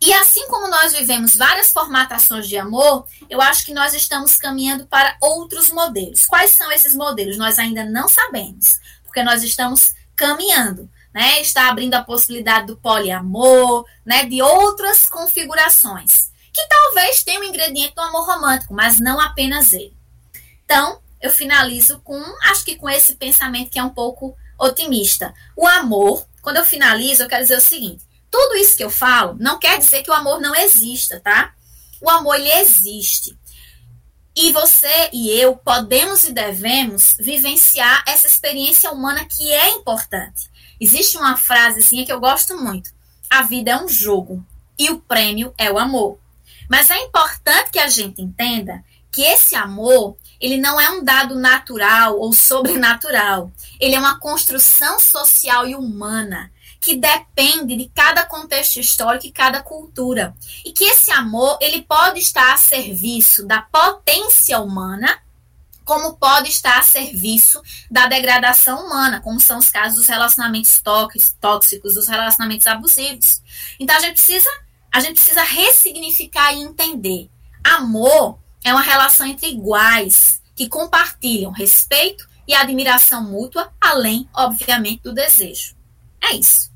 e 0.00 0.12
assim 0.12 0.46
como 0.46 0.68
nós 0.68 0.92
vivemos 0.92 1.36
várias 1.36 1.72
formatações 1.72 2.46
de 2.46 2.56
amor, 2.56 3.04
eu 3.28 3.42
acho 3.42 3.66
que 3.66 3.74
nós 3.74 3.94
estamos 3.94 4.36
caminhando 4.36 4.86
para 4.86 5.16
outros 5.20 5.70
modelos. 5.70 6.24
Quais 6.24 6.52
são 6.52 6.70
esses 6.70 6.94
modelos? 6.94 7.36
Nós 7.36 7.58
ainda 7.58 7.84
não 7.84 8.06
sabemos, 8.06 8.76
porque 9.02 9.24
nós 9.24 9.42
estamos 9.42 9.92
caminhando, 10.14 10.88
né? 11.12 11.40
Está 11.40 11.68
abrindo 11.68 11.94
a 11.94 12.04
possibilidade 12.04 12.68
do 12.68 12.76
poliamor, 12.76 13.84
né? 14.06 14.24
De 14.24 14.40
outras 14.40 15.08
configurações, 15.08 16.30
que 16.52 16.64
talvez 16.68 17.24
tenham 17.24 17.42
um 17.42 17.46
ingrediente 17.46 17.96
do 17.96 18.02
amor 18.02 18.24
romântico, 18.24 18.72
mas 18.72 19.00
não 19.00 19.20
apenas 19.20 19.72
ele. 19.72 19.96
Então, 20.64 21.00
eu 21.20 21.30
finalizo 21.30 22.00
com, 22.00 22.20
acho 22.44 22.64
que 22.64 22.76
com 22.76 22.88
esse 22.88 23.14
pensamento 23.16 23.70
que 23.70 23.78
é 23.78 23.82
um 23.82 23.90
pouco 23.90 24.36
otimista. 24.58 25.32
O 25.56 25.66
amor, 25.66 26.26
quando 26.42 26.56
eu 26.56 26.64
finalizo, 26.64 27.22
eu 27.22 27.28
quero 27.28 27.42
dizer 27.42 27.56
o 27.56 27.60
seguinte: 27.60 28.04
tudo 28.30 28.56
isso 28.56 28.76
que 28.76 28.84
eu 28.84 28.90
falo 28.90 29.36
não 29.38 29.58
quer 29.58 29.78
dizer 29.78 30.02
que 30.02 30.10
o 30.10 30.14
amor 30.14 30.40
não 30.40 30.54
exista, 30.54 31.20
tá? 31.20 31.54
O 32.00 32.08
amor 32.10 32.36
ele 32.36 32.50
existe. 32.50 33.36
E 34.36 34.52
você 34.52 35.10
e 35.12 35.30
eu 35.30 35.56
podemos 35.56 36.24
e 36.24 36.32
devemos 36.32 37.16
vivenciar 37.18 38.04
essa 38.06 38.28
experiência 38.28 38.90
humana 38.90 39.24
que 39.24 39.50
é 39.50 39.70
importante. 39.70 40.48
Existe 40.80 41.16
uma 41.16 41.36
frasezinha 41.36 42.06
que 42.06 42.12
eu 42.12 42.20
gosto 42.20 42.56
muito. 42.56 42.90
A 43.28 43.42
vida 43.42 43.72
é 43.72 43.76
um 43.76 43.88
jogo 43.88 44.44
e 44.78 44.90
o 44.90 45.00
prêmio 45.00 45.52
é 45.58 45.70
o 45.72 45.78
amor. 45.78 46.20
Mas 46.70 46.88
é 46.88 46.98
importante 47.02 47.70
que 47.72 47.80
a 47.80 47.88
gente 47.88 48.22
entenda 48.22 48.84
que 49.10 49.22
esse 49.22 49.56
amor, 49.56 50.16
ele 50.40 50.56
não 50.58 50.80
é 50.80 50.90
um 50.90 51.02
dado 51.02 51.34
natural 51.34 52.18
ou 52.18 52.32
sobrenatural. 52.32 53.50
Ele 53.80 53.94
é 53.94 53.98
uma 53.98 54.18
construção 54.18 55.00
social 55.00 55.66
e 55.66 55.74
humana 55.74 56.50
que 56.80 56.96
depende 56.96 57.76
de 57.76 57.90
cada 57.92 58.24
contexto 58.24 58.78
histórico 58.78 59.26
e 59.26 59.32
cada 59.32 59.60
cultura. 59.62 60.34
E 60.64 60.72
que 60.72 60.84
esse 60.84 61.10
amor, 61.10 61.58
ele 61.60 61.82
pode 61.82 62.20
estar 62.20 62.54
a 62.54 62.56
serviço 62.56 63.44
da 63.46 63.62
potência 63.62 64.60
humana, 64.60 65.20
como 65.84 66.16
pode 66.16 66.50
estar 66.50 66.78
a 66.78 66.82
serviço 66.82 67.60
da 67.90 68.06
degradação 68.06 68.86
humana, 68.86 69.20
como 69.20 69.40
são 69.40 69.58
os 69.58 69.70
casos 69.70 69.98
dos 69.98 70.06
relacionamentos 70.06 70.80
tóxicos, 71.40 71.94
dos 71.94 72.06
relacionamentos 72.06 72.66
abusivos. 72.66 73.42
Então 73.80 73.96
a 73.96 74.00
gente 74.00 74.12
precisa, 74.12 74.50
a 74.92 75.00
gente 75.00 75.14
precisa 75.14 75.42
ressignificar 75.42 76.52
e 76.52 76.60
entender. 76.60 77.28
Amor 77.64 78.38
é 78.64 78.72
uma 78.72 78.82
relação 78.82 79.26
entre 79.26 79.48
iguais 79.48 80.42
que 80.54 80.68
compartilham 80.68 81.52
respeito 81.52 82.28
e 82.46 82.54
admiração 82.54 83.22
mútua, 83.22 83.70
além, 83.80 84.28
obviamente, 84.34 85.02
do 85.02 85.14
desejo. 85.14 85.76
É 86.22 86.34
isso. 86.34 86.72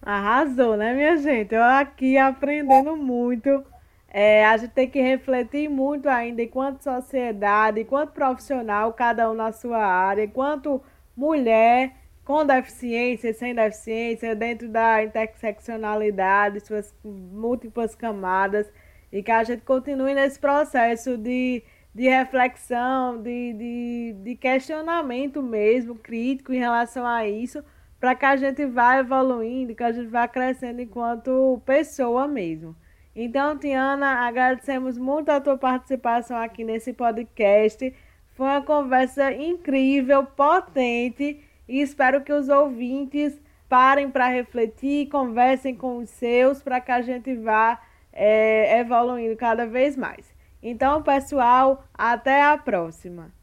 Arrasou, 0.00 0.76
né, 0.76 0.94
minha 0.94 1.16
gente? 1.18 1.54
Eu 1.54 1.62
aqui 1.62 2.16
aprendendo 2.16 2.96
muito. 2.96 3.64
É, 4.08 4.46
a 4.46 4.56
gente 4.56 4.70
tem 4.70 4.88
que 4.88 5.00
refletir 5.00 5.68
muito 5.68 6.08
ainda 6.08 6.40
enquanto 6.42 6.82
sociedade, 6.82 7.80
enquanto 7.80 8.12
profissional, 8.12 8.92
cada 8.92 9.28
um 9.30 9.34
na 9.34 9.50
sua 9.50 9.84
área, 9.84 10.24
enquanto 10.24 10.80
mulher 11.16 11.96
com 12.24 12.44
deficiência 12.46 13.30
e 13.30 13.34
sem 13.34 13.54
deficiência, 13.54 14.34
dentro 14.34 14.68
da 14.68 15.02
interseccionalidade, 15.02 16.60
suas 16.60 16.94
múltiplas 17.04 17.94
camadas, 17.94 18.66
e 19.14 19.22
que 19.22 19.30
a 19.30 19.44
gente 19.44 19.62
continue 19.62 20.12
nesse 20.12 20.40
processo 20.40 21.16
de, 21.16 21.62
de 21.94 22.08
reflexão, 22.08 23.22
de, 23.22 23.52
de, 23.52 24.16
de 24.24 24.34
questionamento 24.34 25.40
mesmo, 25.40 25.94
crítico 25.94 26.52
em 26.52 26.58
relação 26.58 27.06
a 27.06 27.24
isso, 27.24 27.62
para 28.00 28.16
que 28.16 28.24
a 28.24 28.34
gente 28.34 28.66
vá 28.66 28.98
evoluindo, 28.98 29.72
que 29.72 29.84
a 29.84 29.92
gente 29.92 30.08
vá 30.08 30.26
crescendo 30.26 30.82
enquanto 30.82 31.62
pessoa 31.64 32.26
mesmo. 32.26 32.74
Então, 33.14 33.56
Tiana, 33.56 34.26
agradecemos 34.26 34.98
muito 34.98 35.28
a 35.28 35.40
tua 35.40 35.56
participação 35.56 36.36
aqui 36.36 36.64
nesse 36.64 36.92
podcast. 36.92 37.94
Foi 38.32 38.46
uma 38.46 38.62
conversa 38.62 39.32
incrível, 39.32 40.26
potente 40.26 41.40
e 41.68 41.80
espero 41.80 42.22
que 42.22 42.32
os 42.32 42.48
ouvintes 42.48 43.40
parem 43.68 44.10
para 44.10 44.26
refletir, 44.26 45.08
conversem 45.08 45.72
com 45.72 45.98
os 45.98 46.10
seus 46.10 46.60
para 46.60 46.80
que 46.80 46.90
a 46.90 47.00
gente 47.00 47.32
vá 47.36 47.80
é, 48.14 48.78
evoluindo 48.78 49.36
cada 49.36 49.66
vez 49.66 49.96
mais. 49.96 50.32
Então, 50.62 51.02
pessoal, 51.02 51.84
até 51.92 52.42
a 52.42 52.56
próxima. 52.56 53.33